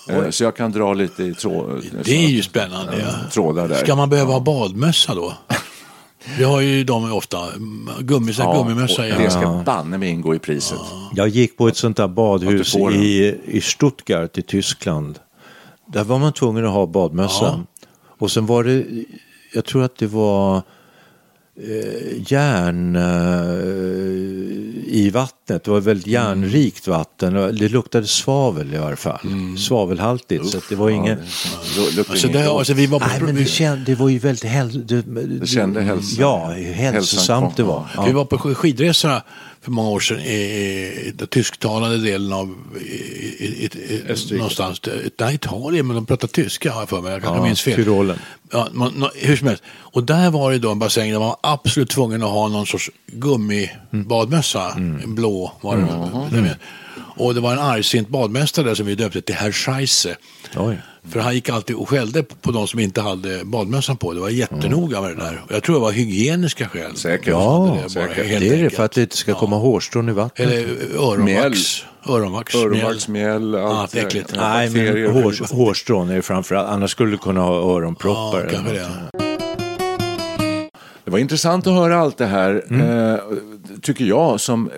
Eh, 0.08 0.30
Så 0.30 0.44
jag 0.44 0.56
kan 0.56 0.72
dra 0.72 0.94
lite 0.94 1.22
i 1.24 1.34
trå- 1.34 1.80
Det 2.04 2.24
är 2.24 2.28
ju 2.28 2.42
spännande. 2.42 3.00
Ja. 3.00 3.30
trådar 3.32 3.68
där. 3.68 3.76
Ska 3.76 3.94
man 3.96 4.10
behöva 4.10 4.32
ha 4.32 4.40
badmössa 4.40 5.14
då? 5.14 5.34
Vi 6.38 6.44
har 6.44 6.60
ju 6.60 6.84
de 6.84 7.12
ofta, 7.12 7.38
gummi, 8.00 8.32
ja, 8.38 8.52
gummimössa. 8.62 9.08
Ja. 9.08 9.18
det 9.18 9.30
ska 9.30 9.62
banne 9.66 9.98
mig 9.98 10.08
ingå 10.08 10.34
i 10.34 10.38
priset. 10.38 10.78
Jag 11.14 11.28
gick 11.28 11.56
på 11.56 11.68
ett 11.68 11.76
sånt 11.76 11.96
där 11.96 12.08
badhus 12.08 12.74
i, 12.76 13.38
i 13.44 13.60
Stuttgart 13.60 14.38
i 14.38 14.42
Tyskland. 14.42 15.18
Där 15.86 16.04
var 16.04 16.18
man 16.18 16.32
tvungen 16.32 16.64
att 16.66 16.72
ha 16.72 16.86
badmössa. 16.86 17.60
Och 18.18 18.30
sen 18.30 18.46
var 18.46 18.64
det, 18.64 18.84
jag 19.54 19.64
tror 19.64 19.82
att 19.82 19.96
det 19.98 20.06
var 20.06 20.56
eh, 20.56 20.62
järn 22.26 22.96
eh, 22.96 23.02
i 24.92 25.10
vattnet. 25.10 25.64
Det 25.64 25.70
var 25.70 25.80
väldigt 25.80 26.06
järnrikt 26.06 26.86
vatten. 26.88 27.34
Det 27.34 27.68
luktade 27.68 28.06
svavel 28.06 28.74
i 28.74 28.76
alla 28.76 28.96
fall. 28.96 29.18
Svavelhaltigt. 29.58 30.46
Så 30.46 30.58
att 30.58 30.68
det 30.68 30.76
var 30.76 30.88
Alltså, 32.08 32.28
det, 32.28 32.46
alltså, 32.46 32.74
vi 32.74 32.86
var 32.86 33.00
på, 33.00 33.06
Nej, 33.06 33.22
men 33.22 33.34
det, 33.34 33.44
känd, 33.44 33.86
det 33.86 33.94
var 33.94 34.08
ju 34.08 34.18
väldigt 34.18 34.44
häl... 34.44 34.86
det, 34.86 35.02
Det 35.40 35.46
kände 35.46 35.82
hälsan. 35.82 36.20
Ja, 36.20 36.46
hälsosamt 36.74 37.56
det 37.56 37.62
var. 37.62 37.86
Vi 38.06 38.12
var 38.12 38.24
på 38.24 38.38
skidresa 38.38 39.22
för 39.62 39.70
många 39.70 39.90
år 39.90 40.00
sedan 40.00 40.20
i, 40.20 41.12
den 41.14 41.28
tysktalande 41.28 41.98
delen 41.98 42.32
av 42.32 42.56
i, 42.80 43.64
i, 43.64 44.34
någonstans. 44.34 44.80
Nej, 45.18 45.34
Italien, 45.34 45.86
men 45.86 45.96
de 45.96 46.06
pratar 46.06 46.28
tyska 46.28 46.72
har 46.72 46.80
jag 46.80 46.88
för 46.88 47.00
mig. 47.00 47.12
Jag 47.12 47.22
kanske 47.22 47.38
Ja, 47.38 47.44
minns 47.44 47.62
fel. 47.62 47.74
Tyrolen. 47.74 48.18
Ja, 48.50 48.68
man, 48.72 49.08
hur 49.14 49.36
som 49.36 49.48
helst. 49.48 49.62
Och 49.68 50.04
där 50.04 50.30
var 50.30 50.52
det 50.52 50.58
då 50.58 50.70
en 50.70 50.78
bassäng 50.78 51.12
där 51.12 51.18
man 51.18 51.28
var 51.28 51.38
absolut 51.42 51.90
tvungen 51.90 52.22
att 52.22 52.30
ha 52.30 52.48
någon 52.48 52.66
sorts 52.66 52.90
gummibadmössa. 53.06 54.72
En 54.76 55.14
blå 55.14 55.52
var 55.60 55.76
det. 55.76 56.36
det 56.36 56.42
med. 56.42 56.56
Och 57.16 57.34
det 57.34 57.40
var 57.40 57.52
en 57.52 57.58
argsint 57.58 58.08
badmästare 58.08 58.66
där 58.66 58.74
som 58.74 58.86
vi 58.86 58.94
döpte 58.94 59.20
till 59.20 59.34
Herr 59.34 59.52
Scheisse. 59.52 60.16
Oj. 60.56 60.78
För 61.08 61.20
han 61.20 61.34
gick 61.34 61.48
alltid 61.48 61.76
och 61.76 61.88
skällde 61.88 62.22
på 62.22 62.50
de 62.52 62.66
som 62.68 62.80
inte 62.80 63.00
hade 63.00 63.44
badmössan 63.44 63.96
på. 63.96 64.12
Det 64.12 64.20
var 64.20 64.28
jättenoga 64.28 65.00
med 65.00 65.10
det 65.16 65.22
där. 65.22 65.42
Och 65.48 65.54
jag 65.54 65.62
tror 65.62 65.74
det 65.74 65.80
var 65.80 65.92
hygieniska 65.92 66.68
skäl. 66.68 66.96
Säkert. 66.96 67.28
Ja, 67.28 67.70
Det 67.74 67.78
är 67.78 67.82
bara 67.82 67.88
säkert. 68.08 68.26
helt 68.26 68.40
Det 68.40 68.46
är 68.46 68.50
det 68.50 68.56
enkelt. 68.56 68.74
för 68.76 68.84
att 68.84 68.92
det 68.92 69.00
inte 69.02 69.16
ska 69.16 69.34
komma 69.34 69.56
hårstrån 69.56 70.08
i 70.08 70.12
vattnet. 70.12 70.48
Eller 70.48 70.66
öronvax. 70.98 71.58
Öronvax. 72.08 72.54
Öronvaxmjäll, 72.54 73.52
Ja, 73.52 73.76
allt. 73.80 73.92
det 73.92 74.00
är 74.00 74.06
äckligt. 74.06 74.32
ja, 74.36 74.48
Nej, 74.48 74.70
men 74.70 75.06
hår, 75.22 75.54
hårstrån 75.54 76.10
är 76.10 76.16
det 76.16 76.22
framförallt. 76.22 76.68
Annars 76.68 76.90
skulle 76.90 77.10
du 77.10 77.18
kunna 77.18 77.40
ha 77.40 77.54
Ja, 77.54 77.76
öronproppar. 77.76 78.42
något. 78.42 79.19
Det. 81.10 81.12
Var 81.12 81.18
intressant 81.18 81.66
att 81.66 81.74
höra 81.74 81.98
allt 81.98 82.18
det 82.18 82.26
här. 82.26 82.64
Mm. 82.70 83.14
Eh, 83.14 83.20
tycker 83.82 84.04
jag, 84.04 84.40
som 84.40 84.70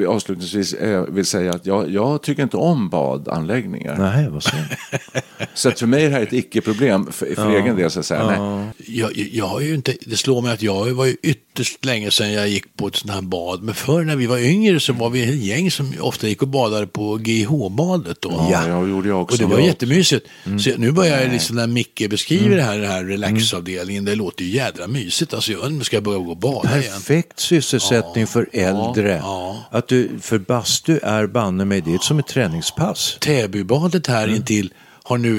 eh, 0.00 0.08
avslutningsvis 0.08 0.74
eh, 0.74 1.04
vill 1.08 1.24
säga 1.26 1.52
att 1.52 1.66
jag, 1.66 1.90
jag 1.90 2.22
tycker 2.22 2.42
inte 2.42 2.56
om 2.56 2.88
badanläggningar. 2.88 3.96
Nej, 3.98 4.28
vad. 4.28 4.42
Så 5.54 5.68
att 5.68 5.78
för 5.78 5.86
mig 5.86 6.04
är 6.04 6.08
det 6.08 6.14
här 6.14 6.22
ett 6.22 6.32
icke-problem 6.32 7.08
för, 7.12 7.34
för 7.34 7.56
egen 7.56 7.76
del. 7.76 7.90
Så 7.90 8.00
att 8.00 8.06
säga. 8.06 8.26
Nej. 8.26 8.64
Jag, 8.86 9.10
jag, 9.32 9.46
har 9.46 9.60
ju 9.60 9.74
inte, 9.74 9.94
det 10.06 10.16
slår 10.16 10.42
mig 10.42 10.52
att 10.52 10.62
jag 10.62 10.90
var 10.90 11.04
ju 11.06 11.16
ytterst 11.22 11.84
länge 11.84 12.10
sedan 12.10 12.32
jag 12.32 12.48
gick 12.48 12.76
på 12.76 12.86
ett 12.86 12.96
sånt 12.96 13.12
här 13.12 13.22
bad. 13.22 13.62
Men 13.62 13.74
förr 13.74 14.04
när 14.04 14.16
vi 14.16 14.26
var 14.26 14.38
yngre 14.38 14.80
så 14.80 14.92
var 14.92 15.10
vi 15.10 15.22
ett 15.22 15.42
gäng 15.44 15.70
som 15.70 15.92
ofta 16.00 16.28
gick 16.28 16.42
och 16.42 16.48
badade 16.48 16.86
på 16.86 17.16
GH-badet. 17.16 18.20
Då. 18.20 18.48
Ja, 18.52 18.68
jag 18.68 18.88
gjorde 18.88 19.08
jag 19.08 19.22
också. 19.22 19.34
Och 19.44 19.48
det 19.48 19.54
var 19.54 19.60
Ja. 19.60 19.66
jättemysigt. 19.66 20.26
Så 20.58 20.70
nu 20.76 20.92
börjar 20.92 21.20
jag 21.20 21.32
liksom 21.32 21.56
när 21.56 21.66
Micke 21.66 22.10
beskriver 22.10 22.56
det 22.56 22.62
här, 22.62 22.78
den 22.78 22.90
här 22.90 23.04
relaxavdelningen. 23.04 24.04
Det 24.04 24.14
låter 24.14 24.44
ju 24.44 24.50
jädra 24.50 24.86
mysigt. 24.86 25.34
Alltså 25.34 25.52
jag 25.52 25.69
undrar, 25.70 25.84
ska 25.84 25.96
jag 25.96 26.02
börja 26.02 26.18
gå 26.18 26.30
och 26.30 26.36
bada 26.36 26.78
igen? 26.78 26.92
Perfekt 26.92 27.40
sysselsättning 27.40 28.26
för 28.26 28.48
äldre. 28.52 29.20
ja. 29.22 29.64
Att 29.70 29.88
du, 29.88 30.10
för 30.20 30.38
bastu 30.38 30.98
är 31.02 31.26
banne 31.26 31.64
mig 31.64 31.80
det 31.80 31.94
är 31.94 31.98
som 31.98 32.18
ett 32.18 32.26
träningspass. 32.26 33.16
Täbybadet 33.20 34.06
här 34.06 34.28
intill 34.28 34.72
har 35.02 35.18
nu 35.18 35.38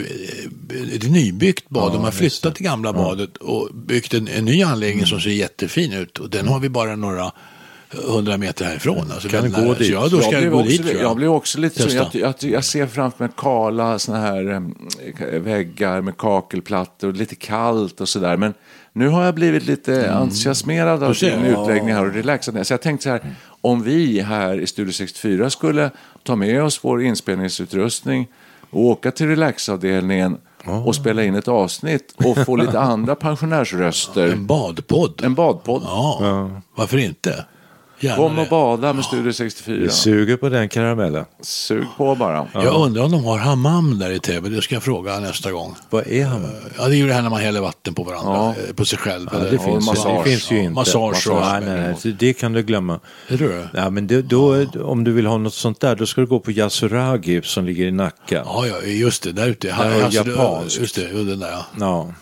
eh, 0.70 0.96
ett 0.96 1.10
nybyggt 1.12 1.70
bad. 1.70 1.94
De 1.94 2.04
har 2.04 2.12
flyttat 2.12 2.56
det 2.56 2.64
gamla 2.64 2.94
badet 2.94 3.38
och 3.38 3.70
byggt 3.74 4.14
en, 4.14 4.28
en 4.28 4.46
ny 4.46 4.64
anläggning 4.64 5.06
som 5.06 5.22
ser 5.22 5.30
jättefin 5.30 5.94
ut. 5.94 6.18
Och 6.18 6.30
den 6.30 6.48
har 6.48 6.60
vi 6.60 6.70
bara 6.70 6.96
några 6.96 7.32
hundra 7.94 8.38
meter 8.38 8.66
härifrån. 8.66 9.12
Alltså 9.12 9.30
Kan 9.30 9.52
gå. 9.52 9.74
Så 9.74 9.74
dit? 9.74 9.90
Ja, 9.90 10.08
då 10.08 10.22
ska 10.22 10.32
jag, 10.32 10.42
blev 10.42 10.52
gå 10.52 10.60
också, 10.60 10.70
dit. 10.70 10.88
tror 10.88 11.02
jag 11.02 11.16
blev 11.16 11.32
också 11.32 11.60
lite 11.60 11.82
så, 11.82 11.90
Testa. 11.90 12.18
jag, 12.18 12.36
jag, 12.42 12.52
jag 12.52 12.64
ser 12.64 12.88
framför 12.88 13.24
mig 13.24 13.34
kala 13.38 14.00
såna 14.00 14.18
här 14.20 14.52
eh, 14.52 15.40
väggar 15.40 16.02
med 16.02 16.18
kakelplattor 16.18 17.08
och 17.08 17.14
lite 17.16 17.36
kallt 17.36 18.02
och 18.02 18.10
sådär. 18.10 18.38
Men 18.38 18.54
nu 18.94 19.08
har 19.08 19.24
jag 19.24 19.36
blivit 19.36 19.66
lite 19.66 20.12
entusiasmerad 20.12 21.04
av 21.04 21.14
din 21.14 21.46
utläggning 21.46 21.94
här 21.94 22.06
och 22.06 22.14
relaxad. 22.14 22.68
Så 22.68 22.74
jag 22.74 22.82
tänkte 22.82 23.04
så 23.04 23.10
här, 23.10 23.36
om 23.62 23.84
vi 23.84 24.22
här 24.22 24.60
i 24.60 24.68
Studio 24.68 24.94
64 24.94 25.50
skulle 25.50 25.92
ta 26.24 26.36
med 26.36 26.64
oss 26.64 26.84
vår 26.84 27.04
inspelningsutrustning 27.04 28.28
och 28.70 28.82
åka 28.82 29.12
till 29.12 29.28
relaxavdelningen 29.28 30.38
och 30.86 30.96
spela 30.96 31.24
in 31.24 31.36
ett 31.36 31.48
avsnitt 31.48 32.16
och 32.18 32.46
få 32.46 32.56
lite 32.56 32.80
andra 32.80 33.16
pensionärsröster. 33.16 34.28
En 34.28 34.48
badpodd. 34.48 35.22
En 35.24 35.36
badpodd. 35.36 35.82
Ja, 35.86 36.62
varför 36.76 36.98
inte? 36.98 37.46
Gärna 38.04 38.16
Kom 38.18 38.40
och 38.40 38.48
bada 38.48 38.94
med 38.94 39.06
Studio 39.06 39.34
64. 39.34 39.76
Du 39.76 39.90
suger 39.90 40.38
på 40.38 40.50
den 40.50 40.70
karamellen. 40.70 41.26
Sug 41.42 41.84
på 41.98 42.16
bara. 42.16 42.48
Jag 42.54 42.76
undrar 42.86 43.04
om 43.04 43.12
de 43.12 43.24
har 43.24 43.38
hammam 43.38 44.00
där 44.00 44.12
i 44.12 44.20
Täby. 44.20 44.50
Det 44.50 44.62
ska 44.62 44.76
jag 44.76 44.84
fråga 44.84 45.20
nästa 45.20 45.52
gång. 45.52 45.76
Vad 45.90 46.08
är 46.08 46.26
han? 46.26 46.46
Ja, 46.78 46.88
det 46.88 46.96
är 46.96 46.98
ju 46.98 47.08
det 47.08 47.14
här 47.14 47.22
när 47.22 47.30
man 47.30 47.40
häller 47.42 47.62
vatten 47.62 47.94
på 47.94 48.04
varandra, 48.04 48.34
Ja. 48.34 48.56
eh, 48.70 48.74
på 48.76 48.86
sig 48.86 49.00
själv. 49.00 49.30
Ja, 49.34 49.38
det, 49.40 49.50
finns, 49.50 49.68
ju- 49.68 49.86
massage. 49.86 50.24
det 50.24 50.30
finns 50.30 50.52
ju 50.52 50.56
Ja, 50.56 50.62
inte. 50.64 50.74
massage 50.76 51.28
och- 51.32 51.42
nej, 51.42 51.62
nej, 51.66 51.96
nej, 52.04 52.16
det 52.20 52.34
kan 52.34 52.54
du 52.54 52.62
glömma. 52.64 53.00
Det 53.30 53.38
tror 53.38 53.52
jag. 53.52 53.68
Ja, 53.84 53.90
men 53.90 54.08
det, 54.08 54.22
då, 54.22 54.66
om 54.84 55.04
du 55.04 55.12
vill 55.12 55.26
ha 55.26 55.38
något 55.38 55.54
sånt 55.54 55.80
där, 55.80 55.96
då 55.96 56.06
ska 56.06 56.22
du 56.22 56.28
gå 56.28 56.40
på 56.40 56.52
Yasuragi 56.52 57.42
som 57.44 57.66
ligger 57.66 57.86
i 57.86 57.92
Nacka. 57.92 58.42
Ja, 58.46 58.66
ja, 58.68 58.82
just 58.88 59.24
det. 59.24 59.32
Där 59.32 59.48
ute. 59.48 59.68
Där 59.68 59.86
är 60.00 60.04
Alltså, 60.04 60.28
japanskt. 60.30 60.80
Just 60.80 60.96
det, 60.96 61.08
den 61.24 61.40
där 61.40 61.52
ja. 61.52 61.66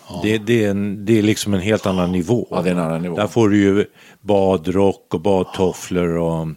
Ja, 0.08 0.20
Det, 0.22 0.38
det, 0.38 0.64
är 0.64 0.70
en, 0.70 1.04
det 1.04 1.18
är 1.18 1.22
liksom 1.22 1.54
en 1.54 1.60
helt 1.60 1.86
annan 1.86 2.12
nivå. 2.12 2.48
Ja, 2.50 2.62
det 2.62 2.70
är 2.70 2.74
en 2.74 2.80
annan 2.80 3.02
nivå. 3.02 3.16
Där 3.16 3.26
får 3.26 3.48
du 3.48 3.58
ju 3.58 3.86
badrock 4.22 5.14
och 5.14 5.20
badtofflor 5.20 6.16
och... 6.16 6.48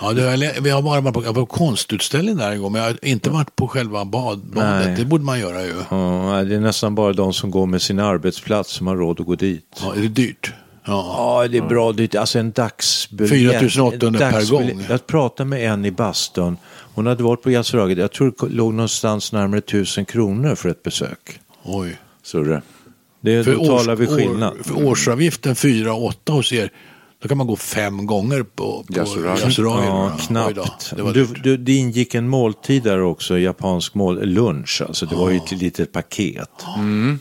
Ja, 0.00 0.12
det 0.12 0.36
lä- 0.36 0.54
vi 0.60 0.70
har 0.70 0.82
bara 0.82 1.00
varit 1.00 1.14
på, 1.14 1.24
jag 1.24 1.32
var 1.32 1.42
på 1.42 1.46
konstutställning 1.46 2.36
där 2.36 2.50
en 2.50 2.62
gång, 2.62 2.72
men 2.72 2.82
jag 2.82 2.88
har 2.88 3.04
inte 3.04 3.30
varit 3.30 3.56
på 3.56 3.68
själva 3.68 4.04
bad, 4.04 4.38
badet. 4.38 4.86
Nej. 4.86 4.96
Det 4.96 5.04
borde 5.04 5.24
man 5.24 5.40
göra 5.40 5.62
ju. 5.62 5.74
Ja, 5.90 6.44
det 6.48 6.54
är 6.54 6.60
nästan 6.60 6.94
bara 6.94 7.12
de 7.12 7.32
som 7.32 7.50
går 7.50 7.66
med 7.66 7.82
sin 7.82 7.98
arbetsplats 7.98 8.72
som 8.72 8.86
har 8.86 8.96
råd 8.96 9.20
att 9.20 9.26
gå 9.26 9.34
dit. 9.34 9.80
Ja, 9.82 9.94
är 9.94 10.00
det 10.00 10.08
dyrt? 10.08 10.52
Ja. 10.84 11.14
Ja, 11.42 11.48
det 11.48 11.58
är 11.58 11.62
bra 11.62 11.92
dyrt. 11.92 12.14
Alltså 12.14 12.38
en 12.38 12.52
dagsbiljett. 12.52 13.72
4 13.72 13.84
800 13.84 14.26
en 14.26 14.32
per 14.32 14.50
gång. 14.50 14.84
Jag 14.88 15.06
pratade 15.06 15.48
med 15.48 15.72
en 15.72 15.84
i 15.84 15.90
bastun. 15.90 16.56
Hon 16.94 17.06
hade 17.06 17.22
varit 17.22 17.42
på 17.42 17.50
Yasuragi. 17.50 18.00
Jag 18.00 18.12
tror 18.12 18.34
det 18.40 18.54
låg 18.54 18.74
någonstans 18.74 19.32
närmare 19.32 19.60
tusen 19.60 20.04
kronor 20.04 20.54
för 20.54 20.68
ett 20.68 20.82
besök. 20.82 21.40
Oj. 21.64 21.96
Det, 22.32 22.62
då 23.22 23.64
talar 23.66 23.96
vi 23.96 24.06
skillnad. 24.06 24.52
År, 24.52 24.62
för 24.62 24.86
årsavgiften 24.86 25.54
4 25.56 25.94
8 25.94 26.32
hos 26.32 26.52
er, 26.52 26.70
då 27.22 27.28
kan 27.28 27.38
man 27.38 27.46
gå 27.46 27.56
fem 27.56 28.06
gånger 28.06 28.42
på, 28.42 28.84
på 28.86 28.94
Yasuragi. 28.98 29.52
Ja, 29.86 30.12
Oj 30.16 30.26
knappt. 30.26 30.92
Det 30.96 31.02
var 31.02 31.12
Du, 31.12 31.26
du, 31.42 31.56
det 31.56 31.72
ingick 31.72 32.14
en 32.14 32.28
måltid 32.28 32.82
där 32.82 33.00
också, 33.02 33.38
japansk 33.38 33.94
mål, 33.94 34.26
lunch. 34.26 34.82
Alltså 34.88 35.06
det 35.06 35.14
var 35.14 35.30
ju 35.30 35.36
ett 35.36 35.52
litet 35.52 35.92
paket. 35.92 36.48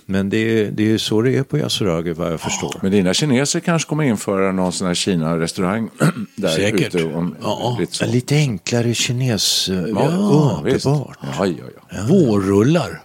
Men 0.06 0.30
det 0.30 0.38
är, 0.38 0.72
det 0.72 0.91
är 0.93 0.97
så 0.97 1.22
det 1.22 1.38
är 1.38 1.43
på 1.43 1.58
Yasuragi 1.58 2.14
vad 2.14 2.32
jag 2.34 2.41
förstår. 2.41 2.76
Men 2.82 2.91
dina 2.91 3.14
kineser 3.14 3.60
kanske 3.60 3.89
kommer 3.89 4.04
införa 4.04 4.52
någon 4.52 4.72
sån 4.72 4.88
här 4.88 4.93
Kina-restaurang 4.93 5.89
där 6.36 6.49
Säkert. 6.49 6.95
ute. 6.95 7.04
Om, 7.06 7.36
Ja. 7.41 7.78
lite 7.80 8.06
Lite 8.06 8.36
enklare 8.36 8.93
kines... 8.93 9.70
Ja, 9.70 9.88
Ja, 9.88 10.62
visst. 10.66 10.86
underbart. 10.86 11.18
Ja, 11.38 11.45
ja, 11.45 11.54
ja. 11.91 11.97
Vårrullar, 12.10 13.02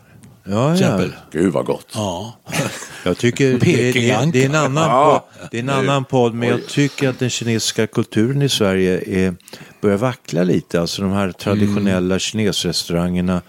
Ja, 0.49 0.77
ja. 0.77 1.01
Gud 1.33 1.53
vad 1.53 1.65
gott. 1.65 1.87
Ja. 1.95 2.37
Jag 3.05 3.19
tycker 3.19 3.53
det, 3.53 3.59
det, 3.93 3.93
det 4.33 4.43
är 4.43 4.47
en 4.47 4.55
annan, 4.55 4.91
Ja. 4.91 5.27
podd, 5.39 5.49
det 5.51 5.57
är 5.59 5.63
en 5.63 5.71
annan 5.71 6.05
podd, 6.05 6.35
men 6.35 6.49
jag 6.49 6.67
tycker 6.67 7.09
att 7.09 7.19
den 7.19 7.31
kinesiska 7.31 7.87
kulturen 7.87 8.43
i 8.43 8.49
Sverige 8.49 9.03
är, 9.07 9.35
börjar 9.81 9.97
vackla 9.97 10.43
lite. 10.43 10.81
Alltså 10.81 11.03
de 11.03 11.13
här 11.13 11.33
traditionella 11.33 12.19
kinesrestaurangerna. 12.19 13.43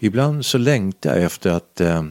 Ibland 0.00 0.44
så 0.44 0.58
längtar 0.58 1.14
jag 1.14 1.24
efter 1.24 1.50
att 1.50 1.80
eh, 1.80 2.02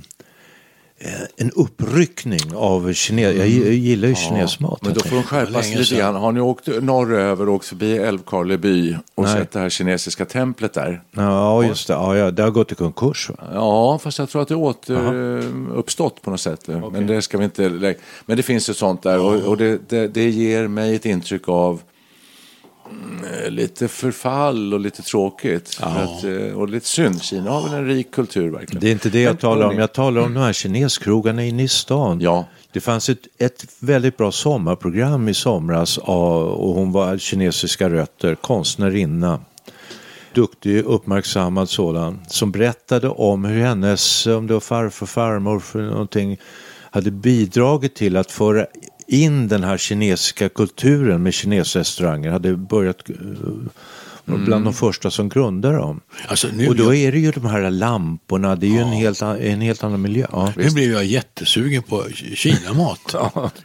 en 1.37 1.51
uppryckning 1.51 2.55
av 2.55 2.93
kines... 2.93 3.35
Jag 3.37 3.47
gi- 3.47 3.65
jag 3.65 3.73
gillar 3.73 4.07
ju 4.07 4.15
kinesmat. 4.15 4.79
Men 4.81 4.93
då 4.93 4.99
får 4.99 5.15
de 5.15 5.23
skärpa 5.23 5.63
sig 5.63 5.75
lite 5.75 5.95
grann. 5.95 6.15
Har 6.15 6.31
ni 6.31 6.41
åkt 6.41 6.67
norröver 6.81 7.49
och 7.49 7.55
åkt 7.55 7.65
förbi 7.65 7.97
Älvkarleby 7.97 8.95
och 9.15 9.23
Nej. 9.23 9.33
sett 9.33 9.51
det 9.51 9.59
här 9.59 9.69
kinesiska 9.69 10.25
templet 10.25 10.73
där? 10.73 11.01
Ja, 11.11 11.63
just 11.63 11.87
det. 11.87 11.93
Ja, 11.93 12.17
ja, 12.17 12.31
det 12.31 12.43
har 12.43 12.49
gått 12.49 12.71
i 12.71 12.75
konkurs. 12.75 13.29
Va? 13.29 13.35
Ja, 13.53 13.99
fast 14.03 14.19
jag 14.19 14.29
tror 14.29 14.41
att 14.41 14.47
det 14.47 14.55
åter 14.55 15.43
uppstått 15.75 16.21
på 16.21 16.31
något 16.31 16.41
sätt. 16.41 16.67
Men 16.91 17.07
det 17.07 17.21
ska 17.21 17.37
vi 17.37 17.43
inte. 17.43 17.95
Men 18.25 18.37
det 18.37 18.43
finns 18.43 18.69
ju 18.69 18.73
sånt 18.73 19.03
där 19.03 19.19
och, 19.19 19.33
och 19.49 19.57
det, 19.57 19.89
det, 19.89 20.07
det 20.07 20.29
ger 20.29 20.67
mig 20.67 20.95
ett 20.95 21.05
intryck 21.05 21.49
av 21.49 21.81
lite 23.49 23.87
förfall 23.87 24.73
och 24.73 24.79
lite 24.79 25.01
tråkigt. 25.01 25.75
För 25.75 25.85
att, 25.85 26.23
eh, 26.23 26.59
och 26.59 26.69
lite 26.69 26.87
synd. 26.87 27.21
Kina 27.23 27.51
har 27.51 27.61
väl 27.63 27.73
en 27.73 27.87
rik 27.87 28.11
kultur 28.11 28.49
verkligen. 28.49 28.81
Det 28.81 28.87
är 28.87 28.91
inte 28.91 29.09
det 29.09 29.21
jag 29.21 29.39
talar 29.39 29.63
om. 29.63 29.69
hörni, 29.69 29.79
Jag 29.81 29.93
talar 29.93 30.21
om 30.21 30.33
de 30.33 30.39
här 30.39 30.53
kineskrogarna 30.53 31.43
inne 31.43 31.63
i 31.63 31.67
stan. 31.67 32.19
Ja. 32.21 32.45
Det 32.71 32.81
fanns 32.81 33.09
ett, 33.09 33.27
ett 33.37 33.65
väldigt 33.79 34.17
bra 34.17 34.31
sommarprogram 34.31 35.29
i 35.29 35.33
somras 35.33 35.97
och 35.97 36.73
hon 36.75 36.91
var 36.91 37.17
kinesiska 37.17 37.89
rötter, 37.89 38.35
konstnärinna. 38.35 39.39
duktig, 40.33 40.83
uppmärksammad 40.85 41.69
sådan, 41.69 42.19
som 42.27 42.51
berättade 42.51 43.09
om 43.09 43.45
hur 43.45 43.61
hennes, 43.61 44.27
om 44.27 44.47
det 44.47 44.53
var 44.53 44.59
farfar, 44.61 45.05
farmor 45.05 45.59
för 45.59 45.81
någonting, 45.81 46.37
hade 46.91 47.11
bidragit 47.11 47.95
till 47.95 48.17
att 48.17 48.31
föra 48.31 48.65
in 49.11 49.47
den 49.47 49.63
här 49.63 49.77
kinesiska 49.77 50.49
kulturen 50.49 51.23
med 51.23 51.33
kinesrestauranger, 51.33 52.31
hade 52.31 52.55
börjat 52.57 53.09
eh, 53.09 53.15
var 54.25 54.37
bland 54.37 54.65
de 54.65 54.73
första 54.73 55.11
som 55.11 55.29
grundade 55.29 55.77
dem. 55.77 56.01
Alltså, 56.27 56.47
nu- 56.55 56.67
och 56.67 56.75
då 56.75 56.93
är 56.95 57.11
det 57.11 57.19
ju 57.19 57.31
de 57.31 57.45
här 57.45 57.69
lamporna, 57.69 58.55
det 58.55 58.65
är 58.67 58.69
ju 58.71 58.77
en, 58.79 58.87
helt, 58.91 59.21
en 59.21 59.61
helt 59.61 59.83
annan 59.83 60.01
miljö. 60.01 60.25
Ja. 60.31 60.53
Nu 60.57 60.69
blev 60.69 60.91
jag 60.91 61.05
jättesugen 61.05 61.83
på 61.83 62.03
Kinamat. 62.35 62.99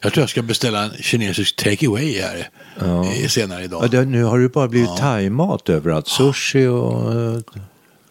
Jag 0.01 0.13
tror 0.13 0.23
jag 0.23 0.29
ska 0.31 0.43
beställa 0.43 0.85
en 0.85 0.91
kinesisk 1.01 1.57
takeaway 1.57 2.21
här 2.21 2.49
eh, 2.81 3.27
senare 3.29 3.65
idag. 3.65 3.85
Ja, 3.85 3.89
det, 3.89 4.05
nu 4.05 4.25
har 4.25 4.39
det 4.39 4.49
bara 4.49 4.69
blivit 4.69 4.97
thaimat 4.97 5.69
överallt, 5.69 6.09
sushi 6.09 6.67
och... 6.67 7.15
eh, 7.15 7.39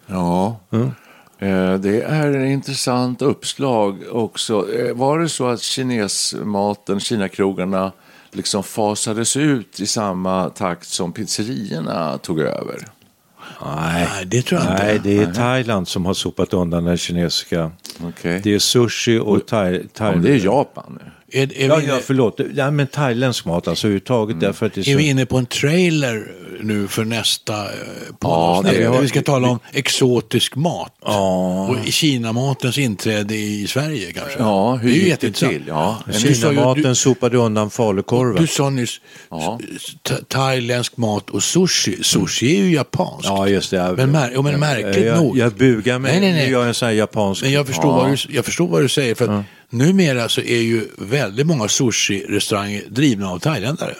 Ja, 0.07 0.59
Eh, 0.71 0.87
det 1.79 2.01
är 2.01 2.31
en 2.33 2.45
intressant 2.47 3.21
uppslag 3.21 3.97
också. 4.11 4.73
Eh, 4.79 4.93
Var 4.95 5.19
det 5.19 5.29
så 5.29 5.47
att 5.47 5.61
kinesmaten, 5.61 6.99
kinakrogarna, 6.99 7.91
liksom 8.31 8.63
fasades 8.63 9.37
ut 9.37 9.79
i 9.79 9.87
samma 9.87 10.49
takt 10.49 10.87
som 10.87 11.11
pizzerierna 11.11 12.17
tog 12.17 12.39
över? 12.39 12.87
Nej, 13.65 14.07
Nej, 14.13 14.25
det 14.25 14.41
tror 14.41 14.61
jag 14.61 14.71
inte. 14.71 14.83
Nej, 14.85 14.99
det 15.03 15.17
är 15.17 15.33
Thailand 15.33 15.87
som 15.87 16.05
har 16.05 16.13
sopat 16.13 16.53
undan 16.53 16.83
den 16.83 16.97
kinesiska. 16.97 17.71
Okej. 18.03 18.41
Det 18.43 18.53
är 18.53 18.59
sushi 18.59 19.19
och 19.19 19.45
thai, 19.47 19.73
Ja, 19.73 19.79
thai... 19.93 20.11
men 20.11 20.21
det 20.21 20.31
är 20.33 20.45
Japan 20.45 20.99
nu. 21.03 21.11
Är, 21.35 21.57
är, 21.57 21.67
Ja, 21.67 21.81
inne, 21.81 21.87
ja, 21.91 21.99
förlåt. 22.03 22.39
Ja, 22.55 22.71
men 22.71 22.87
thailändsk 22.87 23.45
mat 23.45 23.67
alltså 23.67 23.87
överhuvudtaget 23.87 24.33
Mm. 24.33 24.43
därför 24.45 24.65
att 24.65 24.73
det 24.73 24.81
är 24.81 24.83
så... 24.83 24.89
är 24.91 24.95
vi 24.95 25.07
inne 25.09 25.25
på 25.25 25.37
en 25.37 25.45
trailer 25.45 26.31
nu 26.61 26.87
för 26.87 27.05
nästa 27.05 27.53
eh, 27.53 27.69
poddavsnitt? 28.19 28.73
det 28.77 28.83
är- 28.83 29.01
vi 29.01 29.07
ska 29.07 29.21
tala 29.21 29.47
om 29.49 29.59
exotisk 29.73 30.55
mat. 30.55 30.95
Ja. 31.05 31.67
Och 31.67 31.77
Kinamatens 31.93 32.77
inträde 32.77 33.35
i 33.35 33.67
Sverige 33.67 34.11
kanske. 34.11 34.39
Ja, 34.39 34.75
hur 34.75 34.89
det 34.89 34.95
är 34.95 34.99
ju 34.99 35.05
gick 35.09 35.19
det 35.21 35.31
till? 35.31 35.63
Ja, 35.67 35.99
Kinamaten 36.13 36.83
du- 36.83 36.95
sopade 36.95 37.37
undan 37.37 37.69
falukorven. 37.69 38.41
Du 38.41 38.47
sa 38.47 38.69
nyss 38.69 39.01
Ja. 39.29 39.59
thailändsk 40.27 40.97
mat 40.97 41.29
och 41.29 41.43
sushi. 41.43 42.03
Sushi 42.03 42.55
är 42.59 42.63
ju 42.63 42.73
japanskt. 42.75 43.25
Ja, 43.25 43.47
just 43.47 43.71
det. 43.71 43.93
Men, 43.97 44.11
mär, 44.11 44.31
ja, 44.33 44.41
men 44.41 44.59
märkligt 44.59 45.05
jag, 45.05 45.17
nog. 45.17 45.37
Jag 45.37 45.53
bugar 45.53 45.99
mig. 45.99 46.11
Nej, 46.11 46.21
nej, 46.21 46.33
nej. 46.33 46.51
Jag 46.51 46.67
en 46.67 46.73
sån 46.73 46.85
här 46.87 46.93
japansk... 46.95 47.41
Men 47.43 47.51
jag 47.51 47.67
förstår, 47.67 47.91
vad, 47.93 48.11
du, 48.11 48.17
jag 48.35 48.45
förstår 48.45 48.67
vad 48.67 48.81
du 48.81 48.89
säger. 48.89 49.15
För 49.15 49.39
att 49.39 49.45
numera 49.77 50.29
så 50.29 50.41
är 50.41 50.61
ju 50.61 50.87
väldigt 50.97 51.47
många 51.47 51.67
sushi-restauranger 51.67 52.83
drivna 52.89 53.29
av 53.29 53.39
thailändare. 53.39 53.95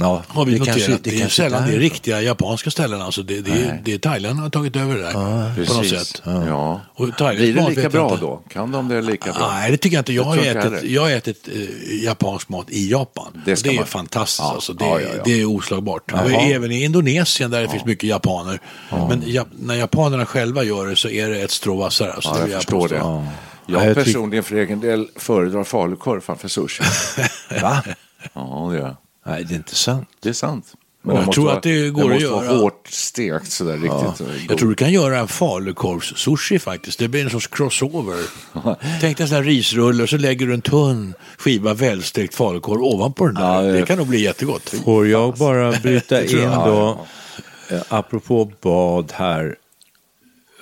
ja, 0.00 0.22
Har 0.28 0.44
vi 0.44 0.52
det 0.52 0.58
noterat. 0.58 0.76
kanske- 0.78 0.98
det 1.02 1.14
är 1.16 1.18
kanske 1.20 1.36
sällan 1.42 1.66
det 1.68 1.74
är 1.74 1.78
riktiga 1.78 2.22
japanska 2.22 2.70
ställen. 2.70 3.02
Alltså 3.02 3.22
det, 3.22 3.40
det, 3.40 3.50
är, 3.50 3.80
det 3.84 3.92
är 3.94 3.98
Thailand 3.98 4.34
som 4.36 4.42
har 4.42 4.50
tagit 4.50 4.76
över 4.76 4.94
det 4.96 5.02
där 5.02 5.12
på 5.12 5.18
något 5.20 5.56
Precis. 5.80 5.98
sätt. 6.08 6.22
Ja. 6.24 6.80
Och 6.94 7.16
thailändsk 7.18 7.52
Blir 7.54 7.62
det 7.62 7.68
lika 7.68 7.82
jag 7.82 7.92
bra 7.92 8.08
inte. 8.12 8.20
då? 8.20 8.42
Kan 8.50 8.72
de 8.72 8.88
det 8.88 9.02
lika 9.02 9.32
bra? 9.32 9.48
Nej, 9.52 9.70
det 9.70 9.76
tycker 9.76 9.96
jag 9.96 10.00
inte. 10.00 10.12
Jag 10.12 10.24
Det 10.24 10.28
har 10.28 10.36
jag 10.46 10.56
ätit, 10.74 10.90
jag 10.90 11.02
har 11.02 11.10
ätit 11.10 11.48
eh, 11.48 12.04
japansk 12.04 12.48
mat 12.48 12.70
i 12.70 12.90
Japan. 12.90 13.42
Det 13.46 13.64
Det, 13.64 13.70
är 13.70 13.76
man- 13.76 13.86
fantastiskt. 13.86 14.38
Ja, 14.40 14.54
Alltså. 14.54 14.72
Det, 14.72 14.84
ja, 14.84 15.00
ja, 15.00 15.08
ja. 15.16 15.22
det 15.24 15.40
är 15.40 15.44
oslagbart. 15.44 16.12
Och 16.12 16.30
även 16.30 16.72
i 16.72 16.84
Indonesien 16.84 17.50
där 17.50 17.62
det 17.62 17.68
finns 17.68 17.84
mycket 17.84 18.08
japaner. 18.08 18.60
Men 19.08 19.22
ja, 19.26 19.46
när 19.60 19.74
japanerna 19.74 20.26
själva 20.26 20.64
gör 20.64 20.86
det 20.86 20.96
så 20.96 21.08
är 21.08 21.28
det 21.28 21.40
ett 21.42 21.50
strå 21.50 21.76
vassare. 21.76 22.12
Alltså, 22.12 22.30
Ja, 22.30 22.44
det 22.44 22.50
jag 22.50 22.62
förstår 22.62 22.88
det. 22.88 23.24
Ja, 23.68 23.78
Jag 23.78 23.86
jag 23.88 23.96
tyck- 23.96 24.04
personligen 24.04 24.44
för 24.44 24.56
egen 24.56 24.80
del 24.80 25.08
föredrar 25.16 25.64
falukorv 25.64 26.20
framför 26.20 26.48
sushi. 26.48 26.82
Va? 27.62 27.82
Ja, 28.32 28.68
det, 28.72 28.78
är- 28.78 28.96
Nej, 29.26 29.44
det 29.44 29.54
är 29.54 29.56
inte 29.56 29.74
sant. 29.74 30.08
det 30.20 30.28
är 30.28 30.32
sant. 30.32 30.72
Jag 31.02 31.14
det 31.16 31.18
måste 31.20 31.32
tror 31.34 31.44
vara- 31.44 31.56
att 31.56 31.62
det 31.62 31.90
går 31.90 32.00
det 32.02 32.06
att 32.06 32.12
måste 32.14 32.28
vara 32.28 32.44
göra. 32.44 32.56
hårt 32.58 32.88
stekt 32.90 33.50
sådär 33.52 33.76
riktigt. 33.76 34.28
Jag 34.48 34.58
tror 34.58 34.68
du 34.68 34.74
kan 34.74 34.92
göra 34.92 35.18
en 35.18 35.26
falukorvs-sushi 35.28 36.58
faktiskt. 36.58 36.98
Det 36.98 37.08
blir 37.08 37.24
en 37.24 37.30
sorts 37.30 37.46
crossover. 37.46 38.16
Tänk 39.00 39.16
dig 39.16 39.22
en 39.24 39.28
sån 39.28 39.36
här 39.36 39.42
risrulle 39.44 40.02
och 40.02 40.08
så 40.08 40.16
lägger 40.16 40.46
du 40.46 40.54
en 40.54 40.60
tunn 40.60 41.14
skiva 41.38 41.74
välstekt 41.74 42.34
falukorv 42.34 42.82
ovanpå 42.82 43.26
den 43.26 43.34
där. 43.34 43.54
Ja, 43.54 43.60
det- 43.62 43.72
det 43.72 43.86
kan 43.86 43.98
nog 43.98 44.06
bli 44.06 44.22
jättegott. 44.22 44.74
Får 44.84 45.08
jag 45.08 45.34
bara 45.34 45.72
bryta 45.82 46.24
in 46.24 46.38
jag. 46.42 46.66
då, 46.66 47.06
eh, 47.70 47.80
apropå 47.88 48.52
bad 48.62 49.12
här. 49.14 49.54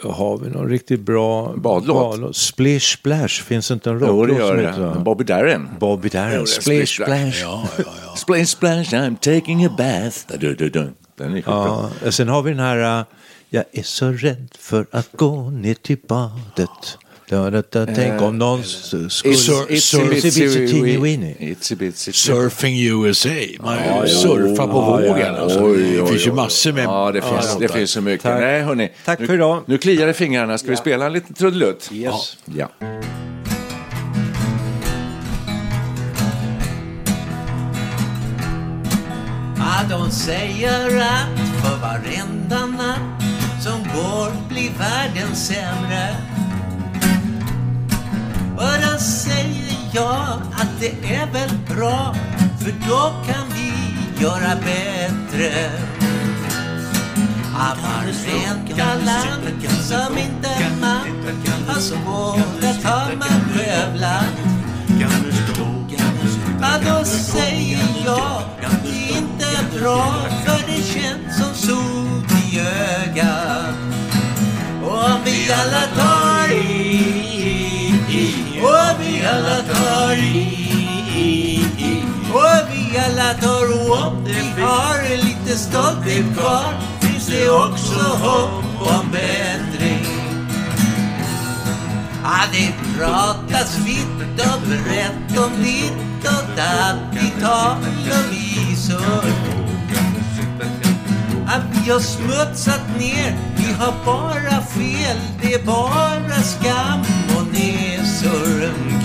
Har 0.03 0.38
vi 0.38 0.51
någon 0.51 0.68
riktigt 0.68 1.01
bra 1.01 1.55
Badlåt? 1.57 2.36
Splish 2.36 2.92
Splash, 2.99 3.28
finns 3.28 3.70
inte 3.70 3.90
en 3.90 3.99
rocklåt 4.01 4.28
det 4.28 4.34
gör 4.34 4.49
som 4.49 4.57
det. 4.57 4.68
heter 4.68 4.94
så? 4.94 5.01
Bobby 5.01 5.24
Darin. 5.24 5.68
Bobby 5.78 6.09
Darin, 6.09 6.40
det 6.40 6.47
Splish 6.47 6.62
Splish 6.62 7.03
Splash. 7.03 7.40
Ja, 7.42 7.68
ja, 7.78 7.84
ja. 8.07 8.16
Splash, 8.16 8.44
splash, 8.44 8.94
I'm 8.94 9.16
taking 9.16 9.64
a 9.64 9.70
bath. 9.78 10.38
Du, 10.38 10.55
du, 10.55 10.70
du. 10.70 10.92
Den 11.18 11.36
är. 11.36 11.42
Ja, 11.47 11.90
och 12.07 12.14
sen 12.14 12.28
har 12.28 12.42
vi 12.42 12.51
den 12.51 12.61
här, 12.61 12.99
äh, 13.01 13.05
jag 13.51 13.64
är 13.72 13.82
så 13.82 14.11
rädd 14.11 14.49
för 14.59 14.86
att 14.90 15.09
gå 15.12 15.51
ner 15.51 15.74
till 15.74 15.99
badet. 16.09 16.99
Tänk 17.95 18.22
om 18.22 18.39
någon 18.39 18.61
s- 18.61 18.95
skulle... 19.09 19.35
Surfing 22.14 22.81
USA. 22.81 23.29
Man 23.61 23.79
Ja, 23.87 24.07
surfar 24.07 24.66
på 24.66 24.81
vågen. 24.81 25.18
ja. 25.18 25.41
Alltså. 25.41 25.61
Oj, 25.64 25.83
det 25.93 26.03
oj, 26.03 26.09
finns 26.09 26.27
ju 26.27 26.33
massor 26.33 26.72
med 26.72 26.85
Ja, 26.85 27.12
det 27.12 27.22
finns, 27.22 27.57
det 27.61 27.68
finns 27.68 27.91
så 27.91 28.01
mycket. 28.01 28.22
Tack. 28.22 28.41
Nej, 28.41 28.62
hörni. 28.62 28.91
Tack 29.05 29.18
nu, 29.20 29.27
för 29.27 29.35
idag. 29.35 29.62
Nu 29.66 29.79
kliar 29.79 30.05
det 30.07 30.11
i 30.11 30.14
fingrarna. 30.14 30.59
Ska 30.59 30.70
vi 30.70 30.77
spela 30.77 31.07
en 31.07 31.12
liten 31.12 31.35
trudelutt? 31.35 31.91
Yes. 31.93 32.37
Ja. 32.45 32.70
Ja, 39.59 39.83
de 39.99 40.11
säger 40.11 41.01
att 41.01 41.39
för 41.64 41.77
varenda 41.81 42.66
natt 42.66 43.22
som 43.62 43.79
går 43.83 44.49
blir 44.49 44.70
världen 44.79 45.37
sämre. 45.37 46.16
Och 48.57 48.80
då 48.82 48.98
säger 48.98 49.76
jag 49.92 50.42
att 50.52 50.80
det 50.80 51.14
är 51.14 51.32
väl 51.32 51.50
bra, 51.76 52.14
för 52.61 52.72
då 52.88 53.12
kan 53.26 53.44
vi 53.54 53.72
göra 54.22 54.57
bättre. 54.57 55.70
Att 57.59 57.78
varenda 57.82 58.94
land 59.04 59.62
som 59.82 60.18
inte 60.18 60.48
man 60.80 61.07
har 61.68 61.80
svårt 61.80 62.64
att 62.64 62.84
ha 62.84 63.09
man 63.18 63.40
skövlat. 63.54 64.24
Ja, 65.00 65.09
då 66.86 67.04
säger 67.04 67.78
jag 68.04 68.42
det 68.82 68.88
är 68.88 69.18
inte 69.18 69.78
bra 69.78 70.14
för 70.44 70.66
det 70.66 70.82
känns 70.82 71.36
som 71.36 71.54
sot 71.54 72.32
i 72.44 72.61
ögat. 72.61 73.74
Och 74.84 75.04
om 75.04 75.20
vi 75.24 75.52
alla 75.52 75.86
tar 75.96 76.52
i, 76.52 77.05
alla 79.29 79.62
tar 79.62 80.12
i, 80.12 81.64
och 82.33 82.70
vi 82.70 82.99
alla 82.99 83.35
tar 83.35 83.66
om 84.03 84.24
vi 84.24 84.62
har 84.62 85.16
lite 85.16 85.59
stolthet 85.59 86.39
kvar 86.39 86.97
finns 87.01 87.27
det 87.27 87.51
också 87.51 87.99
hopp 87.99 88.64
om 88.81 89.11
bättring. 89.12 90.07
Ja, 92.22 92.39
det 92.53 92.99
pratas 92.99 93.79
vitt 93.79 94.41
och 94.41 94.68
brett 94.68 95.39
om 95.39 95.62
ditt 95.62 95.93
och 96.24 96.57
datt 96.57 97.24
i 97.24 97.41
tal 97.41 97.77
och 98.11 98.33
visor. 98.33 99.24
Ja, 101.47 101.53
vi 101.72 101.91
har 101.91 102.01
smutsat 102.01 102.99
ner, 102.99 103.37
vi 103.57 103.72
har 103.72 103.95
bara 104.05 104.62
fel, 104.62 105.16
det 105.43 105.55
är 105.55 105.64
bara 105.64 106.43
skam 106.43 107.01
och 107.37 107.47
nesor. 107.53 108.95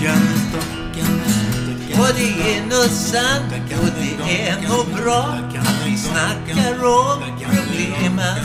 Och 1.98 2.08
det 2.14 2.56
är 2.56 2.62
nog 2.62 2.90
sant 2.90 3.52
och 3.80 3.88
det 4.00 4.48
är 4.48 4.56
nog 4.68 5.02
bra. 5.02 5.22
Att 5.58 5.86
vi 5.86 5.96
snackar 5.96 6.84
om 6.84 7.22
problemen. 7.40 8.38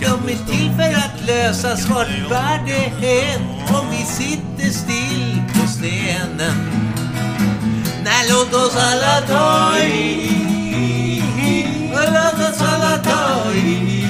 De 0.00 0.32
är 0.32 0.46
till 0.46 0.70
för 0.76 0.94
att 0.98 1.26
lösas. 1.26 1.88
Vart 1.88 2.30
värde 2.30 2.92
än 3.06 3.40
om 3.76 3.86
vi 3.90 4.04
sitter 4.04 4.70
still 4.70 5.42
på 5.54 5.68
stenen. 5.68 6.54
Nej, 8.04 8.30
låt 8.30 8.54
oss 8.54 8.76
alla 8.76 9.26
ta 9.26 9.78
i. 9.78 11.22
Och 11.92 12.12
låt 12.12 12.48
oss 12.50 12.60
alla 12.60 12.96
ta 12.96 13.52
i. 13.52 14.06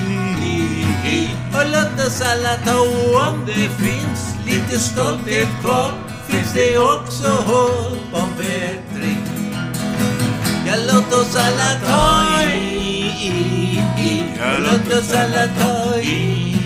Och 1.55 1.67
låt 1.73 2.07
oss 2.07 2.21
alla 2.21 2.57
ta 2.65 2.81
om 3.29 3.47
det 3.47 3.85
finns 3.85 4.12
lite 4.47 4.79
stolthet 4.79 5.49
kvar 5.61 5.93
finns 6.29 6.53
det 6.55 6.79
också 6.79 7.29
hopp 7.29 8.23
om 8.23 8.29
bättring. 8.39 9.27
Ja, 10.67 10.75
låt 10.93 11.13
oss 11.13 11.37
alla 11.37 11.81
ta 11.87 12.43
i 12.53 13.83
och 14.41 14.61
låt 14.61 14.99
oss 14.99 15.13
alla 15.15 15.47
ta 15.47 15.97
i 15.99 16.59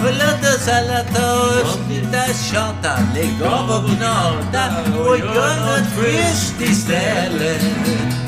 och 0.00 0.12
låt 0.12 0.54
oss 0.54 0.68
alla 0.68 1.04
ta 1.14 1.60
och 1.60 1.68
sluta 1.68 2.34
tjata. 2.50 2.98
Lägg 3.14 3.42
av 3.42 3.70
och 3.70 3.90
gnata 3.90 4.64
och 4.98 5.18
gör 5.18 5.56
något 5.60 5.92
schysst 5.96 6.60
istället 6.60 8.27